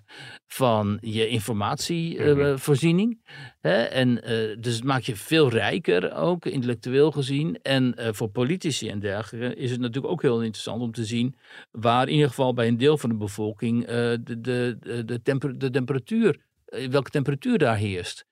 van 0.47 0.99
je 1.01 1.29
informatievoorziening. 1.29 3.21
Uh, 3.63 3.97
en 3.97 4.09
uh, 4.09 4.57
dus 4.61 4.75
het 4.75 4.85
maakt 4.85 5.07
je 5.07 5.17
veel 5.17 5.49
rijker 5.49 6.15
ook, 6.15 6.47
intellectueel 6.47 7.11
gezien. 7.11 7.59
En 7.63 7.95
voor 8.15 8.29
politici 8.29 8.89
en 8.89 9.01
dergelijke 9.01 9.57
is 9.57 9.71
het 9.71 9.81
natuurlijk 9.81 10.13
ook 10.13 10.23
heel 10.23 10.43
interessant 10.43 10.83
om 10.83 10.93
te 10.93 11.05
zien 11.05 11.37
waar 11.71 12.07
in 12.07 12.13
ieder 12.13 12.29
geval 12.29 12.55
bij 12.55 12.69
een 12.69 12.77
deel 12.77 12.99
van 12.99 13.11
de 13.11 13.17
bevolking 13.17 13.87
de, 13.87 14.41
de, 14.41 14.77
de, 15.05 15.23
temper, 15.23 15.59
de 15.59 15.71
temperatuur, 15.71 16.41
welke 16.91 17.11
temperatuur 17.11 17.59
daar 17.59 17.77
heerst. 17.77 18.27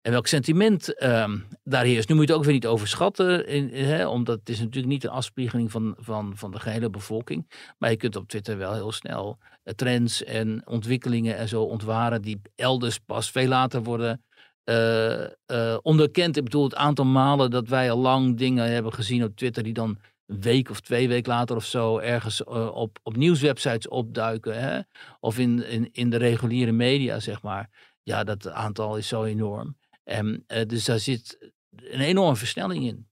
En 0.00 0.12
welk 0.12 0.26
sentiment 0.26 1.02
um, 1.02 1.46
daar 1.64 1.84
heerst. 1.84 2.08
Nu 2.08 2.14
moet 2.14 2.24
je 2.24 2.30
het 2.30 2.38
ook 2.38 2.44
weer 2.44 2.54
niet 2.54 2.66
overschatten, 2.66 3.44
hè, 3.72 4.06
omdat 4.06 4.38
het 4.38 4.48
is 4.48 4.58
natuurlijk 4.58 4.92
niet 4.92 5.04
een 5.04 5.10
afspiegeling 5.10 5.70
van, 5.70 5.96
van, 5.98 6.32
van 6.36 6.50
de 6.50 6.60
gehele 6.60 6.90
bevolking. 6.90 7.50
Maar 7.78 7.90
je 7.90 7.96
kunt 7.96 8.16
op 8.16 8.28
Twitter 8.28 8.58
wel 8.58 8.74
heel 8.74 8.92
snel 8.92 9.38
uh, 9.64 9.74
trends 9.74 10.24
en 10.24 10.62
ontwikkelingen 10.66 11.36
en 11.36 11.48
zo 11.48 11.62
ontwaren 11.62 12.22
die 12.22 12.40
elders 12.54 12.98
pas 12.98 13.30
veel 13.30 13.48
later 13.48 13.82
worden 13.82 14.22
uh, 14.64 15.76
onderkend. 15.82 16.36
Ik 16.36 16.44
bedoel, 16.44 16.64
het 16.64 16.74
aantal 16.74 17.04
malen 17.04 17.50
dat 17.50 17.68
wij 17.68 17.90
al 17.90 17.98
lang 17.98 18.36
dingen 18.36 18.72
hebben 18.72 18.92
gezien 18.92 19.24
op 19.24 19.36
Twitter 19.36 19.62
die 19.62 19.72
dan 19.72 19.98
een 20.26 20.40
week 20.40 20.70
of 20.70 20.80
twee 20.80 21.08
weken 21.08 21.32
later 21.32 21.56
of 21.56 21.64
zo 21.64 21.98
ergens 21.98 22.44
op, 22.44 22.98
op 23.02 23.16
nieuwswebsites 23.16 23.88
opduiken. 23.88 24.60
Hè? 24.60 24.80
Of 25.20 25.38
in, 25.38 25.66
in, 25.66 25.88
in 25.92 26.10
de 26.10 26.16
reguliere 26.16 26.72
media, 26.72 27.20
zeg 27.20 27.42
maar. 27.42 27.70
Ja, 28.02 28.24
dat 28.24 28.48
aantal 28.48 28.96
is 28.96 29.08
zo 29.08 29.24
enorm. 29.24 29.76
En, 30.08 30.44
uh, 30.48 30.62
dus 30.66 30.84
daar 30.84 30.98
zit 30.98 31.52
een 31.76 32.00
enorme 32.00 32.36
versnelling 32.36 32.84
in. 32.84 33.08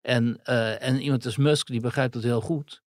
En, 0.00 0.40
uh, 0.44 0.82
en 0.82 1.00
iemand 1.00 1.24
als 1.24 1.36
Musk, 1.36 1.66
die 1.66 1.80
begrijpt 1.80 2.12
dat 2.12 2.22
heel 2.22 2.40
goed. 2.40 2.82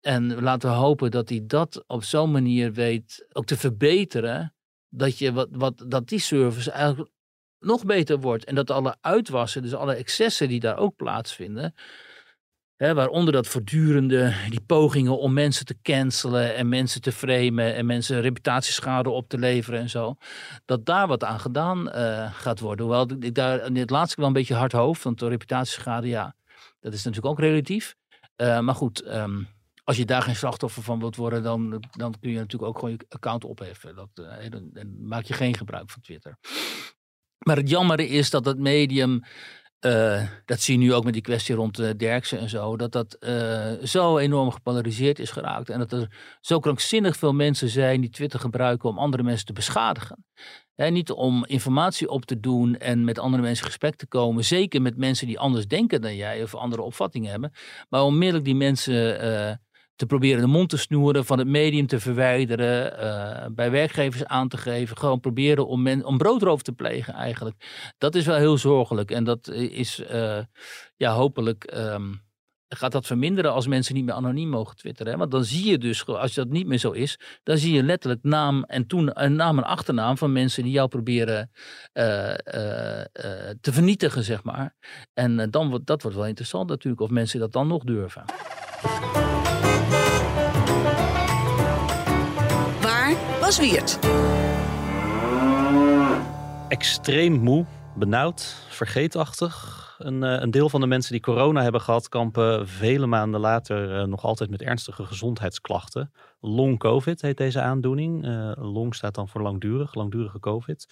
En 0.00 0.40
laten 0.40 0.70
we 0.70 0.74
hopen 0.74 1.10
dat 1.10 1.28
hij 1.28 1.40
dat 1.46 1.84
op 1.86 2.04
zo'n 2.04 2.30
manier 2.30 2.72
weet 2.72 3.26
ook 3.32 3.44
te 3.44 3.56
verbeteren. 3.56 4.54
Dat, 4.88 5.18
je 5.18 5.32
wat, 5.32 5.48
wat, 5.50 5.84
dat 5.86 6.08
die 6.08 6.18
service 6.18 6.70
eigenlijk 6.70 7.10
nog 7.58 7.84
beter 7.84 8.20
wordt. 8.20 8.44
En 8.44 8.54
dat 8.54 8.70
alle 8.70 8.96
uitwassen, 9.00 9.62
dus 9.62 9.74
alle 9.74 9.94
excessen 9.94 10.48
die 10.48 10.60
daar 10.60 10.76
ook 10.78 10.96
plaatsvinden, 10.96 11.74
waaronder 12.80 13.32
dat 13.32 13.46
voortdurende, 13.46 14.34
die 14.48 14.60
pogingen 14.60 15.18
om 15.18 15.32
mensen 15.32 15.66
te 15.66 15.76
cancelen 15.82 16.54
en 16.54 16.68
mensen 16.68 17.00
te 17.00 17.12
framen 17.12 17.74
en 17.74 17.86
mensen 17.86 18.20
reputatieschade 18.20 19.10
op 19.10 19.28
te 19.28 19.38
leveren 19.38 19.80
en 19.80 19.90
zo. 19.90 20.16
Dat 20.64 20.86
daar 20.86 21.06
wat 21.06 21.24
aan 21.24 21.40
gedaan 21.40 21.88
uh, 21.88 22.32
gaat 22.34 22.60
worden. 22.60 22.86
Hoewel 22.86 23.10
ik 23.20 23.34
daar 23.34 23.66
in 23.66 23.76
het 23.76 23.90
laatste 23.90 24.16
wel 24.16 24.26
een 24.26 24.32
beetje 24.32 24.54
hard 24.54 24.72
hoofd, 24.72 25.02
want 25.02 25.18
de 25.18 25.28
reputatieschade, 25.28 26.08
ja, 26.08 26.34
dat 26.80 26.92
is 26.92 27.04
natuurlijk 27.04 27.32
ook 27.32 27.40
relatief. 27.40 27.94
Uh, 28.36 28.60
maar 28.60 28.74
goed, 28.74 29.06
um, 29.06 29.48
als 29.84 29.96
je 29.96 30.04
daar 30.04 30.22
geen 30.22 30.36
slachtoffer 30.36 30.82
van 30.82 30.98
wilt 30.98 31.16
worden, 31.16 31.42
dan, 31.42 31.84
dan 31.90 32.14
kun 32.20 32.30
je 32.30 32.38
natuurlijk 32.38 32.70
ook 32.70 32.78
gewoon 32.78 32.94
je 32.94 33.06
account 33.08 33.44
opheffen. 33.44 33.94
Dat, 33.94 34.08
dan, 34.14 34.70
dan 34.72 35.06
maak 35.06 35.24
je 35.24 35.34
geen 35.34 35.56
gebruik 35.56 35.90
van 35.90 36.00
Twitter. 36.00 36.38
Maar 37.38 37.56
het 37.56 37.68
jammer 37.68 38.00
is 38.00 38.30
dat 38.30 38.44
het 38.44 38.58
medium 38.58 39.22
uh, 39.86 40.22
dat 40.44 40.60
zie 40.60 40.78
je 40.78 40.84
nu 40.84 40.94
ook 40.94 41.04
met 41.04 41.12
die 41.12 41.22
kwestie 41.22 41.54
rond 41.54 41.78
uh, 41.78 41.90
Derksen 41.96 42.38
en 42.38 42.48
zo. 42.48 42.76
Dat 42.76 42.92
dat 42.92 43.16
uh, 43.20 43.72
zo 43.84 44.18
enorm 44.18 44.50
gepolariseerd 44.50 45.18
is 45.18 45.30
geraakt. 45.30 45.70
En 45.70 45.78
dat 45.78 45.92
er 45.92 46.08
zo 46.40 46.58
krankzinnig 46.58 47.16
veel 47.16 47.32
mensen 47.32 47.68
zijn 47.68 48.00
die 48.00 48.10
Twitter 48.10 48.40
gebruiken 48.40 48.88
om 48.88 48.98
andere 48.98 49.22
mensen 49.22 49.46
te 49.46 49.52
beschadigen. 49.52 50.24
Niet 50.74 51.10
om 51.10 51.44
informatie 51.46 52.08
op 52.08 52.24
te 52.24 52.40
doen 52.40 52.76
en 52.76 53.04
met 53.04 53.18
andere 53.18 53.42
mensen 53.42 53.64
in 53.64 53.70
gesprek 53.70 53.96
te 53.96 54.06
komen. 54.06 54.44
Zeker 54.44 54.82
met 54.82 54.96
mensen 54.96 55.26
die 55.26 55.38
anders 55.38 55.66
denken 55.66 56.00
dan 56.00 56.16
jij 56.16 56.42
of 56.42 56.54
andere 56.54 56.82
opvattingen 56.82 57.30
hebben. 57.30 57.52
Maar 57.88 58.02
onmiddellijk 58.02 58.44
die 58.44 58.54
mensen 58.54 59.60
te 60.00 60.06
proberen 60.06 60.40
de 60.40 60.46
mond 60.46 60.68
te 60.68 60.76
snoeren, 60.76 61.24
van 61.24 61.38
het 61.38 61.48
medium 61.48 61.86
te 61.86 62.00
verwijderen, 62.00 62.92
uh, 63.00 63.46
bij 63.54 63.70
werkgevers 63.70 64.24
aan 64.24 64.48
te 64.48 64.56
geven. 64.56 64.96
Gewoon 64.96 65.20
proberen 65.20 65.66
om, 65.66 65.82
men, 65.82 66.04
om 66.04 66.18
broodroof 66.18 66.62
te 66.62 66.72
plegen 66.72 67.14
eigenlijk. 67.14 67.92
Dat 67.98 68.14
is 68.14 68.26
wel 68.26 68.36
heel 68.36 68.58
zorgelijk 68.58 69.10
en 69.10 69.24
dat 69.24 69.48
is 69.48 70.00
uh, 70.12 70.38
ja, 70.96 71.12
hopelijk 71.12 71.72
um, 71.76 72.22
gaat 72.68 72.92
dat 72.92 73.06
verminderen 73.06 73.52
als 73.52 73.66
mensen 73.66 73.94
niet 73.94 74.04
meer 74.04 74.14
anoniem 74.14 74.48
mogen 74.48 74.76
twitteren. 74.76 75.12
Hè? 75.12 75.18
Want 75.18 75.30
dan 75.30 75.44
zie 75.44 75.70
je 75.70 75.78
dus, 75.78 76.06
als 76.06 76.34
dat 76.34 76.48
niet 76.48 76.66
meer 76.66 76.78
zo 76.78 76.90
is, 76.90 77.18
dan 77.42 77.58
zie 77.58 77.74
je 77.74 77.82
letterlijk 77.82 78.22
naam 78.22 78.64
en, 78.64 78.86
toen, 78.86 79.22
een 79.22 79.36
naam 79.36 79.58
en 79.58 79.64
achternaam 79.64 80.16
van 80.16 80.32
mensen 80.32 80.62
die 80.62 80.72
jou 80.72 80.88
proberen 80.88 81.50
uh, 81.92 82.34
te 83.60 83.72
vernietigen, 83.72 84.24
zeg 84.24 84.42
maar. 84.42 84.74
En 85.14 85.50
dan 85.50 85.68
wordt 85.70 85.86
dat 85.86 86.02
wordt 86.02 86.16
wel 86.16 86.26
interessant 86.26 86.68
natuurlijk, 86.68 87.02
of 87.02 87.10
mensen 87.10 87.40
dat 87.40 87.52
dan 87.52 87.66
nog 87.66 87.84
durven. 87.84 88.24
Was 93.50 93.58
Wiert. 93.58 93.98
Extreem 96.68 97.42
moe, 97.42 97.64
benauwd, 97.94 98.56
vergeetachtig. 98.68 99.78
Een, 99.98 100.22
uh, 100.22 100.40
een, 100.40 100.50
deel 100.50 100.68
van 100.68 100.80
de 100.80 100.86
mensen 100.86 101.12
die 101.12 101.20
corona 101.20 101.62
hebben 101.62 101.80
gehad, 101.80 102.08
kampen 102.08 102.68
vele 102.68 103.06
maanden 103.06 103.40
later 103.40 104.00
uh, 104.00 104.04
nog 104.04 104.24
altijd 104.24 104.50
met 104.50 104.62
ernstige 104.62 105.04
gezondheidsklachten. 105.04 106.12
Long 106.40 106.78
COVID 106.78 107.22
heet 107.22 107.36
deze 107.36 107.60
aandoening. 107.60 108.26
Uh, 108.26 108.52
long 108.56 108.94
staat 108.94 109.14
dan 109.14 109.28
voor 109.28 109.42
langdurig, 109.42 109.94
langdurige 109.94 110.38
COVID. 110.38 110.88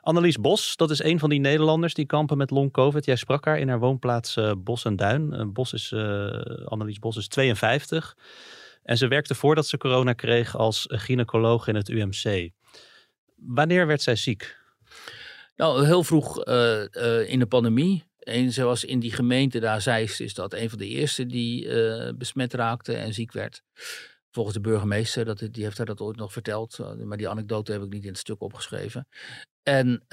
Annelies 0.00 0.40
Bos, 0.40 0.76
dat 0.76 0.90
is 0.90 1.02
een 1.02 1.18
van 1.18 1.30
die 1.30 1.40
Nederlanders 1.40 1.94
die 1.94 2.06
kampen 2.06 2.36
met 2.36 2.50
long 2.50 2.72
COVID. 2.72 3.04
Jij 3.04 3.16
sprak 3.16 3.44
haar 3.44 3.58
in 3.58 3.68
haar 3.68 3.78
woonplaats 3.78 4.38
Bos 4.58 4.84
en 4.84 4.96
Duin. 4.96 5.52
Bos 5.52 5.72
is, 5.72 5.94
Annelies 6.64 6.98
Bos 6.98 7.16
is 7.16 7.28
52. 7.28 8.16
En 8.82 8.96
ze 8.96 9.08
werkte 9.08 9.34
voordat 9.34 9.66
ze 9.66 9.78
corona 9.78 10.12
kreeg 10.12 10.56
als 10.56 10.84
gynaecoloog 10.88 11.68
in 11.68 11.74
het 11.74 11.88
UMC. 11.88 12.50
Wanneer 13.36 13.86
werd 13.86 14.02
zij 14.02 14.16
ziek? 14.16 14.61
Nou, 15.56 15.86
heel 15.86 16.04
vroeg 16.04 16.46
uh, 16.46 16.84
uh, 16.92 17.28
in 17.28 17.38
de 17.38 17.46
pandemie. 17.46 18.10
En 18.18 18.52
zoals 18.52 18.84
in 18.84 19.00
die 19.00 19.12
gemeente 19.12 19.60
daar, 19.60 19.80
Zeist, 19.80 20.20
is 20.20 20.34
dat 20.34 20.52
een 20.52 20.68
van 20.68 20.78
de 20.78 20.86
eerste 20.86 21.26
die 21.26 21.64
uh, 21.64 22.08
besmet 22.16 22.54
raakte 22.54 22.94
en 22.94 23.14
ziek 23.14 23.32
werd. 23.32 23.62
Volgens 24.30 24.54
de 24.54 24.60
burgemeester, 24.60 25.24
dat, 25.24 25.38
die 25.50 25.64
heeft 25.64 25.76
haar 25.76 25.86
dat 25.86 26.00
ooit 26.00 26.16
nog 26.16 26.32
verteld. 26.32 26.78
Maar 27.04 27.16
die 27.16 27.28
anekdote 27.28 27.72
heb 27.72 27.82
ik 27.82 27.92
niet 27.92 28.02
in 28.02 28.08
het 28.08 28.18
stuk 28.18 28.40
opgeschreven. 28.40 29.08
En 29.62 30.04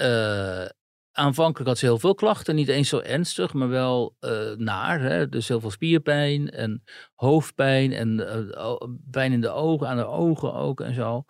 aanvankelijk 1.12 1.68
had 1.68 1.78
ze 1.78 1.84
heel 1.84 1.98
veel 1.98 2.14
klachten, 2.14 2.54
niet 2.54 2.68
eens 2.68 2.88
zo 2.88 2.98
ernstig, 2.98 3.52
maar 3.52 3.68
wel 3.68 4.16
uh, 4.20 4.56
naar. 4.56 5.00
Hè? 5.00 5.28
Dus 5.28 5.48
heel 5.48 5.60
veel 5.60 5.70
spierpijn 5.70 6.50
en 6.50 6.82
hoofdpijn 7.14 7.92
en 7.92 8.18
uh, 8.18 8.74
pijn 9.10 9.32
in 9.32 9.40
de 9.40 9.50
ogen, 9.50 9.88
aan 9.88 9.96
de 9.96 10.06
ogen 10.06 10.54
ook 10.54 10.80
en 10.80 10.94
zo. 10.94 11.24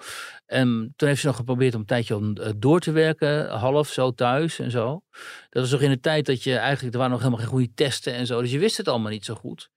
En 0.47 0.93
toen 0.97 1.09
heeft 1.09 1.21
ze 1.21 1.27
nog 1.27 1.37
geprobeerd 1.37 1.75
om 1.75 1.81
een 1.81 1.87
tijdje 1.87 2.17
om, 2.17 2.39
uh, 2.39 2.49
door 2.57 2.81
te 2.81 2.93
werken, 2.93 3.49
half 3.49 3.89
zo 3.89 4.11
thuis 4.11 4.59
en 4.59 4.71
zo. 4.71 5.03
Dat 5.51 5.63
was 5.63 5.71
nog 5.71 5.81
in 5.81 5.91
de 5.91 6.01
tijd 6.01 6.27
dat 6.27 6.43
je 6.43 6.57
eigenlijk, 6.57 6.93
er 6.95 7.01
waren 7.01 7.13
nog 7.13 7.23
helemaal 7.23 7.45
geen 7.45 7.55
goede 7.55 7.75
testen 7.75 8.15
en 8.15 8.27
zo, 8.27 8.41
dus 8.41 8.51
je 8.51 8.59
wist 8.59 8.77
het 8.77 8.89
allemaal 8.89 9.11
niet 9.11 9.25
zo 9.25 9.35
goed. 9.35 9.71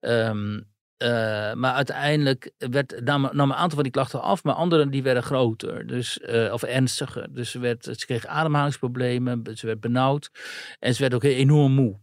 Um, 0.00 0.69
uh, 1.02 1.08
maar 1.52 1.72
uiteindelijk 1.72 2.50
werd, 2.58 3.04
nam, 3.04 3.28
nam, 3.32 3.50
een 3.50 3.56
aantal 3.56 3.74
van 3.74 3.82
die 3.82 3.92
klachten 3.92 4.22
af, 4.22 4.44
maar 4.44 4.54
andere 4.54 4.88
die 4.88 5.02
werden 5.02 5.22
groter 5.22 5.86
dus, 5.86 6.18
uh, 6.18 6.52
of 6.52 6.62
ernstiger. 6.62 7.34
Dus 7.34 7.50
ze, 7.50 7.58
werd, 7.58 7.84
ze 7.84 8.06
kreeg 8.06 8.26
ademhalingsproblemen, 8.26 9.42
ze 9.54 9.66
werd 9.66 9.80
benauwd 9.80 10.30
en 10.78 10.94
ze 10.94 11.00
werd 11.00 11.14
ook 11.14 11.22
enorm 11.22 11.72
moe. 11.72 11.98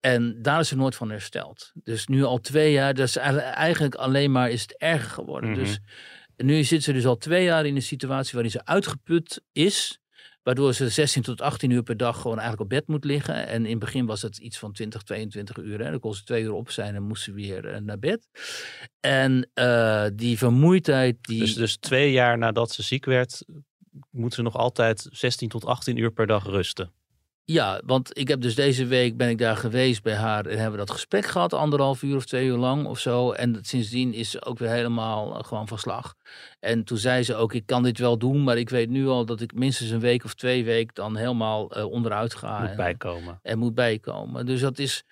En 0.00 0.42
daar 0.42 0.60
is 0.60 0.68
ze 0.68 0.76
nooit 0.76 0.94
van 0.94 1.10
hersteld. 1.10 1.72
Dus 1.74 2.06
nu 2.06 2.24
al 2.24 2.38
twee 2.38 2.72
jaar, 2.72 2.94
dus 2.94 3.16
eigenlijk 3.16 3.94
alleen 3.94 4.32
maar 4.32 4.50
is 4.50 4.62
het 4.62 4.76
erger 4.76 5.10
geworden. 5.10 5.50
Mm 5.50 5.56
-hmm. 5.56 5.64
Dus 5.64 5.78
nu 6.36 6.64
zit 6.64 6.82
ze 6.82 6.92
dus 6.92 7.06
al 7.06 7.16
twee 7.16 7.44
jaar 7.44 7.66
in 7.66 7.76
een 7.76 7.82
situatie 7.82 8.32
waarin 8.32 8.50
ze 8.50 8.64
uitgeput 8.64 9.42
is. 9.52 10.00
Waardoor 10.44 10.74
ze 10.74 10.88
16 10.88 11.22
tot 11.22 11.40
18 11.40 11.70
uur 11.70 11.82
per 11.82 11.96
dag 11.96 12.20
gewoon 12.20 12.38
eigenlijk 12.38 12.60
op 12.60 12.68
bed 12.68 12.86
moet 12.86 13.04
liggen. 13.04 13.46
En 13.46 13.64
in 13.64 13.70
het 13.70 13.78
begin 13.78 14.06
was 14.06 14.22
het 14.22 14.38
iets 14.38 14.58
van 14.58 14.72
20, 14.72 15.02
22 15.02 15.56
uur. 15.56 15.78
Hè. 15.84 15.90
Dan 15.90 16.00
kon 16.00 16.14
ze 16.14 16.24
twee 16.24 16.42
uur 16.42 16.52
op 16.52 16.70
zijn 16.70 16.94
en 16.94 17.02
moest 17.02 17.22
ze 17.22 17.32
weer 17.32 17.74
uh, 17.74 17.78
naar 17.78 17.98
bed. 17.98 18.28
En 19.00 19.50
uh, 19.54 20.06
die 20.14 20.38
vermoeidheid. 20.38 21.16
Die... 21.20 21.40
Dus, 21.40 21.54
dus 21.54 21.76
twee 21.76 22.12
jaar 22.12 22.38
nadat 22.38 22.70
ze 22.70 22.82
ziek 22.82 23.04
werd, 23.04 23.44
moet 24.10 24.34
ze 24.34 24.42
nog 24.42 24.56
altijd 24.56 25.08
16 25.10 25.48
tot 25.48 25.64
18 25.64 25.96
uur 25.96 26.12
per 26.12 26.26
dag 26.26 26.44
rusten. 26.44 26.92
Ja, 27.46 27.80
want 27.86 28.18
ik 28.18 28.28
heb 28.28 28.40
dus 28.40 28.54
deze 28.54 28.86
week 28.86 29.16
ben 29.16 29.28
ik 29.28 29.38
daar 29.38 29.56
geweest 29.56 30.02
bij 30.02 30.14
haar 30.14 30.46
en 30.46 30.58
hebben 30.58 30.70
we 30.70 30.86
dat 30.86 30.90
gesprek 30.90 31.26
gehad, 31.26 31.52
anderhalf 31.52 32.02
uur 32.02 32.16
of 32.16 32.24
twee 32.24 32.46
uur 32.46 32.56
lang 32.56 32.86
of 32.86 32.98
zo. 32.98 33.32
En 33.32 33.58
sindsdien 33.62 34.14
is 34.14 34.30
ze 34.30 34.44
ook 34.44 34.58
weer 34.58 34.70
helemaal 34.70 35.36
uh, 35.36 35.44
gewoon 35.44 35.68
van 35.68 35.78
slag. 35.78 36.14
En 36.60 36.84
toen 36.84 36.98
zei 36.98 37.22
ze 37.22 37.34
ook, 37.34 37.52
ik 37.54 37.66
kan 37.66 37.82
dit 37.82 37.98
wel 37.98 38.18
doen, 38.18 38.44
maar 38.44 38.56
ik 38.56 38.70
weet 38.70 38.88
nu 38.88 39.06
al 39.08 39.24
dat 39.24 39.40
ik 39.40 39.54
minstens 39.54 39.90
een 39.90 40.00
week 40.00 40.24
of 40.24 40.34
twee 40.34 40.64
weken 40.64 40.94
dan 40.94 41.16
helemaal 41.16 41.78
uh, 41.78 41.84
onderuit 41.90 42.34
ga. 42.34 42.60
Moet 42.60 42.70
en, 42.70 42.76
bijkomen. 42.76 43.38
En 43.42 43.58
moet 43.58 43.74
bijkomen. 43.74 44.46
Dus 44.46 44.60
dat 44.60 44.78
is, 44.78 45.04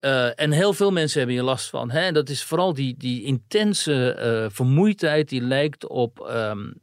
uh, 0.00 0.40
en 0.40 0.50
heel 0.50 0.72
veel 0.72 0.90
mensen 0.90 1.18
hebben 1.18 1.36
hier 1.36 1.46
last 1.46 1.70
van. 1.70 1.90
Hè? 1.90 2.12
Dat 2.12 2.28
is 2.28 2.42
vooral 2.42 2.74
die, 2.74 2.94
die 2.96 3.22
intense 3.22 4.48
vermoeidheid 4.52 5.28
die 5.28 5.42
lijkt 5.42 5.88
op... 5.88 6.30
Um, 6.30 6.80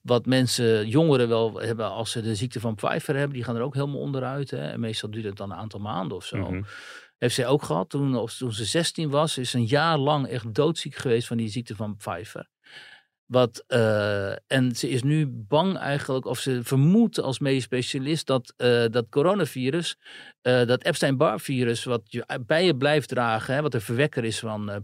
wat 0.00 0.26
mensen, 0.26 0.88
jongeren 0.88 1.28
wel 1.28 1.60
hebben 1.60 1.90
als 1.90 2.10
ze 2.10 2.22
de 2.22 2.34
ziekte 2.34 2.60
van 2.60 2.74
Pfeiffer 2.74 3.16
hebben. 3.16 3.34
Die 3.34 3.44
gaan 3.44 3.56
er 3.56 3.62
ook 3.62 3.74
helemaal 3.74 4.00
onderuit. 4.00 4.50
Hè? 4.50 4.70
En 4.70 4.80
meestal 4.80 5.10
duurt 5.10 5.24
het 5.24 5.36
dan 5.36 5.50
een 5.50 5.58
aantal 5.58 5.80
maanden 5.80 6.16
of 6.16 6.24
zo. 6.24 6.36
Mm 6.36 6.44
-hmm. 6.44 6.64
Heeft 7.18 7.34
zij 7.34 7.46
ook 7.46 7.62
gehad 7.62 7.90
toen, 7.90 8.28
toen 8.38 8.52
ze 8.52 8.64
16 8.64 9.10
was. 9.10 9.38
Is 9.38 9.52
een 9.52 9.66
jaar 9.66 9.98
lang 9.98 10.26
echt 10.26 10.54
doodziek 10.54 10.94
geweest 10.94 11.26
van 11.26 11.36
die 11.36 11.48
ziekte 11.48 11.76
van 11.76 11.96
Pfeiffer. 11.96 12.48
Wat, 13.30 13.64
uh, 13.68 14.30
en 14.30 14.76
ze 14.76 14.88
is 14.88 15.02
nu 15.02 15.26
bang 15.26 15.76
eigenlijk, 15.76 16.24
of 16.24 16.38
ze 16.38 16.60
vermoedt 16.62 17.20
als 17.20 17.38
medisch 17.38 17.62
specialist 17.62 18.26
dat 18.26 18.54
uh, 18.56 18.84
dat 18.90 19.06
coronavirus, 19.10 19.96
uh, 20.42 20.66
dat 20.66 20.84
Epstein-Barr-virus, 20.84 21.84
wat 21.84 22.02
je 22.04 22.40
bij 22.46 22.64
je 22.64 22.76
blijft 22.76 23.08
dragen, 23.08 23.54
hè, 23.54 23.62
wat 23.62 23.72
de 23.72 23.80
verwekker 23.80 24.24
is 24.24 24.38
van 24.38 24.82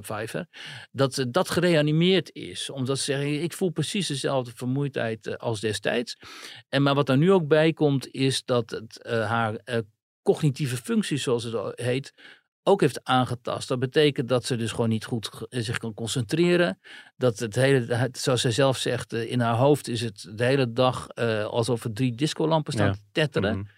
Pfeiffer, 0.00 0.46
dat 0.92 1.26
dat 1.28 1.50
gereanimeerd 1.50 2.34
is. 2.34 2.70
Omdat 2.70 2.98
ze 2.98 3.04
zeggen, 3.04 3.42
ik 3.42 3.52
voel 3.52 3.70
precies 3.70 4.06
dezelfde 4.06 4.52
vermoeidheid 4.54 5.38
als 5.38 5.60
destijds. 5.60 6.16
En 6.68 6.82
maar 6.82 6.94
wat 6.94 7.08
er 7.08 7.16
nu 7.16 7.32
ook 7.32 7.48
bij 7.48 7.72
komt, 7.72 8.10
is 8.10 8.44
dat 8.44 8.70
het 8.70 9.06
haar 9.08 9.60
cognitieve 10.22 10.76
functies, 10.76 11.22
zoals 11.22 11.44
het 11.44 11.80
heet, 11.80 12.12
ook 12.62 12.80
heeft 12.80 13.04
aangetast. 13.04 13.68
Dat 13.68 13.78
betekent 13.78 14.28
dat 14.28 14.44
ze 14.44 14.56
dus 14.56 14.70
gewoon 14.70 14.88
niet 14.88 15.04
goed 15.04 15.30
zich 15.50 15.78
kan 15.78 15.94
concentreren. 15.94 16.80
Dat 17.16 17.38
het 17.38 17.54
hele, 17.54 18.08
zoals 18.12 18.40
zij 18.40 18.50
zelf 18.50 18.76
zegt, 18.76 19.12
in 19.12 19.40
haar 19.40 19.56
hoofd 19.56 19.88
is 19.88 20.00
het 20.00 20.30
de 20.34 20.44
hele 20.44 20.72
dag 20.72 21.06
uh, 21.14 21.44
alsof 21.44 21.84
er 21.84 21.92
drie 21.92 22.14
discolampen 22.14 22.72
staan 22.72 22.86
ja. 22.86 22.92
te 22.92 23.00
tetteren. 23.12 23.56
Mm 23.56 23.62
-hmm. 23.62 23.70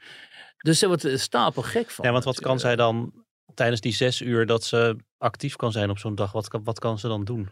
Dus 0.58 0.78
ze 0.78 0.86
wordt 0.86 1.08
stapel 1.20 1.62
gek 1.62 1.90
van. 1.90 2.04
Ja, 2.04 2.12
want 2.12 2.24
wat 2.24 2.40
kan 2.40 2.58
zij 2.58 2.76
dan 2.76 3.24
tijdens 3.54 3.80
die 3.80 3.92
zes 3.92 4.20
uur 4.20 4.46
dat 4.46 4.64
ze 4.64 4.96
actief 5.18 5.56
kan 5.56 5.72
zijn 5.72 5.90
op 5.90 5.98
zo'n 5.98 6.14
dag, 6.14 6.32
wat, 6.32 6.58
wat 6.64 6.78
kan 6.78 6.98
ze 6.98 7.08
dan 7.08 7.24
doen? 7.24 7.48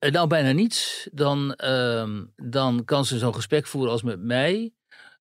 Uh, 0.00 0.10
nou, 0.10 0.26
bijna 0.26 0.52
niets. 0.52 1.08
Dan, 1.12 1.58
uh, 1.64 2.20
dan 2.36 2.84
kan 2.84 3.04
ze 3.04 3.18
zo'n 3.18 3.34
gesprek 3.34 3.66
voeren 3.66 3.92
als 3.92 4.02
met 4.02 4.20
mij. 4.20 4.72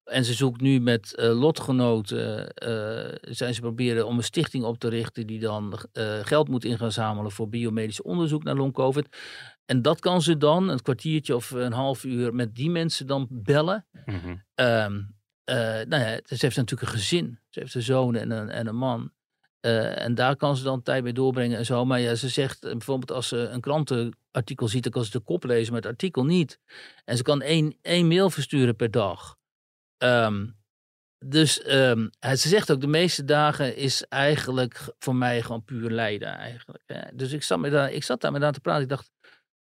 En 0.04 0.26
ze 0.26 0.34
zoekt 0.34 0.62
nu 0.62 0.80
met 0.80 1.16
uh, 1.16 1.40
lotgenoten, 1.40 2.54
uh, 2.64 3.16
zijn 3.22 3.54
ze 3.54 3.62
proberen 3.62 4.08
om 4.08 4.18
een 4.18 4.24
stichting 4.24 4.64
op 4.64 4.78
te 4.78 4.88
richten 4.88 5.28
die 5.28 5.40
dan 5.40 5.80
uh, 5.94 6.20
geld 6.22 6.48
moet 6.48 6.66
in 6.66 6.78
gaan 6.78 6.92
zamelen 6.92 7.32
voor 7.32 7.50
biomedisch 7.50 8.02
onderzoek 8.02 8.44
naar 8.44 8.56
long-covid. 8.56 9.18
En 9.66 9.82
dat 9.82 10.00
kan 10.00 10.22
ze 10.22 10.38
dan 10.38 10.70
een 10.70 10.82
kwartiertje 10.82 11.36
of 11.36 11.52
een 11.52 11.74
half 11.74 12.04
uur 12.04 12.34
met 12.34 12.56
die 12.56 12.70
mensen 12.70 13.08
dan 13.08 13.28
bellen. 13.30 13.86
Mm 14.06 14.20
-hmm. 14.20 14.44
um, 14.56 15.16
nou 15.88 16.04
ja, 16.04 16.20
ze 16.26 16.38
heeft 16.38 16.56
natuurlijk 16.56 16.82
een 16.82 16.98
gezin. 16.98 17.40
Ze 17.50 17.60
heeft 17.60 17.76
een 17.76 17.82
zoon 17.82 18.16
en 18.16 18.32
een, 18.32 18.50
en 18.50 18.68
een 18.68 18.76
man. 18.76 19.12
en 19.62 20.16
daar 20.16 20.36
kan 20.36 20.58
ze 20.58 20.64
dan 20.64 20.84
tijd 20.84 21.04
mee 21.04 21.14
doorbrengen 21.14 21.58
en 21.58 21.66
zo. 21.66 21.86
Maar 21.86 22.00
ja, 22.00 22.16
ze 22.16 22.30
zegt 22.30 22.62
bijvoorbeeld 22.62 23.12
als 23.12 23.28
ze 23.28 23.38
een 23.38 23.62
krantenartikel 23.62 24.68
ziet, 24.68 24.84
dan 24.84 24.92
kan 24.92 25.04
ze 25.04 25.12
de 25.12 25.20
kop 25.20 25.44
lezen, 25.44 25.74
maar 25.74 25.82
het 25.82 25.92
artikel 25.92 26.26
niet. 26.26 26.60
En 27.06 27.18
ze 27.18 27.24
kan 27.24 27.42
één, 27.42 27.78
één 27.82 28.08
mail 28.08 28.30
versturen 28.30 28.76
per 28.76 28.92
dag. 28.92 29.40
Um, 30.04 30.60
dus 31.26 31.72
um, 31.74 32.10
ze 32.20 32.48
zegt 32.48 32.72
ook, 32.72 32.82
de 32.82 32.88
meeste 32.88 33.26
dagen 33.26 33.76
is 33.76 34.06
eigenlijk 34.10 34.94
voor 35.00 35.16
mij 35.16 35.42
gewoon 35.42 35.64
puur 35.64 35.90
lijden 35.90 36.28
eigenlijk. 36.28 36.84
Hè. 36.86 37.16
Dus 37.16 37.32
ik 37.32 37.44
zat, 37.44 37.60
me 37.60 37.70
daar, 37.70 37.92
ik 37.92 38.04
zat 38.04 38.22
daar 38.22 38.32
met 38.32 38.44
aan 38.44 38.54
te 38.54 38.60
praten. 38.60 38.84
Ik 38.84 38.90
dacht, 38.90 39.12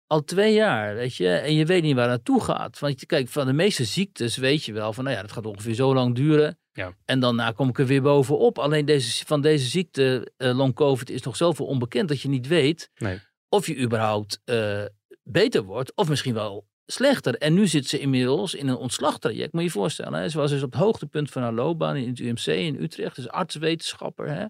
al 0.08 0.24
twee 0.24 0.54
jaar, 0.54 0.96
weet 0.96 1.16
je, 1.16 1.30
en 1.30 1.54
je 1.54 1.66
weet 1.66 1.84
niet 1.84 1.96
waar 1.96 2.10
het 2.10 2.12
naartoe 2.12 2.44
gaat. 2.44 2.80
Want 2.80 3.06
kijk, 3.06 3.28
van 3.28 3.46
de 3.46 3.54
meeste 3.54 3.86
ziektes 3.86 4.38
weet 4.38 4.64
je 4.64 4.74
wel 4.74 4.94
van, 4.94 5.04
nou 5.04 5.16
ja, 5.16 5.22
dat 5.22 5.32
gaat 5.32 5.46
ongeveer 5.46 5.74
zo 5.74 5.94
lang 5.94 6.16
duren. 6.16 6.60
Ja. 6.72 6.94
En 7.06 7.20
daarna 7.20 7.52
kom 7.52 7.70
ik 7.70 7.80
er 7.80 7.86
weer 7.86 8.02
bovenop. 8.02 8.60
Alleen 8.60 8.86
deze, 8.86 9.26
van 9.26 9.42
deze 9.42 9.66
ziekte, 9.66 10.32
uh, 10.38 10.58
long 10.58 10.74
covid, 10.74 11.10
is 11.10 11.22
nog 11.22 11.36
zoveel 11.36 11.66
onbekend 11.66 12.08
dat 12.08 12.22
je 12.22 12.30
niet 12.30 12.48
weet 12.48 12.92
nee. 12.98 13.20
of 13.50 13.68
je 13.68 13.78
überhaupt 13.78 14.42
uh, 14.46 14.86
beter 15.24 15.64
wordt. 15.64 15.96
Of 15.96 16.10
misschien 16.10 16.34
wel 16.34 16.68
slechter. 16.88 17.36
En 17.36 17.54
nu 17.54 17.68
zit 17.68 17.88
ze 17.88 18.00
inmiddels 18.00 18.54
in 18.54 18.68
een 18.68 18.76
ontslagtraject. 18.76 19.54
Moet 19.54 19.62
je 19.62 19.68
je 19.68 19.74
voorstellen. 19.74 20.20
Hè? 20.20 20.30
Ze 20.30 20.38
was 20.38 20.52
dus 20.52 20.64
op 20.64 20.72
het 20.72 20.82
hoogtepunt 20.82 21.32
van 21.32 21.42
haar 21.42 21.54
loopbaan 21.54 21.96
in 21.96 22.10
het 22.10 22.20
UMC 22.20 22.46
in 22.46 22.82
Utrecht. 22.82 23.16
Dus 23.16 23.30
artswetenschapper. 23.30 24.28
Hè? 24.30 24.46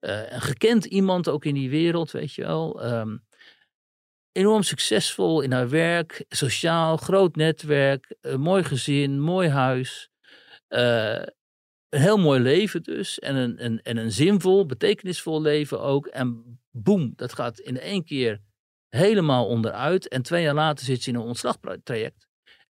Uh, 0.00 0.32
een 0.32 0.40
gekend 0.40 0.84
iemand 0.84 1.28
ook 1.28 1.44
in 1.44 1.54
die 1.54 1.70
wereld, 1.70 2.10
weet 2.10 2.32
je 2.32 2.42
wel. 2.42 2.84
Um, 2.92 3.26
enorm 4.32 4.62
succesvol 4.62 5.40
in 5.40 5.52
haar 5.52 5.68
werk. 5.68 6.24
Sociaal, 6.28 6.96
groot 6.96 7.36
netwerk. 7.36 8.14
Een 8.20 8.40
mooi 8.40 8.64
gezin, 8.64 9.20
mooi 9.20 9.48
huis. 9.48 10.10
Uh, 10.68 11.22
een 11.88 12.00
heel 12.00 12.18
mooi 12.18 12.40
leven 12.40 12.82
dus. 12.82 13.18
En 13.18 13.36
een, 13.36 13.64
een, 13.64 13.82
en 13.82 13.96
een 13.96 14.12
zinvol, 14.12 14.66
betekenisvol 14.66 15.40
leven 15.40 15.80
ook. 15.80 16.06
En 16.06 16.58
boem, 16.70 17.12
dat 17.16 17.32
gaat 17.32 17.58
in 17.58 17.80
één 17.80 18.04
keer 18.04 18.40
helemaal 18.88 19.46
onderuit. 19.46 20.08
En 20.08 20.22
twee 20.22 20.42
jaar 20.42 20.54
later 20.54 20.84
zit 20.84 21.02
ze 21.02 21.10
in 21.10 21.16
een 21.16 21.22
ontslagtraject. 21.22 22.26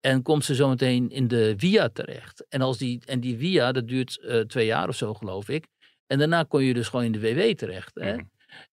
En 0.00 0.22
komt 0.22 0.44
ze 0.44 0.54
zometeen 0.54 1.10
in 1.10 1.28
de 1.28 1.54
via 1.56 1.88
terecht. 1.88 2.46
En, 2.48 2.60
als 2.60 2.78
die, 2.78 3.02
en 3.06 3.20
die 3.20 3.36
via, 3.36 3.72
dat 3.72 3.88
duurt 3.88 4.18
uh, 4.22 4.40
twee 4.40 4.66
jaar 4.66 4.88
of 4.88 4.96
zo, 4.96 5.14
geloof 5.14 5.48
ik. 5.48 5.66
En 6.06 6.18
daarna 6.18 6.42
kon 6.42 6.62
je 6.64 6.74
dus 6.74 6.88
gewoon 6.88 7.04
in 7.04 7.12
de 7.12 7.20
WW 7.20 7.54
terecht. 7.54 7.94
Hè? 7.94 8.14
Mm. 8.14 8.30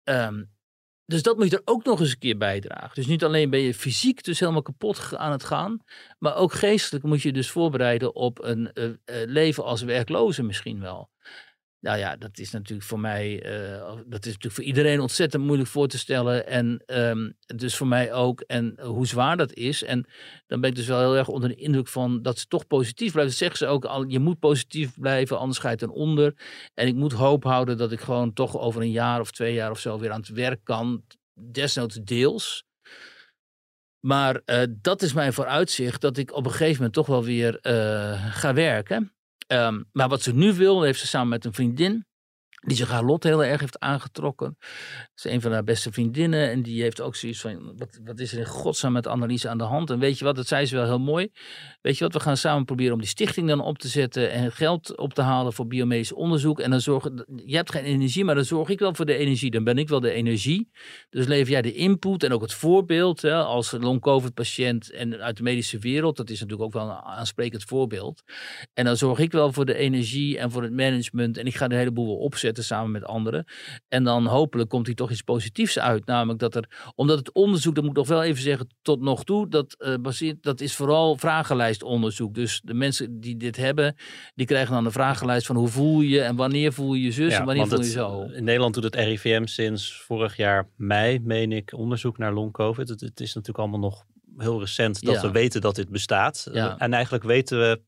Um, 0.03 0.53
dus 1.05 1.23
dat 1.23 1.37
moet 1.37 1.49
je 1.49 1.55
er 1.55 1.61
ook 1.65 1.83
nog 1.83 1.99
eens 1.99 2.11
een 2.11 2.17
keer 2.17 2.37
bijdragen. 2.37 2.95
Dus 2.95 3.07
niet 3.07 3.23
alleen 3.23 3.49
ben 3.49 3.59
je 3.59 3.73
fysiek 3.73 4.23
dus 4.23 4.39
helemaal 4.39 4.61
kapot 4.61 5.15
aan 5.15 5.31
het 5.31 5.43
gaan. 5.43 5.79
Maar 6.19 6.35
ook 6.35 6.53
geestelijk 6.53 7.05
moet 7.05 7.21
je 7.21 7.33
dus 7.33 7.49
voorbereiden 7.49 8.15
op 8.15 8.43
een 8.43 8.71
uh, 8.73 8.83
uh, 8.85 8.95
leven 9.05 9.63
als 9.63 9.81
werkloze 9.81 10.43
misschien 10.43 10.79
wel. 10.79 11.09
Nou 11.85 11.97
ja, 11.97 12.15
dat 12.15 12.37
is 12.37 12.51
natuurlijk 12.51 12.87
voor 12.87 12.99
mij, 12.99 13.45
uh, 13.45 13.95
dat 14.05 14.25
is 14.25 14.31
natuurlijk 14.33 14.53
voor 14.53 14.63
iedereen 14.63 14.99
ontzettend 14.99 15.43
moeilijk 15.43 15.69
voor 15.69 15.87
te 15.87 15.97
stellen. 15.97 16.47
En 16.47 16.83
um, 16.85 17.37
dus 17.45 17.75
voor 17.75 17.87
mij 17.87 18.13
ook. 18.13 18.41
En 18.41 18.79
hoe 18.81 19.07
zwaar 19.07 19.37
dat 19.37 19.53
is. 19.53 19.83
En 19.83 20.07
dan 20.47 20.61
ben 20.61 20.69
ik 20.69 20.75
dus 20.75 20.87
wel 20.87 20.99
heel 20.99 21.15
erg 21.15 21.27
onder 21.27 21.49
de 21.49 21.55
indruk 21.55 21.87
van 21.87 22.21
dat 22.21 22.39
ze 22.39 22.47
toch 22.47 22.67
positief 22.67 23.11
blijven. 23.11 23.33
Zeggen 23.33 23.57
ze 23.57 23.67
ook 23.67 23.85
al, 23.85 24.05
je 24.05 24.19
moet 24.19 24.39
positief 24.39 24.99
blijven, 24.99 25.39
anders 25.39 25.59
ga 25.59 25.69
je 25.69 25.75
ten 25.75 25.89
onder. 25.89 26.33
En 26.73 26.87
ik 26.87 26.95
moet 26.95 27.13
hoop 27.13 27.43
houden 27.43 27.77
dat 27.77 27.91
ik 27.91 27.99
gewoon 27.99 28.33
toch 28.33 28.57
over 28.57 28.81
een 28.81 28.91
jaar 28.91 29.19
of 29.19 29.31
twee 29.31 29.53
jaar 29.53 29.71
of 29.71 29.79
zo 29.79 29.99
weer 29.99 30.11
aan 30.11 30.19
het 30.19 30.29
werk 30.29 30.59
kan. 30.63 31.03
Desnoods 31.33 31.99
deels. 32.03 32.63
Maar 33.99 34.41
uh, 34.45 34.61
dat 34.81 35.01
is 35.01 35.13
mijn 35.13 35.33
vooruitzicht 35.33 36.01
dat 36.01 36.17
ik 36.17 36.33
op 36.33 36.45
een 36.45 36.51
gegeven 36.51 36.75
moment 36.75 36.93
toch 36.93 37.07
wel 37.07 37.23
weer 37.23 37.59
uh, 37.61 38.35
ga 38.35 38.53
werken. 38.53 39.15
Um, 39.47 39.85
maar 39.91 40.09
wat 40.09 40.21
ze 40.21 40.33
nu 40.33 40.53
wil, 40.53 40.81
heeft 40.81 40.99
ze 40.99 41.07
samen 41.07 41.29
met 41.29 41.45
een 41.45 41.53
vriendin. 41.53 42.05
Die 42.65 42.77
zich 42.77 42.89
haar 42.89 43.03
lot 43.03 43.23
heel 43.23 43.43
erg 43.43 43.59
heeft 43.59 43.79
aangetrokken. 43.79 44.55
Dat 44.59 45.25
is 45.25 45.31
een 45.31 45.41
van 45.41 45.51
haar 45.51 45.63
beste 45.63 45.91
vriendinnen. 45.91 46.49
En 46.49 46.61
die 46.61 46.81
heeft 46.81 47.01
ook 47.01 47.15
zoiets 47.15 47.41
van, 47.41 47.73
wat, 47.77 47.99
wat 48.03 48.19
is 48.19 48.31
er 48.33 48.39
in 48.39 48.45
godsnaam 48.45 48.93
met 48.93 49.07
Annelies 49.07 49.47
aan 49.47 49.57
de 49.57 49.63
hand? 49.63 49.89
En 49.89 49.99
weet 49.99 50.19
je 50.19 50.25
wat, 50.25 50.35
dat 50.35 50.47
zei 50.47 50.65
ze 50.65 50.75
wel 50.75 50.85
heel 50.85 50.99
mooi. 50.99 51.29
Weet 51.81 51.97
je 51.97 52.03
wat, 52.03 52.13
we 52.13 52.19
gaan 52.19 52.37
samen 52.37 52.65
proberen 52.65 52.93
om 52.93 52.99
die 52.99 53.07
stichting 53.07 53.47
dan 53.47 53.59
op 53.59 53.77
te 53.77 53.87
zetten. 53.87 54.31
En 54.31 54.51
geld 54.51 54.97
op 54.97 55.13
te 55.13 55.21
halen 55.21 55.53
voor 55.53 55.67
biomedisch 55.67 56.13
onderzoek. 56.13 56.59
En 56.59 56.69
dan 56.69 56.81
zorgen, 56.81 57.25
je 57.45 57.55
hebt 57.55 57.71
geen 57.71 57.83
energie, 57.83 58.25
maar 58.25 58.35
dan 58.35 58.45
zorg 58.45 58.69
ik 58.69 58.79
wel 58.79 58.95
voor 58.95 59.05
de 59.05 59.17
energie. 59.17 59.51
Dan 59.51 59.63
ben 59.63 59.77
ik 59.77 59.89
wel 59.89 59.99
de 59.99 60.11
energie. 60.11 60.69
Dus 61.09 61.25
lever 61.25 61.51
jij 61.51 61.61
de 61.61 61.73
input 61.73 62.23
en 62.23 62.31
ook 62.31 62.41
het 62.41 62.53
voorbeeld. 62.53 63.21
Hè, 63.21 63.35
als 63.35 63.71
long-covid 63.71 64.33
patiënt 64.33 64.91
en 64.91 65.21
uit 65.21 65.37
de 65.37 65.43
medische 65.43 65.79
wereld. 65.79 66.17
Dat 66.17 66.29
is 66.29 66.39
natuurlijk 66.39 66.67
ook 66.67 66.73
wel 66.73 66.89
een 66.89 67.03
aansprekend 67.03 67.63
voorbeeld. 67.63 68.23
En 68.73 68.85
dan 68.85 68.97
zorg 68.97 69.19
ik 69.19 69.31
wel 69.31 69.51
voor 69.51 69.65
de 69.65 69.75
energie 69.75 70.37
en 70.37 70.51
voor 70.51 70.63
het 70.63 70.73
management. 70.73 71.37
En 71.37 71.45
ik 71.45 71.55
ga 71.55 71.67
de 71.67 71.75
hele 71.75 71.91
boel 71.91 72.05
wel 72.05 72.15
opzetten 72.57 72.77
samen 72.77 72.91
met 72.91 73.05
anderen. 73.05 73.45
En 73.87 74.03
dan 74.03 74.25
hopelijk 74.25 74.69
komt 74.69 74.85
hier 74.85 74.95
toch 74.95 75.11
iets 75.11 75.21
positiefs 75.21 75.79
uit. 75.79 76.05
Namelijk 76.05 76.39
dat 76.39 76.55
er, 76.55 76.91
omdat 76.95 77.17
het 77.17 77.31
onderzoek, 77.31 77.75
dat 77.75 77.83
moet 77.83 77.93
ik 77.93 77.97
nog 77.97 78.07
wel 78.07 78.23
even 78.23 78.41
zeggen, 78.41 78.67
tot 78.81 79.01
nog 79.01 79.23
toe, 79.23 79.49
dat, 79.49 79.75
uh, 79.79 79.95
baseert, 80.01 80.43
dat 80.43 80.61
is 80.61 80.75
vooral 80.75 81.17
vragenlijstonderzoek. 81.17 82.33
Dus 82.33 82.61
de 82.63 82.73
mensen 82.73 83.19
die 83.19 83.37
dit 83.37 83.55
hebben, 83.55 83.95
die 84.35 84.45
krijgen 84.45 84.73
dan 84.73 84.85
een 84.85 84.91
vragenlijst 84.91 85.45
van 85.45 85.55
hoe 85.55 85.67
voel 85.67 86.01
je 86.01 86.21
en 86.21 86.35
wanneer 86.35 86.73
voel 86.73 86.93
je 86.93 87.03
je 87.03 87.11
zus 87.11 87.33
en 87.33 87.45
wanneer 87.45 87.67
voel 87.67 87.83
je 87.83 87.89
zo. 87.89 88.21
In 88.21 88.43
Nederland 88.43 88.73
doet 88.73 88.83
het 88.83 88.95
RIVM 88.95 89.45
sinds 89.45 90.01
vorig 90.01 90.37
jaar 90.37 90.69
mei, 90.75 91.19
meen 91.19 91.51
ik, 91.51 91.73
onderzoek 91.73 92.17
naar 92.17 92.33
long-covid. 92.33 92.89
Het, 92.89 93.01
het 93.01 93.19
is 93.19 93.33
natuurlijk 93.33 93.59
allemaal 93.59 93.89
nog 93.89 94.05
heel 94.37 94.59
recent 94.59 95.01
dat 95.01 95.21
we 95.21 95.31
weten 95.31 95.61
dat 95.61 95.75
dit 95.75 95.89
bestaat. 95.89 96.49
Ja. 96.51 96.77
En 96.77 96.93
eigenlijk 96.93 97.23
weten 97.23 97.59
we 97.59 97.81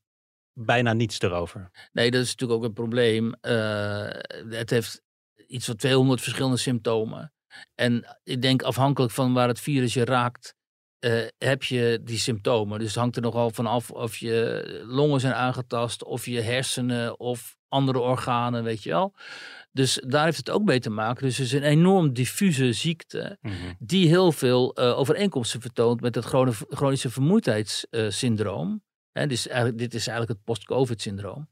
bijna 0.58 0.94
niets 0.94 1.22
erover. 1.22 1.70
Nee, 1.92 2.12
dat 2.12 2.22
is 2.22 2.32
natuurlijk 2.32 2.60
ook 2.60 2.66
een 2.66 2.74
probleem. 2.74 3.36
Uh, 3.42 4.08
het 4.50 4.70
heeft 4.70 5.02
iets 5.48 5.66
van 5.66 5.76
200 5.76 6.22
verschillende 6.22 6.58
symptomen. 6.58 7.34
En 7.76 8.18
ik 8.24 8.42
denk 8.42 8.62
afhankelijk 8.62 9.14
van 9.14 9.34
waar 9.34 9.48
het 9.48 9.60
virus 9.60 9.94
je 9.94 10.06
raakt, 10.06 10.56
uh, 11.00 11.28
heb 11.38 11.64
je 11.64 12.00
die 12.04 12.18
symptomen. 12.18 12.80
Dus 12.80 12.88
het 12.88 12.98
hangt 12.98 13.16
er 13.16 13.22
nogal 13.22 13.50
van 13.50 13.66
af 13.66 13.92
of 13.92 14.18
je 14.18 14.84
longen 14.88 15.20
zijn 15.20 15.34
aangetast, 15.34 16.04
of 16.04 16.26
je 16.26 16.42
hersenen 16.42 17.20
of 17.20 17.56
andere 17.68 18.00
organen, 18.00 18.64
weet 18.64 18.84
je 18.84 18.90
wel. 18.90 19.14
Dus 19.72 20.02
daar 20.08 20.26
heeft 20.26 20.38
het 20.38 20.50
ook 20.50 20.64
mee 20.64 20.80
te 20.80 20.90
maken. 20.90 21.24
Dus 21.24 21.38
het 21.38 21.46
is 21.46 21.54
een 21.54 21.64
enorm 21.64 22.14
diffuse 22.14 22.74
ziekte, 22.74 23.38
mm 23.42 23.52
-hmm. 23.52 23.76
die 23.80 24.08
heel 24.08 24.32
veel 24.32 24.80
uh, 24.80 24.98
overeenkomsten 24.98 25.62
vertoont 25.62 26.02
met 26.02 26.16
het 26.16 26.26
chronische 26.70 27.10
vermoeidheidssyndroom. 27.10 28.86
He, 29.18 29.28
dus 29.28 29.48
dit 29.76 29.94
is 29.94 30.08
eigenlijk 30.08 30.30
het 30.30 30.44
post-COVID-syndroom. 30.44 31.50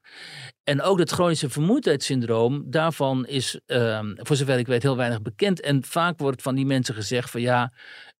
En 0.64 0.82
ook 0.82 1.00
het 1.00 1.12
chronische 1.12 1.50
vermoeidheidssyndroom, 1.50 2.64
daarvan 2.68 3.26
is, 3.26 3.60
um, 3.66 4.16
voor 4.18 4.36
zover 4.36 4.58
ik 4.58 4.68
weet, 4.68 4.84
heel 4.84 4.98
weinig 4.98 5.22
bekend. 5.22 5.62
En 5.62 5.84
vaak 5.84 6.20
wordt 6.20 6.42
van 6.42 6.56
die 6.56 6.66
mensen 6.66 6.96
gezegd 6.96 7.30
van 7.30 7.42
ja, 7.42 7.74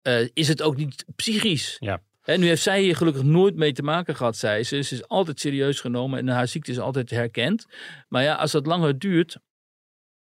uh, 0.04 0.28
is 0.34 0.48
het 0.48 0.62
ook 0.62 0.76
niet 0.76 1.06
psychisch? 1.16 1.76
Ja. 1.80 2.02
En 2.24 2.40
nu 2.40 2.48
heeft 2.48 2.62
zij 2.62 2.82
hier 2.82 2.96
gelukkig 2.96 3.24
nooit 3.24 3.56
mee 3.56 3.72
te 3.72 3.84
maken 3.84 4.16
gehad, 4.16 4.38
zei 4.38 4.64
ze. 4.64 4.82
Ze 4.82 4.94
is 4.94 5.08
altijd 5.08 5.40
serieus 5.40 5.80
genomen 5.80 6.20
en 6.20 6.28
haar 6.28 6.48
ziekte 6.48 6.72
is 6.72 6.80
altijd 6.80 7.10
herkend. 7.10 7.66
Maar 8.08 8.24
ja, 8.24 8.36
als 8.36 8.52
dat 8.52 8.66
langer 8.66 9.00
duurt, 9.00 9.38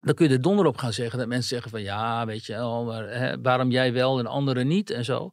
dan 0.05 0.13
kun 0.13 0.27
je 0.27 0.33
er 0.33 0.41
donder 0.41 0.65
op 0.65 0.77
gaan 0.77 0.93
zeggen 0.93 1.19
dat 1.19 1.27
mensen 1.27 1.49
zeggen 1.49 1.71
van 1.71 1.81
ja, 1.81 2.25
weet 2.25 2.45
je 2.45 2.53
wel, 2.53 2.83
maar, 2.83 3.09
hè, 3.09 3.41
waarom 3.41 3.71
jij 3.71 3.93
wel 3.93 4.19
en 4.19 4.25
anderen 4.25 4.67
niet 4.67 4.89
en 4.89 5.05
zo. 5.05 5.31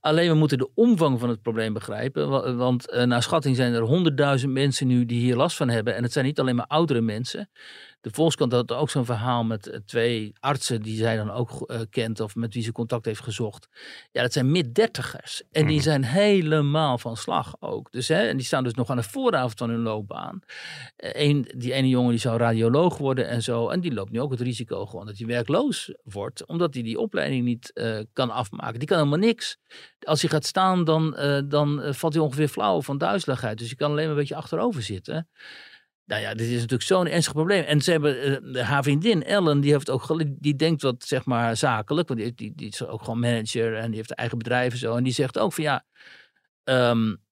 Alleen 0.00 0.28
we 0.28 0.34
moeten 0.34 0.58
de 0.58 0.70
omvang 0.74 1.20
van 1.20 1.28
het 1.28 1.42
probleem 1.42 1.72
begrijpen, 1.72 2.56
want 2.56 2.92
uh, 2.92 3.02
naar 3.02 3.22
schatting 3.22 3.56
zijn 3.56 3.74
er 3.74 3.82
honderdduizend 3.82 4.52
mensen 4.52 4.86
nu 4.86 5.04
die 5.04 5.20
hier 5.20 5.36
last 5.36 5.56
van 5.56 5.68
hebben. 5.68 5.94
En 5.94 6.02
het 6.02 6.12
zijn 6.12 6.24
niet 6.24 6.40
alleen 6.40 6.56
maar 6.56 6.66
oudere 6.66 7.00
mensen. 7.00 7.48
De 8.04 8.10
Volkskrant 8.12 8.52
had 8.52 8.72
ook 8.72 8.90
zo'n 8.90 9.04
verhaal 9.04 9.44
met 9.44 9.66
uh, 9.66 9.76
twee 9.86 10.32
artsen 10.40 10.82
die 10.82 10.96
zij 10.96 11.16
dan 11.16 11.30
ook 11.30 11.50
uh, 11.66 11.80
kent 11.90 12.20
of 12.20 12.34
met 12.34 12.54
wie 12.54 12.62
ze 12.62 12.72
contact 12.72 13.04
heeft 13.04 13.20
gezocht. 13.20 13.68
Ja, 14.12 14.22
dat 14.22 14.32
zijn 14.32 14.50
mid-dertigers. 14.50 15.42
En 15.50 15.66
die 15.66 15.80
zijn 15.80 16.04
helemaal 16.04 16.98
van 16.98 17.16
slag 17.16 17.56
ook. 17.60 17.92
Dus, 17.92 18.08
hè, 18.08 18.26
en 18.28 18.36
die 18.36 18.46
staan 18.46 18.64
dus 18.64 18.74
nog 18.74 18.90
aan 18.90 18.96
de 18.96 19.02
vooravond 19.02 19.58
van 19.58 19.70
hun 19.70 19.80
loopbaan. 19.80 20.40
Een, 20.96 21.48
die 21.56 21.72
ene 21.72 21.88
jongen 21.88 22.10
die 22.10 22.18
zou 22.18 22.38
radioloog 22.38 22.98
worden 22.98 23.28
en 23.28 23.42
zo. 23.42 23.68
En 23.68 23.80
die 23.80 23.94
loopt 23.94 24.10
nu 24.10 24.20
ook 24.20 24.30
het 24.30 24.40
risico 24.40 24.86
gewoon 24.86 25.06
dat 25.06 25.18
hij 25.18 25.26
werkloos 25.26 25.94
wordt. 26.02 26.46
Omdat 26.46 26.74
hij 26.74 26.82
die 26.82 26.98
opleiding 26.98 27.44
niet 27.44 27.70
uh, 27.74 27.98
kan 28.12 28.30
afmaken. 28.30 28.78
Die 28.78 28.88
kan 28.88 28.98
helemaal 28.98 29.18
niks. 29.18 29.56
Als 30.00 30.20
hij 30.20 30.30
gaat 30.30 30.46
staan, 30.46 30.84
dan, 30.84 31.16
uh, 31.18 31.40
dan 31.44 31.94
valt 31.94 32.14
hij 32.14 32.22
ongeveer 32.22 32.48
flauw 32.48 32.82
van 32.82 32.98
duizeligheid. 32.98 33.58
Dus 33.58 33.70
je 33.70 33.76
kan 33.76 33.90
alleen 33.90 34.02
maar 34.02 34.12
een 34.12 34.18
beetje 34.18 34.34
achterover 34.34 34.82
zitten. 34.82 35.28
Nou 36.06 36.22
ja, 36.22 36.34
dit 36.34 36.46
is 36.46 36.54
natuurlijk 36.54 36.82
zo'n 36.82 37.06
ernstig 37.06 37.32
probleem. 37.32 37.64
En 37.64 37.80
ze 37.80 37.90
hebben, 37.90 38.42
uh, 38.56 38.62
haar 38.62 38.82
vriendin 38.82 39.22
Ellen, 39.22 39.60
die 39.60 39.72
heeft 39.72 39.90
ook, 39.90 40.24
die 40.26 40.56
denkt 40.56 40.82
wat, 40.82 41.04
zeg 41.04 41.24
maar, 41.24 41.56
zakelijk. 41.56 42.08
Want 42.08 42.20
die, 42.36 42.52
die, 42.54 42.68
is 42.68 42.86
ook 42.86 43.02
gewoon 43.02 43.20
manager 43.20 43.76
en 43.76 43.86
die 43.86 43.96
heeft 43.96 44.10
eigen 44.10 44.38
bedrijf 44.38 44.72
en 44.72 44.78
zo. 44.78 44.96
En 44.96 45.04
die 45.04 45.12
zegt 45.12 45.38
ook 45.38 45.52
van 45.52 45.64
ja, 45.64 45.84
um, 46.64 47.22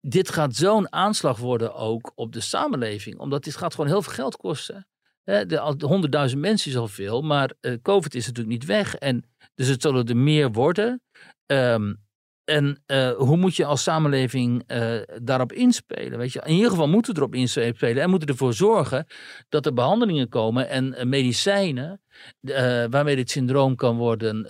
dit 0.00 0.30
gaat 0.30 0.54
zo'n 0.54 0.92
aanslag 0.92 1.38
worden 1.38 1.74
ook 1.74 2.12
op 2.14 2.32
de 2.32 2.40
samenleving. 2.40 3.18
Omdat 3.18 3.44
dit 3.44 3.56
gaat 3.56 3.74
gewoon 3.74 3.90
heel 3.90 4.02
veel 4.02 4.12
geld 4.12 4.36
kosten. 4.36 4.86
De 5.24 6.28
100.000 6.30 6.38
mensen 6.38 6.70
is 6.70 6.76
al 6.76 6.88
veel, 6.88 7.22
maar 7.22 7.52
uh, 7.60 7.74
COVID 7.82 8.14
is 8.14 8.26
natuurlijk 8.26 8.58
niet 8.58 8.64
weg. 8.64 8.94
En 8.94 9.24
dus 9.54 9.68
het 9.68 9.82
zullen 9.82 10.06
er 10.06 10.16
meer 10.16 10.52
worden. 10.52 11.02
Um, 11.46 12.05
en 12.46 12.82
uh, 12.86 13.10
hoe 13.10 13.36
moet 13.36 13.56
je 13.56 13.64
als 13.64 13.82
samenleving 13.82 14.72
uh, 14.72 15.00
daarop 15.22 15.52
inspelen? 15.52 16.18
Weet 16.18 16.32
je? 16.32 16.42
In 16.44 16.54
ieder 16.54 16.70
geval 16.70 16.88
moeten 16.88 17.14
we 17.14 17.20
erop 17.20 17.34
inspelen 17.34 18.02
en 18.02 18.10
moeten 18.10 18.28
ervoor 18.28 18.54
zorgen 18.54 19.06
dat 19.48 19.66
er 19.66 19.72
behandelingen 19.72 20.28
komen 20.28 20.68
en 20.68 20.94
uh, 20.96 21.02
medicijnen 21.02 22.00
waarmee 22.90 23.16
dit 23.16 23.30
syndroom 23.30 23.74
kan 23.74 23.96
worden 23.96 24.46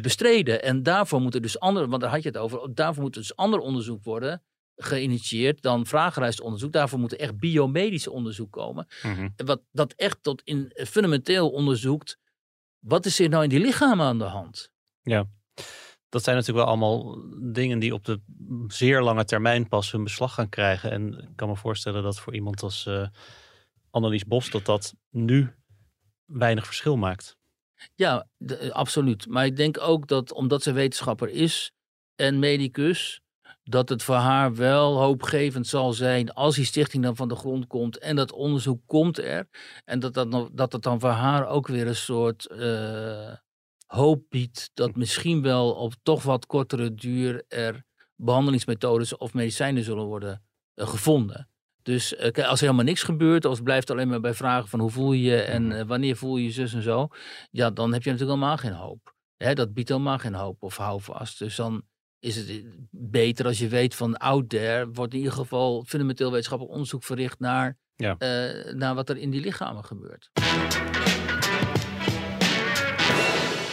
bestreden. 0.00 0.62
En 0.62 0.82
daarvoor 0.82 1.20
moet 1.20 1.34
er 1.34 1.40
dus 1.40 1.58
andere, 1.58 1.88
want 1.88 2.02
daar 2.02 2.10
had 2.10 2.22
je 2.22 2.28
het 2.28 2.38
over, 2.38 2.74
daarvoor 2.74 3.02
moet 3.02 3.14
er 3.14 3.20
dus 3.20 3.36
ander 3.36 3.58
onderzoek 3.58 4.04
worden 4.04 4.42
geïnitieerd 4.76 5.62
dan 5.62 5.86
vragenlijstonderzoek. 5.86 6.72
Daarvoor 6.72 6.98
moet 6.98 7.12
er 7.12 7.18
echt 7.18 7.38
biomedisch 7.38 8.08
onderzoek 8.08 8.52
komen. 8.52 8.86
Mm 9.02 9.14
-hmm. 9.14 9.32
Wat 9.36 9.62
dat 9.72 9.92
echt 9.92 10.18
tot 10.22 10.42
in 10.44 10.72
fundamenteel 10.74 11.50
onderzoekt. 11.50 12.18
Wat 12.78 13.06
is 13.06 13.20
er 13.20 13.28
nou 13.28 13.42
in 13.42 13.48
die 13.48 13.60
lichamen 13.60 14.06
aan 14.06 14.18
de 14.18 14.24
hand? 14.24 14.70
Ja 15.02 15.26
dat 16.16 16.24
zijn 16.24 16.36
natuurlijk 16.36 16.64
wel 16.66 16.74
allemaal 16.74 17.22
dingen 17.52 17.78
die 17.78 17.94
op 17.94 18.04
de 18.04 18.20
zeer 18.68 19.02
lange 19.02 19.24
termijn 19.24 19.68
pas 19.68 19.92
hun 19.92 20.04
beslag 20.04 20.34
gaan 20.34 20.48
krijgen. 20.48 20.90
En 20.90 21.18
ik 21.18 21.36
kan 21.36 21.48
me 21.48 21.56
voorstellen 21.56 22.02
dat 22.02 22.20
voor 22.20 22.34
iemand 22.34 22.62
als 22.62 22.86
uh, 22.86 23.06
Annelies 23.90 24.24
Bos 24.24 24.50
dat 24.50 24.64
dat 24.64 24.94
nu 25.10 25.54
weinig 26.24 26.66
verschil 26.66 26.96
maakt. 26.96 27.36
Ja, 27.94 28.26
de, 28.36 28.72
absoluut. 28.72 29.26
Maar 29.28 29.44
ik 29.44 29.56
denk 29.56 29.80
ook 29.80 30.08
dat 30.08 30.32
omdat 30.32 30.62
ze 30.62 30.72
wetenschapper 30.72 31.28
is 31.28 31.72
en 32.14 32.38
medicus, 32.38 33.20
dat 33.62 33.88
het 33.88 34.02
voor 34.02 34.14
haar 34.14 34.54
wel 34.54 35.00
hoopgevend 35.00 35.66
zal 35.66 35.92
zijn 35.92 36.32
als 36.32 36.54
die 36.54 36.64
stichting 36.64 37.02
dan 37.02 37.16
van 37.16 37.28
de 37.28 37.36
grond 37.36 37.66
komt 37.66 37.98
en 37.98 38.16
dat 38.16 38.32
onderzoek 38.32 38.80
komt 38.86 39.18
er. 39.18 39.48
En 39.84 39.98
dat, 39.98 40.14
dat, 40.14 40.50
dat 40.52 40.72
het 40.72 40.82
dan 40.82 41.00
voor 41.00 41.10
haar 41.10 41.46
ook 41.46 41.66
weer 41.66 41.86
een 41.86 41.96
soort 41.96 42.48
uh, 42.52 43.32
hoop 43.86 44.22
biedt 44.28 44.70
dat 44.74 44.96
misschien 44.96 45.42
wel 45.42 45.72
op 45.72 45.94
toch 46.02 46.22
wat 46.22 46.46
kortere 46.46 46.94
duur 46.94 47.44
er 47.48 47.84
behandelingsmethodes 48.16 49.16
of 49.16 49.34
medicijnen 49.34 49.84
zullen 49.84 50.04
worden 50.04 50.42
uh, 50.74 50.88
gevonden. 50.88 51.48
Dus 51.82 52.12
uh, 52.12 52.20
als 52.20 52.60
er 52.60 52.66
helemaal 52.66 52.84
niks 52.84 53.02
gebeurt, 53.02 53.44
of 53.44 53.54
het 53.54 53.64
blijft 53.64 53.90
alleen 53.90 54.08
maar 54.08 54.20
bij 54.20 54.34
vragen 54.34 54.68
van 54.68 54.80
hoe 54.80 54.90
voel 54.90 55.12
je 55.12 55.22
je 55.22 55.40
en 55.40 55.70
uh, 55.70 55.82
wanneer 55.82 56.16
voel 56.16 56.36
je 56.36 56.44
je 56.44 56.50
zus 56.50 56.74
en 56.74 56.82
zo, 56.82 57.08
ja, 57.50 57.70
dan 57.70 57.92
heb 57.92 58.02
je 58.02 58.10
natuurlijk 58.10 58.38
helemaal 58.38 58.56
geen 58.56 58.72
hoop. 58.72 59.14
Hè, 59.36 59.54
dat 59.54 59.74
biedt 59.74 59.88
helemaal 59.88 60.18
geen 60.18 60.34
hoop 60.34 60.62
of 60.62 60.76
houvast. 60.76 61.38
Dus 61.38 61.56
dan 61.56 61.82
is 62.18 62.36
het 62.36 62.64
beter 62.90 63.46
als 63.46 63.58
je 63.58 63.68
weet 63.68 63.94
van 63.94 64.16
out 64.16 64.48
there 64.48 64.90
wordt 64.92 65.12
in 65.12 65.18
ieder 65.18 65.34
geval 65.34 65.84
fundamenteel 65.86 66.30
wetenschappelijk 66.30 66.74
onderzoek 66.74 67.04
verricht 67.04 67.38
naar, 67.38 67.78
ja. 67.96 68.16
naar 68.72 68.94
wat 68.94 69.08
er 69.08 69.16
in 69.16 69.30
die 69.30 69.40
lichamen 69.40 69.84
gebeurt. 69.84 70.30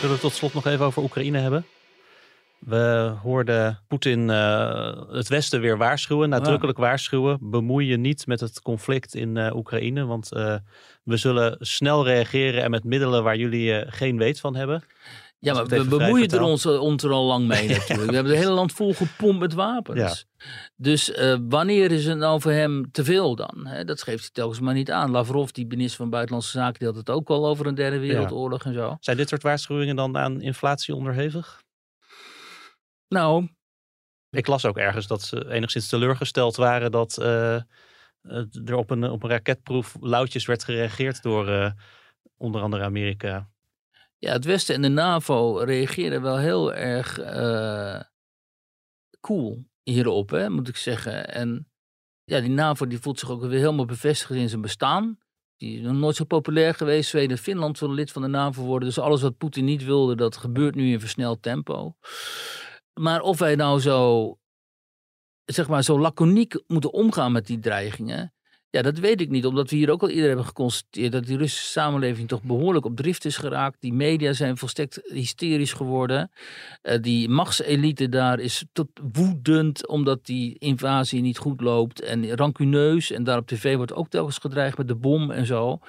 Zullen 0.04 0.18
we 0.18 0.24
tot 0.24 0.34
slot 0.34 0.54
nog 0.54 0.66
even 0.66 0.86
over 0.86 1.04
Oekraïne 1.04 1.38
hebben? 1.38 1.66
We 2.60 3.14
hoorden 3.22 3.80
Poetin 3.88 4.30
uh, 4.30 5.02
het 5.10 5.28
Westen 5.28 5.62
weer 5.62 5.78
waarschuwen, 5.78 6.30
nadrukkelijk 6.30 6.78
ja. 6.78 6.84
waarschuwen. 6.84 7.38
Bemoei 7.42 7.88
je 7.88 7.98
niet 7.98 8.28
met 8.28 8.40
het 8.40 8.62
conflict 8.62 9.16
in 9.16 9.36
uh, 9.36 9.56
Oekraïne, 9.56 10.06
want 10.06 10.34
uh, 10.34 10.56
we 11.04 11.18
zullen 11.18 11.58
snel 11.60 12.06
reageren 12.06 12.64
en 12.64 12.72
met 12.72 12.84
middelen 12.84 13.24
waar 13.24 13.38
jullie 13.38 13.92
geen 13.92 14.18
weet 14.18 14.40
van 14.40 14.56
hebben. 14.56 14.84
Ja, 15.44 15.54
maar 15.54 15.66
we 15.66 15.86
bemoeien 15.86 16.30
er 16.30 16.42
ons, 16.42 16.66
ons 16.66 17.04
er 17.04 17.12
al 17.12 17.26
lang 17.26 17.48
mee 17.48 17.68
natuurlijk. 17.78 18.10
we 18.10 18.16
hebben 18.16 18.34
het 18.34 18.42
hele 18.42 18.54
land 18.54 18.72
vol 18.72 18.94
gepompt 18.94 19.40
met 19.40 19.54
wapens. 19.54 20.00
Ja. 20.00 20.46
Dus 20.76 21.10
uh, 21.10 21.36
wanneer 21.50 21.92
is 21.92 22.06
het 22.06 22.18
nou 22.18 22.42
voor 22.42 22.52
hem 22.52 22.92
te 22.92 23.04
veel 23.04 23.36
dan? 23.36 23.66
He, 23.68 23.86
dat 23.86 24.02
geeft 24.02 24.22
hij 24.22 24.30
telkens 24.32 24.60
maar 24.60 24.74
niet 24.74 24.92
aan. 24.92 25.12
Lavrov, 25.12 25.50
die 25.50 25.68
minister 25.68 25.98
van 25.98 26.10
Buitenlandse 26.10 26.52
Zaken, 26.52 26.80
die 26.80 26.88
had 26.88 26.98
het 26.98 27.10
ook 27.10 27.30
al 27.30 27.48
over 27.48 27.66
een 27.66 27.76
derde 27.76 28.00
wereldoorlog 28.00 28.64
ja. 28.64 28.70
en 28.70 28.76
zo. 28.76 28.98
Zijn 29.00 29.18
dit 29.18 29.30
soort 29.30 29.44
waarschuwingen 29.44 29.96
dan 29.96 30.18
aan 30.18 30.42
inflatie 30.42 30.96
onderhevig? 30.96 31.62
Nou... 33.08 33.48
Ik 34.30 34.48
las 34.48 34.66
ook 34.66 34.78
ergens 34.78 35.08
dat 35.08 35.22
ze 35.22 35.52
enigszins 35.52 35.88
teleurgesteld 35.88 36.56
waren 36.56 36.92
dat 36.92 37.18
uh, 37.20 37.56
er 38.66 38.76
op 38.76 38.90
een, 38.90 39.10
op 39.10 39.24
een 39.24 39.30
raketproef 39.30 39.96
lauwtjes 40.00 40.46
werd 40.46 40.64
gereageerd 40.64 41.22
door... 41.22 41.50
Uh, 41.50 41.72
onder 42.38 42.62
andere 42.62 42.84
Amerika. 42.84 43.50
Ja, 44.24 44.32
het 44.32 44.46
Westen 44.46 44.76
en 44.76 44.82
de 44.82 44.88
NAVO 44.90 45.58
reageren 45.58 46.22
wel 46.22 46.38
heel 46.38 46.74
erg 46.74 47.20
uh, 47.20 48.00
cool 49.20 49.66
hierop, 49.82 50.30
hè, 50.30 50.50
moet 50.50 50.68
ik 50.68 50.76
zeggen. 50.76 51.34
En 51.34 51.72
ja, 52.24 52.40
die 52.40 52.50
NAVO 52.50 52.88
die 52.88 53.00
voelt 53.00 53.20
zich 53.20 53.30
ook 53.30 53.42
weer 53.42 53.60
helemaal 53.60 53.86
bevestigd 53.86 54.32
in 54.32 54.50
zijn 54.50 54.62
bestaan. 54.62 55.18
Die 55.58 55.78
is 55.78 55.84
nog 55.84 55.96
nooit 55.96 56.16
zo 56.16 56.24
populair 56.24 56.74
geweest. 56.74 57.10
Zweden 57.10 57.38
en 57.38 57.44
Finland 57.44 57.80
willen 57.80 57.96
lid 57.96 58.12
van 58.12 58.22
de 58.22 58.28
NAVO 58.28 58.64
worden. 58.64 58.88
Dus 58.88 59.00
alles 59.00 59.22
wat 59.22 59.38
Poetin 59.38 59.66
niet 59.66 59.84
wilde, 59.84 60.16
dat 60.16 60.38
gebeurt 60.38 60.76
nu 60.76 60.92
in 60.92 61.00
versneld 61.00 61.42
tempo. 61.42 61.96
Maar 63.00 63.22
of 63.22 63.40
wij 63.40 63.56
nou 63.56 63.80
zo, 63.80 64.38
zeg 65.46 65.68
maar, 65.68 65.84
zo 65.84 66.00
laconiek 66.00 66.64
moeten 66.68 66.94
omgaan 66.94 67.32
met 67.32 67.48
die 67.48 67.60
dreigingen. 67.60 68.34
Ja, 68.76 68.82
dat 68.82 69.00
weet 69.00 69.22
ik 69.22 69.30
niet, 69.30 69.46
omdat 69.46 69.70
we 69.70 69.76
hier 69.76 69.90
ook 69.90 70.02
al 70.02 70.10
eerder 70.10 70.28
hebben 70.28 70.46
geconstateerd 70.46 71.12
dat 71.12 71.26
die 71.26 71.38
Russische 71.38 71.72
samenleving 71.72 72.28
toch 72.28 72.44
behoorlijk 72.44 72.86
op 72.86 72.96
drift 72.96 73.26
is 73.26 73.38
geraakt. 73.38 73.78
Die 73.80 73.94
media 73.94 74.34
zijn 74.34 74.58
volstrekt 74.58 75.02
hysterisch 75.04 75.74
geworden. 75.74 76.32
Uh, 76.84 77.02
die 77.02 77.30
machtselite 77.30 78.10
daar 78.10 78.40
is 78.40 78.66
tot 78.72 78.88
woedend 79.14 79.88
omdat 79.88 80.26
die 80.26 80.56
invasie 80.60 81.22
niet 81.22 81.38
goed 81.38 81.62
loopt 81.62 82.02
en 82.02 82.36
rancuneus. 82.36 83.12
En 83.12 83.24
daar 83.24 83.38
op 83.38 83.48
tv 83.48 83.76
wordt 83.76 83.94
ook 83.94 84.10
telkens 84.10 84.38
gedreigd 84.38 84.78
met 84.78 84.88
de 84.88 84.96
bom 84.96 85.32
en 85.32 85.46
zo. 85.46 85.80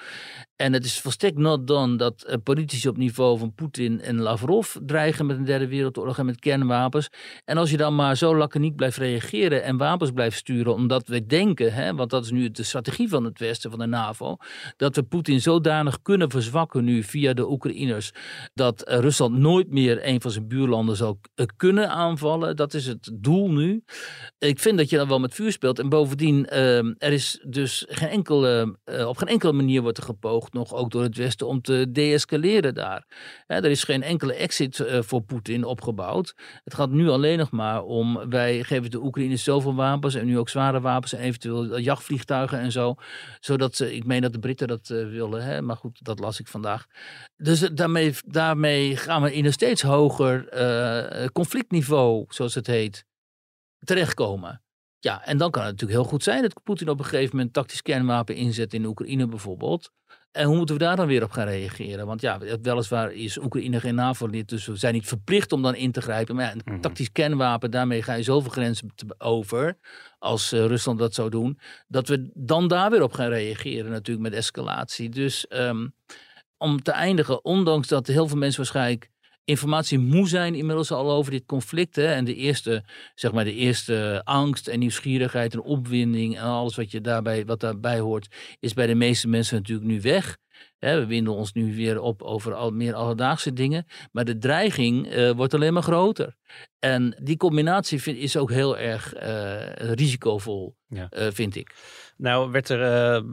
En 0.55 0.73
het 0.73 0.85
is 0.85 0.99
volstrekt 0.99 1.37
not 1.37 1.67
done 1.67 1.95
dat 1.95 2.25
uh, 2.27 2.35
politici 2.43 2.87
op 2.87 2.97
niveau 2.97 3.37
van 3.37 3.53
Poetin 3.53 4.01
en 4.01 4.21
Lavrov 4.21 4.75
dreigen 4.85 5.25
met 5.25 5.37
een 5.37 5.45
derde 5.45 5.67
wereldoorlog 5.67 6.17
en 6.17 6.25
met 6.25 6.39
kernwapens. 6.39 7.09
En 7.45 7.57
als 7.57 7.71
je 7.71 7.77
dan 7.77 7.95
maar 7.95 8.17
zo 8.17 8.35
laconiek 8.35 8.75
blijft 8.75 8.97
reageren 8.97 9.63
en 9.63 9.77
wapens 9.77 10.11
blijft 10.11 10.37
sturen, 10.37 10.73
omdat 10.73 11.07
we 11.07 11.25
denken, 11.25 11.73
hè, 11.73 11.95
want 11.95 12.09
dat 12.09 12.23
is 12.23 12.31
nu 12.31 12.51
de 12.51 12.63
strategie 12.63 13.09
van 13.09 13.23
het 13.23 13.39
Westen, 13.39 13.69
van 13.69 13.79
de 13.79 13.85
NAVO, 13.85 14.37
dat 14.77 14.95
we 14.95 15.03
Poetin 15.03 15.41
zodanig 15.41 16.01
kunnen 16.01 16.31
verzwakken 16.31 16.83
nu 16.83 17.03
via 17.03 17.33
de 17.33 17.49
Oekraïners, 17.49 18.11
dat 18.53 18.89
uh, 18.89 18.99
Rusland 18.99 19.37
nooit 19.37 19.71
meer 19.71 20.07
een 20.07 20.21
van 20.21 20.31
zijn 20.31 20.47
buurlanden 20.47 20.95
zal 20.95 21.19
uh, 21.35 21.45
kunnen 21.55 21.89
aanvallen. 21.89 22.55
Dat 22.55 22.73
is 22.73 22.85
het 22.85 23.11
doel 23.13 23.51
nu. 23.51 23.83
Ik 24.37 24.59
vind 24.59 24.77
dat 24.77 24.89
je 24.89 24.97
dan 24.97 25.07
wel 25.07 25.19
met 25.19 25.33
vuur 25.33 25.51
speelt. 25.51 25.79
En 25.79 25.89
bovendien, 25.89 26.45
ehm, 26.45 26.93
er 26.97 27.11
is 27.11 27.43
dus 27.47 27.85
geen 27.87 28.09
enkele, 28.09 28.77
op 29.07 29.17
geen 29.17 29.27
enkele 29.27 29.53
manier 29.53 29.81
wordt 29.81 29.97
er 29.97 30.03
gepoogd 30.03 30.44
nog 30.53 30.73
ook 30.73 30.91
door 30.91 31.03
het 31.03 31.17
Westen 31.17 31.47
om 31.47 31.61
te 31.61 31.91
deescaleren 31.91 32.73
daar. 32.73 33.05
er 33.47 33.65
is 33.65 33.83
geen 33.83 34.03
enkele 34.03 34.33
exit 34.33 34.79
uh, 34.79 35.01
voor 35.01 35.21
Poetin 35.21 35.63
opgebouwd. 35.63 36.35
Het 36.63 36.73
gaat 36.73 36.89
nu 36.89 37.09
alleen 37.09 37.37
nog 37.37 37.51
maar 37.51 37.83
om, 37.83 38.29
wij 38.29 38.63
geven 38.63 38.91
de 38.91 39.03
Oekraïners 39.03 39.43
zoveel 39.43 39.75
wapens 39.75 40.15
en 40.15 40.25
nu 40.25 40.39
ook 40.39 40.49
zware 40.49 40.81
wapens 40.81 41.13
en 41.13 41.19
eventueel 41.19 41.79
jachtvliegtuigen 41.79 42.59
en 42.59 42.71
zo. 42.71 42.95
Zodat 43.39 43.75
ze, 43.75 43.95
ik 43.95 44.05
meen 44.05 44.21
dat 44.21 44.33
de 44.33 44.39
Britten 44.39 44.67
dat 44.67 44.89
uh, 44.89 45.09
willen, 45.09 45.43
hè? 45.43 45.61
maar 45.61 45.77
goed, 45.77 46.03
dat 46.03 46.19
las 46.19 46.39
ik 46.39 46.47
vandaag. 46.47 46.85
Dus 47.37 47.59
daarmee, 47.59 48.13
daarmee 48.25 48.97
gaan 48.97 49.21
we 49.21 49.33
in 49.33 49.45
een 49.45 49.53
steeds 49.53 49.81
hoger 49.81 50.43
conflictniveau, 51.31 52.25
zoals 52.27 52.55
het 52.55 52.67
heet, 52.67 53.05
terechtkomen. 53.79 54.63
Ja, 55.05 55.25
en 55.25 55.37
dan 55.37 55.51
kan 55.51 55.61
het 55.61 55.71
natuurlijk 55.71 55.99
heel 55.99 56.09
goed 56.09 56.23
zijn 56.23 56.41
dat 56.41 56.63
Poetin 56.63 56.89
op 56.89 56.99
een 56.99 57.05
gegeven 57.05 57.35
moment 57.35 57.53
tactisch 57.53 57.81
kernwapen 57.81 58.35
inzet 58.35 58.73
in 58.73 58.85
Oekraïne 58.85 59.27
bijvoorbeeld. 59.27 59.91
En 60.35 60.47
hoe 60.47 60.55
moeten 60.55 60.75
we 60.75 60.83
daar 60.83 60.95
dan 60.95 61.07
weer 61.07 61.23
op 61.23 61.31
gaan 61.31 61.47
reageren? 61.47 62.05
Want 62.05 62.21
ja, 62.21 62.39
weliswaar 62.61 63.11
is 63.11 63.37
Oekraïne 63.37 63.79
geen 63.79 63.95
NAVO-lid, 63.95 64.49
dus 64.49 64.65
we 64.65 64.75
zijn 64.75 64.93
niet 64.93 65.07
verplicht 65.07 65.51
om 65.51 65.61
dan 65.61 65.75
in 65.75 65.91
te 65.91 66.01
grijpen. 66.01 66.35
Maar 66.35 66.45
ja, 66.45 66.51
een 66.51 66.61
mhm. 66.65 66.79
tactisch 66.79 67.11
kernwapen, 67.11 67.71
daarmee 67.71 68.01
ga 68.01 68.13
je 68.13 68.23
zoveel 68.23 68.51
grenzen 68.51 68.93
over, 69.17 69.77
als 70.19 70.53
uh, 70.53 70.65
Rusland 70.65 70.99
dat 70.99 71.13
zou 71.13 71.29
doen, 71.29 71.59
dat 71.87 72.07
we 72.07 72.29
dan 72.33 72.67
daar 72.67 72.91
weer 72.91 73.01
op 73.01 73.13
gaan 73.13 73.29
reageren 73.29 73.91
natuurlijk 73.91 74.29
met 74.29 74.33
escalatie. 74.33 75.09
Dus 75.09 75.45
um, 75.49 75.93
om 76.57 76.81
te 76.81 76.91
eindigen, 76.91 77.45
ondanks 77.45 77.87
dat 77.87 78.07
heel 78.07 78.27
veel 78.27 78.37
mensen 78.37 78.61
waarschijnlijk 78.61 79.09
informatie 79.45 79.99
moe 79.99 80.27
zijn 80.27 80.55
inmiddels 80.55 80.91
al 80.91 81.11
over 81.11 81.31
dit 81.31 81.45
conflict. 81.45 81.95
Hè? 81.95 82.13
En 82.13 82.25
de 82.25 82.35
eerste, 82.35 82.83
zeg 83.15 83.31
maar, 83.31 83.43
de 83.43 83.53
eerste 83.53 84.21
angst 84.23 84.67
en 84.67 84.79
nieuwsgierigheid 84.79 85.53
en 85.53 85.61
opwinding 85.61 86.37
en 86.37 86.43
alles 86.43 86.75
wat, 86.75 86.91
je 86.91 87.01
daarbij, 87.01 87.45
wat 87.45 87.59
daarbij 87.59 87.99
hoort, 87.99 88.35
is 88.59 88.73
bij 88.73 88.87
de 88.87 88.95
meeste 88.95 89.27
mensen 89.27 89.55
natuurlijk 89.57 89.87
nu 89.87 90.01
weg. 90.01 90.37
We 90.93 91.05
winden 91.05 91.33
ons 91.33 91.53
nu 91.53 91.75
weer 91.75 92.01
op 92.01 92.21
over 92.21 92.53
al 92.53 92.71
meer 92.71 92.93
alledaagse 92.93 93.53
dingen. 93.53 93.85
Maar 94.11 94.25
de 94.25 94.37
dreiging 94.37 95.13
uh, 95.13 95.31
wordt 95.31 95.53
alleen 95.53 95.73
maar 95.73 95.83
groter. 95.83 96.35
En 96.79 97.17
die 97.23 97.37
combinatie 97.37 98.01
vind, 98.01 98.17
is 98.17 98.37
ook 98.37 98.51
heel 98.51 98.77
erg 98.77 99.15
uh, 99.15 99.69
risicovol, 99.75 100.75
ja. 100.87 101.09
uh, 101.17 101.27
vind 101.31 101.55
ik. 101.55 101.75
Nou, 102.17 102.51
werd 102.51 102.69
er 102.69 103.23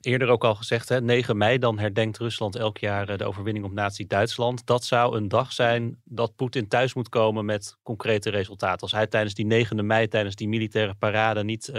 eerder 0.00 0.28
ook 0.28 0.44
al 0.44 0.54
gezegd, 0.54 0.88
hè, 0.88 1.00
9 1.00 1.36
mei, 1.36 1.58
dan 1.58 1.78
herdenkt 1.78 2.18
Rusland 2.18 2.56
elk 2.56 2.78
jaar 2.78 3.16
de 3.16 3.24
overwinning 3.24 3.64
op 3.64 3.72
Nazi-Duitsland. 3.72 4.66
Dat 4.66 4.84
zou 4.84 5.16
een 5.16 5.28
dag 5.28 5.52
zijn 5.52 6.00
dat 6.04 6.36
Poetin 6.36 6.68
thuis 6.68 6.94
moet 6.94 7.08
komen 7.08 7.44
met 7.44 7.76
concrete 7.82 8.30
resultaten. 8.30 8.80
Als 8.80 8.92
hij 8.92 9.06
tijdens 9.06 9.34
die 9.34 9.46
9 9.46 9.86
mei, 9.86 10.08
tijdens 10.08 10.34
die 10.34 10.48
militaire 10.48 10.94
parade, 10.94 11.44
niet 11.44 11.72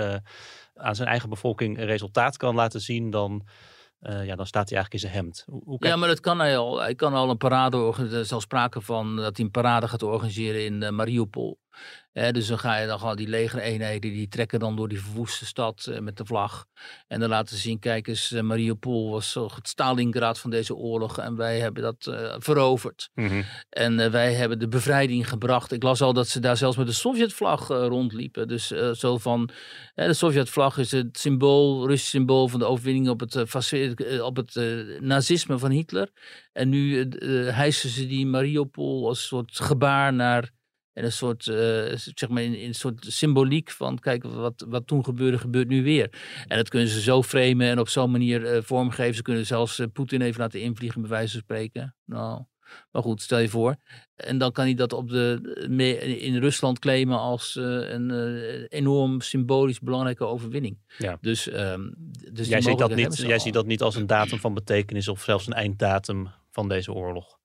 aan 0.76 0.96
zijn 0.96 1.08
eigen 1.08 1.30
bevolking 1.30 1.78
een 1.78 1.86
resultaat 1.86 2.38
kan 2.38 2.56
laten 2.56 2.82
zien, 2.82 3.10
dan. 3.10 3.46
Uh, 4.02 4.26
ja, 4.26 4.36
dan 4.36 4.46
staat 4.46 4.70
hij 4.70 4.78
eigenlijk 4.78 4.94
in 4.94 5.10
zijn 5.10 5.24
hemd. 5.24 5.44
Hoe, 5.46 5.62
hoe 5.66 5.88
ja, 5.88 5.96
maar 5.96 6.08
dat 6.08 6.20
kan 6.20 6.40
hij 6.40 6.58
al. 6.58 6.80
Hij 6.80 6.96
kan 6.96 7.14
al 7.14 7.30
een 7.30 7.38
parade 7.38 7.78
organiseren. 7.78 8.20
Er 8.20 8.26
is 8.26 8.32
al 8.32 8.42
sprake 8.42 8.82
van 8.82 9.16
dat 9.16 9.38
hij 9.38 9.46
een 9.46 9.52
parade 9.52 9.88
gaat 9.88 10.04
organiseren 10.04 10.66
in 10.66 10.82
uh, 10.82 10.90
Mariupol 10.90 11.60
dus 12.18 12.48
dan 12.48 12.60
ga 12.60 12.78
je 12.78 12.88
dan 12.88 13.00
gewoon 13.00 13.16
die 13.16 13.28
legereenheden, 13.28 14.12
die 14.12 14.28
trekken 14.28 14.60
dan 14.60 14.76
door 14.76 14.88
die 14.88 15.02
verwoeste 15.02 15.46
stad 15.46 15.86
eh, 15.86 16.00
met 16.00 16.18
de 16.18 16.26
vlag. 16.26 16.66
En 17.08 17.20
dan 17.20 17.30
laten 17.30 17.56
ze 17.56 17.62
zien, 17.62 17.80
kijk 17.80 18.08
eens, 18.08 18.32
uh, 18.32 18.42
Mariupol 18.42 19.12
was 19.12 19.34
het 19.34 19.68
Stalingrad 19.68 20.40
van 20.40 20.50
deze 20.50 20.76
oorlog. 20.76 21.20
En 21.20 21.36
wij 21.36 21.60
hebben 21.60 21.84
dat 21.84 22.06
uh, 22.10 22.36
veroverd. 22.38 23.10
Mm 23.14 23.44
En 23.70 24.12
wij 24.12 24.34
hebben 24.34 24.60
de 24.60 24.68
bevrijding 24.68 25.30
gebracht. 25.30 25.72
Ik 25.72 25.84
las 25.84 26.02
al 26.02 26.14
dat 26.14 26.28
ze 26.28 26.40
daar 26.40 26.58
zelfs 26.58 26.78
met 26.78 26.88
de 26.88 26.94
Sovjetvlag 26.94 27.68
rondliepen. 27.68 28.48
Dus 28.48 28.68
zo 28.94 29.18
van, 29.18 29.50
de 29.96 30.14
Sovjetvlag 30.14 30.78
is 30.78 30.92
het 30.92 31.18
symbool, 31.20 31.88
Russisch 31.88 32.10
symbool 32.10 32.48
van 32.48 32.60
de 32.60 32.66
overwinning 32.66 33.10
op 33.10 33.20
het, 33.20 33.36
op 34.22 34.36
het 34.36 34.56
nazisme 35.00 35.58
van 35.58 35.72
Hitler. 35.72 36.10
En 36.54 36.70
nu 36.70 37.10
hijsen 37.52 37.90
ze 37.90 38.08
die 38.08 38.26
Mariupol 38.26 39.08
als 39.08 39.28
soort 39.28 39.60
gebaar 39.60 40.14
naar 40.14 40.56
en 40.98 41.04
een 41.04 41.12
soort, 41.12 41.46
uh, 41.46 41.56
zeg 41.96 42.30
maar, 42.30 42.44
in, 42.44 42.56
in, 42.56 42.68
een 42.68 42.76
soort 42.76 43.06
symboliek 43.08 43.72
van, 43.72 44.00
kijk, 44.00 44.24
wat, 44.24 44.66
wat 44.68 44.88
toen 44.88 45.04
gebeurde, 45.04 45.38
gebeurt 45.38 45.68
nu 45.68 45.84
weer. 45.84 46.10
En 46.48 46.58
dat 46.58 46.70
kunnen 46.70 46.88
ze 46.88 47.02
zo 47.02 47.24
framen 47.24 47.68
en 47.68 47.80
op 47.80 47.90
zo'n 47.90 48.12
manier 48.12 48.56
uh, 48.56 48.62
vormgeven. 48.62 49.16
Ze 49.16 49.22
kunnen 49.22 49.46
zelfs 49.46 49.80
uh, 49.80 49.88
Poetin 49.94 50.22
even 50.22 50.42
laten 50.42 50.62
invliegen, 50.62 51.02
bij 51.02 51.10
wijze 51.10 51.32
van 51.32 51.42
spreken. 51.42 51.96
Nou, 52.06 52.44
maar 52.92 53.02
goed, 53.02 53.22
stel 53.22 53.40
je 53.40 53.50
voor. 53.50 53.76
En 54.16 54.38
dan 54.38 54.52
kan 54.52 54.66
hij 54.66 54.74
dat 54.74 54.94
op 54.94 55.10
de, 55.10 56.18
in 56.20 56.38
Rusland 56.38 56.80
claimen 56.80 57.20
als 57.20 57.56
een 57.56 58.12
enorm 58.68 59.22
symbolisch 59.22 59.80
belangrijke 59.80 60.26
overwinning. 60.26 60.78
Ja. 60.98 61.18
Dus, 61.22 61.54
um, 61.54 61.94
dus 62.32 62.48
jij, 62.48 62.62
ziet 62.62 62.78
dat, 62.78 62.96
niet, 62.96 63.18
jij 63.18 63.40
ziet 63.40 63.54
dat 63.54 63.66
niet 63.66 63.82
als 63.82 63.96
een 63.96 64.08
datum 64.08 64.40
van 64.40 64.54
betekenis 64.54 65.08
of 65.08 65.24
zelfs 65.24 65.48
een 65.48 65.54
einddatum 65.54 66.28
van 66.52 66.70
deze 66.70 66.94
oorlog? 66.94 67.37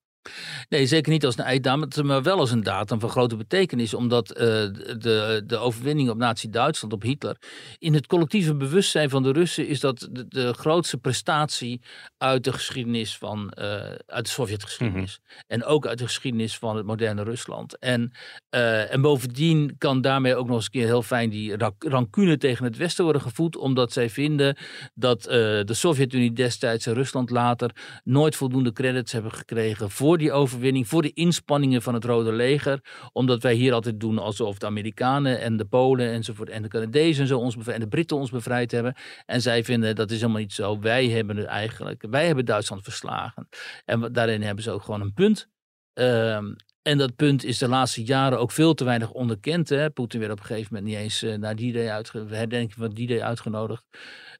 Nee, 0.69 0.85
zeker 0.85 1.11
niet 1.11 1.25
als 1.25 1.37
een 1.37 1.43
einddatum, 1.43 2.05
maar 2.05 2.23
wel 2.23 2.39
als 2.39 2.51
een 2.51 2.63
datum 2.63 2.99
van 2.99 3.09
grote 3.09 3.35
betekenis. 3.35 3.93
Omdat 3.93 4.29
uh, 4.29 4.37
de, 4.37 5.43
de 5.45 5.57
overwinning 5.57 6.09
op 6.09 6.17
Nazi-Duitsland, 6.17 6.93
op 6.93 7.01
Hitler, 7.01 7.37
in 7.77 7.93
het 7.93 8.07
collectieve 8.07 8.55
bewustzijn 8.55 9.09
van 9.09 9.23
de 9.23 9.31
Russen 9.31 9.67
is 9.67 9.79
dat 9.79 10.07
de, 10.11 10.27
de 10.27 10.53
grootste 10.53 10.97
prestatie 10.97 11.81
uit 12.17 12.43
de 12.43 12.53
geschiedenis 12.53 13.17
van, 13.17 13.53
uh, 13.59 13.65
uit 14.05 14.25
de 14.25 14.31
Sovjetgeschiedenis. 14.31 15.19
Mm 15.23 15.41
En 15.47 15.63
ook 15.63 15.87
uit 15.87 15.97
de 15.97 16.05
geschiedenis 16.05 16.57
van 16.57 16.75
het 16.75 16.85
moderne 16.85 17.23
Rusland. 17.23 17.79
En, 17.79 18.11
uh, 18.55 18.93
en 18.93 19.01
bovendien 19.01 19.75
kan 19.77 20.01
daarmee 20.01 20.35
ook 20.35 20.47
nog 20.47 20.55
eens 20.55 20.65
een 20.65 20.71
keer 20.71 20.85
heel 20.85 21.01
fijn 21.01 21.29
die 21.29 21.55
rancune 21.79 22.37
tegen 22.37 22.65
het 22.65 22.77
Westen 22.77 23.03
worden 23.03 23.21
gevoed. 23.21 23.55
Omdat 23.55 23.93
zij 23.93 24.09
vinden 24.09 24.57
dat 24.93 25.23
de 25.23 25.65
Sovjet-Unie 25.67 26.33
destijds 26.33 26.85
en 26.85 26.93
Rusland 26.93 27.29
later 27.29 27.71
nooit 28.03 28.35
voldoende 28.35 28.73
credits 28.73 29.11
hebben 29.11 29.31
gekregen 29.31 29.91
voor 29.91 30.12
voor 30.13 30.21
die 30.21 30.31
overwinning, 30.31 30.87
voor 30.87 31.01
de 31.01 31.13
inspanningen 31.13 31.81
van 31.81 31.93
het 31.93 32.05
Rode 32.05 32.31
Leger. 32.31 32.79
Omdat 33.11 33.41
wij 33.41 33.53
hier 33.53 33.73
altijd 33.73 33.99
doen 33.99 34.17
alsof 34.17 34.57
de 34.57 34.65
Amerikanen 34.65 35.41
en 35.41 35.57
de 35.57 35.65
Polen 35.65 36.11
enzovoort 36.11 36.49
en 36.49 36.61
de 36.61 36.67
Canadezen 36.67 37.21
en, 37.21 37.27
zo 37.27 37.39
ons 37.39 37.55
de 37.55 37.87
Britten 37.87 38.17
ons 38.17 38.29
bevrijd 38.29 38.71
hebben. 38.71 38.95
En 39.25 39.41
zij 39.41 39.63
vinden 39.63 39.95
dat 39.95 40.11
is 40.11 40.19
helemaal 40.19 40.41
niet 40.41 40.53
zo. 40.53 40.79
Wij 40.79 41.07
hebben 41.07 41.37
het 41.37 41.45
eigenlijk, 41.45 42.05
wij 42.09 42.25
hebben 42.25 42.45
Duitsland 42.45 42.83
verslagen. 42.83 43.47
En 43.85 44.13
daarin 44.13 44.41
hebben 44.41 44.63
ze 44.63 44.71
ook 44.71 44.81
gewoon 44.81 45.01
een 45.01 45.13
punt. 45.13 45.47
Um, 45.93 46.55
en 46.81 46.97
dat 46.97 47.15
punt 47.15 47.43
is 47.43 47.57
de 47.57 47.67
laatste 47.67 48.03
jaren 48.03 48.39
ook 48.39 48.51
veel 48.51 48.73
te 48.73 48.83
weinig 48.83 49.11
onderkend. 49.11 49.93
Poetin 49.93 50.19
werd 50.19 50.31
op 50.31 50.39
een 50.39 50.45
gegeven 50.45 50.73
moment 50.73 50.91
niet 50.91 51.01
eens 51.01 51.23
uh, 51.23 51.35
naar 51.35 51.55
die 51.55 51.73
day 51.73 51.89
uitgenodigd, 51.89 52.35
herdenking 52.35 52.73
van 52.73 52.89
die 52.89 53.07
day 53.07 53.21
uitgenodigd. 53.21 53.85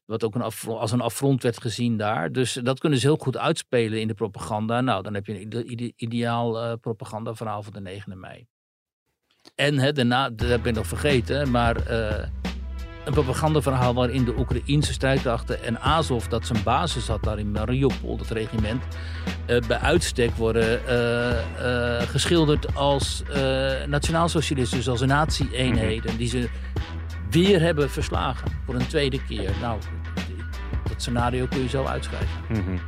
Wat 0.04 0.24
ook 0.24 0.34
een 0.34 0.42
als 0.66 0.92
een 0.92 1.00
affront 1.00 1.42
werd 1.42 1.60
gezien 1.60 1.96
daar. 1.96 2.32
Dus 2.32 2.52
dat 2.52 2.80
kunnen 2.80 2.98
ze 2.98 3.06
heel 3.06 3.16
goed 3.16 3.36
uitspelen 3.36 4.00
in 4.00 4.08
de 4.08 4.14
propaganda. 4.14 4.80
Nou, 4.80 5.02
dan 5.02 5.14
heb 5.14 5.26
je 5.26 5.40
een 5.40 5.92
ideaal 5.96 6.64
uh, 6.64 6.72
propagandaverhaal 6.80 7.62
van 7.62 7.72
de 7.72 7.80
9 7.80 8.20
mei. 8.20 8.46
En 9.54 9.78
hè, 9.78 9.92
daarna, 9.92 10.30
dat 10.30 10.62
ben 10.62 10.70
ik 10.70 10.74
nog 10.74 10.86
vergeten, 10.86 11.50
maar 11.50 11.90
uh, 11.90 12.26
een 13.04 13.12
propagandaverhaal 13.12 13.94
waarin 13.94 14.24
de 14.24 14.38
Oekraïnse 14.38 14.92
strijdkrachten 14.92 15.62
en 15.62 15.80
Azov, 15.80 16.26
dat 16.26 16.46
zijn 16.46 16.62
basis 16.62 17.08
had 17.08 17.22
daar 17.22 17.38
in 17.38 17.50
Mariupol, 17.50 18.16
dat 18.16 18.30
regiment, 18.30 18.82
uh, 19.46 19.60
bij 19.66 19.78
uitstek 19.78 20.30
worden 20.30 20.80
uh, 20.88 22.00
geschilderd 22.00 22.74
als 22.74 23.22
nationaalsocialisten, 23.86 24.78
dus 24.78 24.88
als 24.88 25.00
nazi-eenheden, 25.00 26.16
die 26.16 26.28
ze 26.28 26.48
weer 27.34 27.60
hebben 27.60 27.90
verslagen 27.90 28.50
voor 28.64 28.74
een 28.74 28.86
tweede 28.86 29.24
keer. 29.24 29.50
Nou, 29.60 29.80
dat 30.88 31.02
scenario 31.02 31.46
kun 31.46 31.62
je 31.62 31.68
zo 31.68 31.84
uitschrijven. 31.84 32.40
Mm 32.48 32.64
-hmm. 32.64 32.80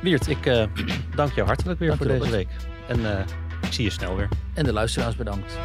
Wiert, 0.00 0.28
ik 0.28 0.44
dank 1.14 1.32
jou 1.32 1.46
hartelijk 1.46 1.78
weer 1.78 1.88
dank 1.88 2.02
voor 2.02 2.10
deze 2.18 2.30
week. 2.30 2.48
En 2.88 3.26
ik 3.62 3.72
zie 3.72 3.84
je 3.84 3.90
snel 3.90 4.16
weer. 4.16 4.28
En 4.54 4.64
de 4.64 4.72
luisteraars 4.72 5.16
bedankt. 5.16 5.58